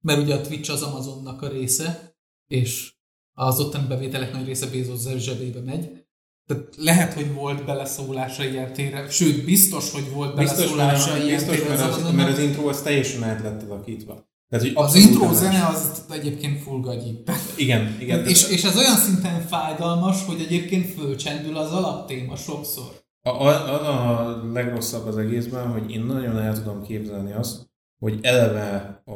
[0.00, 2.92] mert ugye a Twitch az Amazonnak a része, és
[3.32, 6.06] az ottani bevételek nagy része Bezos zsebébe megy.
[6.46, 11.38] Tehát lehet, hogy volt beleszólása ilyen tére, sőt, biztos, hogy volt Biztos, beleszólása mert, ilyen
[11.38, 14.31] biztos tére mert, az mert az intro az teljesen át lett alakítva.
[14.52, 17.22] Tehát, hogy Az intro zene az egyébként full gagyi.
[17.56, 18.26] Igen, igen.
[18.26, 23.02] És, és ez olyan szinten fájdalmas, hogy egyébként fölcsendül az alaptéma sokszor.
[23.22, 29.02] A, a, a, legrosszabb az egészben, hogy én nagyon el tudom képzelni azt, hogy eleve
[29.04, 29.12] a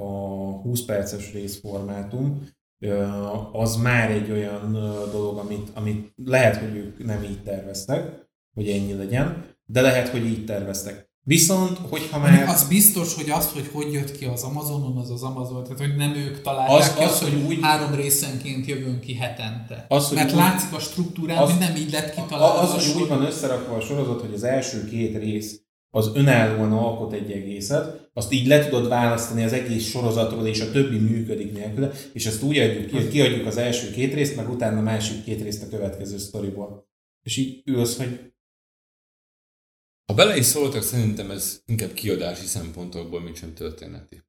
[0.62, 2.48] 20 perces részformátum
[3.52, 4.73] az már egy olyan
[5.10, 10.24] dolog, amit, amit lehet, hogy ők nem így terveztek, hogy ennyi legyen, de lehet, hogy
[10.24, 11.06] így terveztek.
[11.28, 12.48] Viszont, hogyha már...
[12.48, 15.96] Az biztos, hogy az, hogy hogy jött ki az Amazonon, az az Amazon, tehát hogy
[15.96, 19.86] nem ők találták Az- ki az, azt, hogy hogy úgy- három részenként jövünk ki hetente.
[19.88, 22.58] Az, hogy Mert úgy- látszik a struktúrán, az- hogy nem így lett kitalálva.
[22.60, 23.02] Az, a hogy sor.
[23.02, 28.10] úgy van összerakva a sorozat, hogy az első két rész az önállóan alkot egy egészet,
[28.14, 32.42] azt így le tudod választani az egész sorozatról, és a többi működik nélküle, és ezt
[32.42, 35.62] úgy adjuk ki, hogy kiadjuk az első két részt, meg utána a másik két részt
[35.62, 36.86] a következő sztoriból.
[37.22, 38.20] És így ülsz, hogy
[40.07, 44.25] Ha bele is szóltak, szerintem ez inkább kiadási szempontokból, mint sem történeti.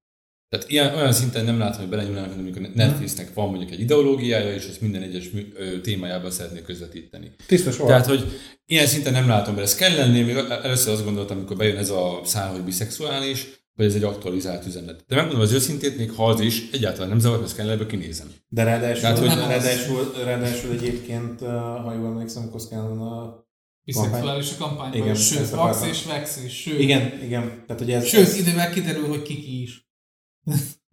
[0.49, 4.53] Tehát ilyen, olyan szinten nem látom, hogy belenyúlnának, hogy amikor Netflixnek van mondjuk egy ideológiája,
[4.53, 7.31] és ezt minden egyes mű, ö, témájában szeretnék közvetíteni.
[7.47, 7.87] Tiszta sor.
[7.87, 11.57] Tehát, hogy ilyen szinten nem látom, mert ez kell lenni, még először azt gondoltam, amikor
[11.57, 15.03] bejön ez a szál, hogy biszexuális, hogy ez egy aktualizált üzenet.
[15.07, 18.27] De megmondom az őszintét, még ha az is, egyáltalán nem zavar, mert Scannerbe kinézem.
[18.47, 21.47] De ráadásul, Tehát, hogy- ráadásul, ráadásul egyébként, uh,
[21.83, 23.45] ha jól emlékszem, akkor Scanlon a...
[23.87, 27.63] Biszexuális a kampányban, Igen, sőt, Vax és Vex is, sőt, Igen, igen.
[27.67, 29.89] Tehát, hogy ez, sőt, ez, idővel kiderül, hogy kiki is.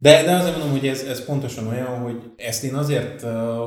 [0.04, 3.22] de, de azért mondom, hogy ez, ez pontosan olyan, hogy ezt én azért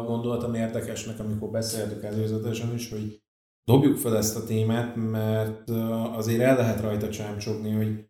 [0.05, 3.21] gondoltam érdekesnek, amikor beszéltük előzetesen is, hogy
[3.63, 5.69] dobjuk fel ezt a témát, mert
[6.15, 8.09] azért el lehet rajta csámcsogni, hogy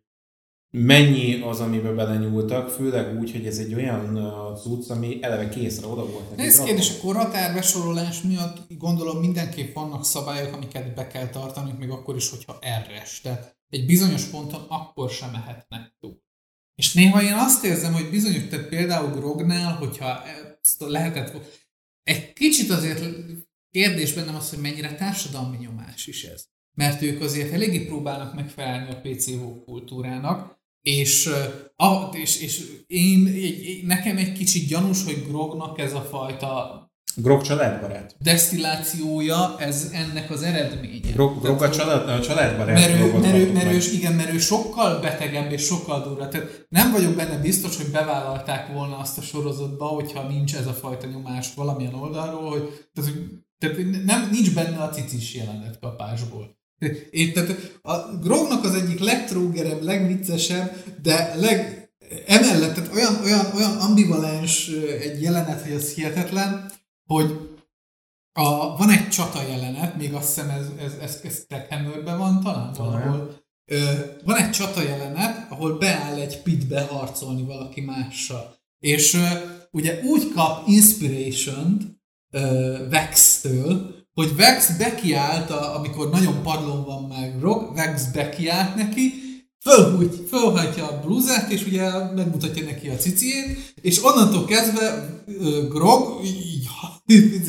[0.70, 4.14] mennyi az, amiben belenyúltak, főleg úgy, hogy ez egy olyan
[4.56, 6.42] cucc, ami eleve készre oda volt neki.
[6.42, 11.90] Ez kérdés, a korhatár besorolás miatt gondolom mindenképp vannak szabályok, amiket be kell tartani, még
[11.90, 13.20] akkor is, hogyha erres.
[13.20, 16.22] Tehát egy bizonyos ponton akkor sem mehetnek túl.
[16.74, 20.22] És néha én azt érzem, hogy bizonyos, tehát például Grognál, hogyha
[20.62, 21.32] ezt lehetett,
[22.02, 23.04] egy kicsit azért
[23.70, 26.46] kérdés bennem az, hogy mennyire társadalmi nyomás is ez.
[26.76, 31.30] Mert ők azért eléggé próbálnak megfelelni a PCO kultúrának, és,
[31.76, 37.42] a, és, és én, egy, nekem egy kicsit gyanús, hogy Grognak ez a fajta Grog
[37.42, 38.16] családbarát.
[38.18, 41.10] desztillációja, ez ennek az eredménye.
[41.12, 42.78] Grog, Grog a, család, a családbarát.
[42.78, 46.28] Mert ő, mert, ő, mert, ő, igen, mert ő sokkal betegebb és sokkal durva.
[46.28, 50.72] Tehát nem vagyok benne biztos, hogy bevállalták volna azt a sorozatba, hogyha nincs ez a
[50.72, 53.24] fajta nyomás valamilyen oldalról, hogy, tehát, hogy
[53.58, 56.57] tehát nem, nincs benne a cicis jelenet kapásból.
[57.10, 61.88] Én, tehát a Grognak az egyik legtrógerebb, legviccesebb, de leg,
[62.26, 66.70] emellett, tehát olyan, olyan, olyan ambivalens ö, egy jelenet, hogy ez hihetetlen,
[67.06, 67.58] hogy
[68.32, 71.46] a, van egy csata jelenet, még azt hiszem ez, ez, ez, ez
[72.04, 73.46] van talán valahol.
[73.64, 73.92] Ö,
[74.24, 78.56] van egy csata jelenet, ahol beáll egy pitbe harcolni valaki mással.
[78.78, 79.26] És ö,
[79.70, 81.96] ugye úgy kap inspiration
[82.90, 89.12] Vex-től, hogy Vex bekiált, a, amikor nagyon padlón van meg Rock, Vex bekiált neki,
[89.60, 96.24] fölhúgy, fölhajtja a blúzát, és ugye megmutatja neki a ciciét, és onnantól kezdve ö, Grog
[96.24, 96.68] így,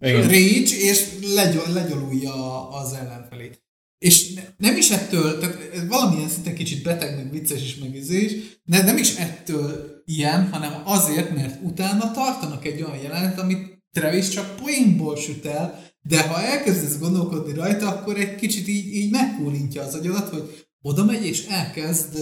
[0.00, 3.62] rage, és legyol, legyalulja az ellenfelét.
[3.98, 5.58] És ne, nem is ettől, tehát
[5.88, 8.32] valamilyen szinten kicsit beteg, meg vicces is, meg izé is,
[8.64, 14.28] de nem is ettől ilyen, hanem azért, mert utána tartanak egy olyan jelenet, amit Travis
[14.28, 19.82] csak poénból süt el, de ha elkezdesz gondolkodni rajta, akkor egy kicsit így, így megkúlintja
[19.82, 22.18] az agyadat, hogy oda megy és elkezd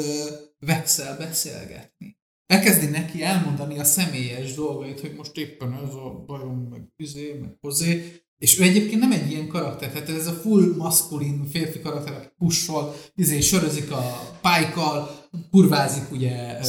[0.58, 2.20] Vexel beszélgetni.
[2.46, 7.56] Elkezdi neki elmondani a személyes dolgait, hogy most éppen ez a bajom, meg izé, meg
[7.60, 12.14] hozé, és ő egyébként nem egy ilyen karakter, tehát ez a full maszkulin férfi karakter,
[12.14, 15.10] aki pussol, izé, sörözik a pálykkal,
[15.50, 16.62] kurvázik ugye.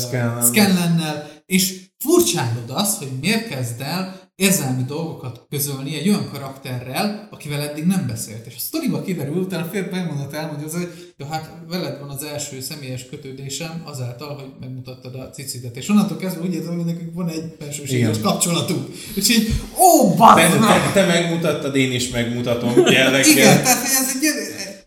[0.44, 7.62] Scanlannel, és furcsálod azt, hogy miért kezd el érzelmi dolgokat közölni egy olyan karakterrel, akivel
[7.62, 8.46] eddig nem beszélt.
[8.46, 12.24] És a sztoriba kiderül, utána fél megmondat elmondja az, hogy ja, hát veled van az
[12.24, 15.78] első személyes kötődésem azáltal, hogy megmutattad a cicidet.
[15.78, 18.22] És onnantól kezdve úgy érzem, hogy nekünk van egy belsőséges Igen.
[18.22, 18.88] kapcsolatunk.
[19.16, 19.48] És így,
[19.78, 23.32] ó, Te, bazd te, te megmutattad, én is megmutatom jelleggel.
[23.32, 24.26] Igen, tehát hogy ez egy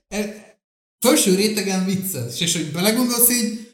[0.09, 0.45] e, e,
[0.99, 3.66] felső rétegen vicces, és hogy belegondolsz így,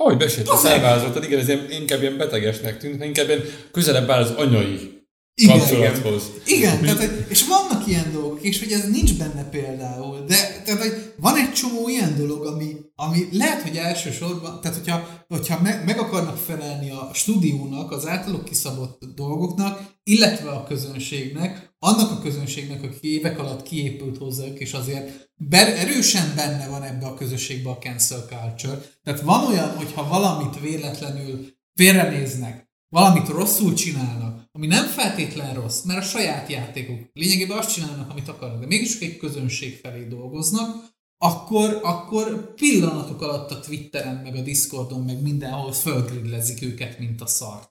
[0.00, 0.70] Ahogy besért a Bazeg!
[0.80, 5.02] felvázoltad, igen, ez ilyen, inkább ilyen betegesnek tűnt, inkább ilyen közelebb áll az anyai
[5.34, 6.22] Igen, kapcsolathoz.
[6.46, 10.80] Igen, tehát, hogy- és vannak ilyen dolgok, és hogy ez nincs benne például, de tehát,
[10.80, 15.84] hogy van egy csomó ilyen dolog, ami, ami lehet, hogy elsősorban, tehát hogyha, hogyha meg,
[15.84, 22.82] meg akarnak felelni a stúdiónak, az általuk kiszabott dolgoknak, illetve a közönségnek, annak a közönségnek,
[22.82, 27.78] aki évek alatt kiépült hozzájuk, és azért ber, erősen benne van ebbe a közösségbe a
[27.78, 28.80] cancel culture.
[29.02, 35.98] Tehát van olyan, hogyha valamit véletlenül félrenéznek, valamit rosszul csinálnak, ami nem feltétlen rossz, mert
[35.98, 37.10] a saját játékuk.
[37.12, 43.50] Lényegében azt csinálnak, amit akarnak, de mégis egy közönség felé dolgoznak, akkor, akkor pillanatok alatt
[43.50, 47.70] a Twitteren, meg a Discordon, meg mindenhol fölgrillezik őket, mint a szart.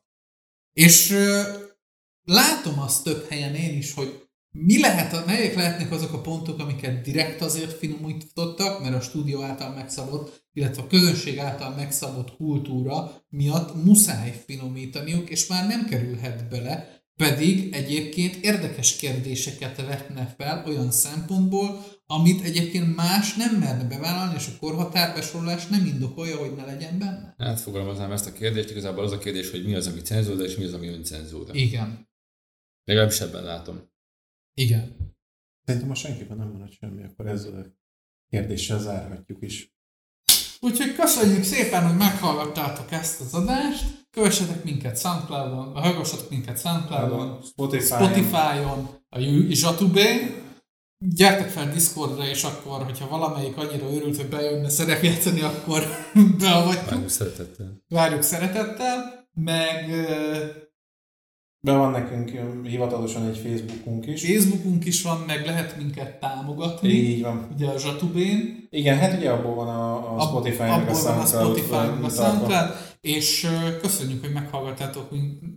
[0.73, 1.15] És
[2.27, 7.01] látom azt több helyen én is, hogy mi lehet, melyek lehetnek azok a pontok, amiket
[7.01, 13.83] direkt azért finomítottak, mert a stúdió által megszabott, illetve a közönség által megszabott kultúra miatt
[13.83, 21.85] muszáj finomítaniuk, és már nem kerülhet bele, pedig egyébként érdekes kérdéseket vetne fel olyan szempontból,
[22.05, 27.35] amit egyébként más nem merne bevállalni, és a korhatárbesorolás nem indokolja, hogy ne legyen benne.
[27.37, 30.55] Hát fogalmaznám ezt a kérdést, igazából az a kérdés, hogy mi az, ami cenzúra, és
[30.55, 31.53] mi az, ami öncenzúra.
[31.53, 32.06] Igen.
[32.87, 33.89] Legalábbis ebben látom.
[34.53, 34.95] Igen.
[35.65, 37.75] Szerintem most senkiben nem maradt semmi, akkor ezzel
[38.29, 39.75] kérdéssel zárhatjuk is.
[40.59, 44.07] Úgyhogy köszönjük szépen, hogy meghallgattátok ezt az adást.
[44.11, 47.85] Kövessetek minket Soundcloudon, hallgassatok minket Soundcloudon, Spotify.
[47.85, 50.45] Spotify-on, a Zsatubén.
[50.99, 55.83] Gyertek fel Discordra, és akkor, hogyha valamelyik annyira örült, hogy bejönne szerepjátszani, akkor
[56.39, 56.89] beavatjuk.
[56.89, 57.83] Várjuk szeretettel.
[57.87, 59.27] Várjuk szeretettel.
[59.33, 59.89] Meg
[61.59, 64.25] Be van nekünk ö, hivatalosan egy Facebookunk is.
[64.25, 66.89] Facebookunk is van, meg lehet minket támogatni.
[66.89, 67.47] Így van.
[67.53, 68.67] Ugye a Zsatubén.
[68.69, 71.27] Igen, hát ugye abból van a, a Spotify meg a SoundCloud.
[71.27, 72.23] Spotify meg a tartva.
[72.23, 72.69] SoundCloud,
[73.01, 73.47] és
[73.81, 75.07] köszönjük, hogy meghallgattatok,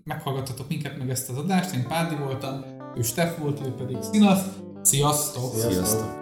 [0.05, 1.75] meghallgattatok minket meg ezt az adást.
[1.75, 2.65] Én Párdi voltam,
[2.97, 4.45] ő Steff volt, ő pedig Szinasz.
[4.83, 5.53] Sziasztok!
[5.53, 5.73] Sziasztok.
[5.73, 6.20] Sziasztok!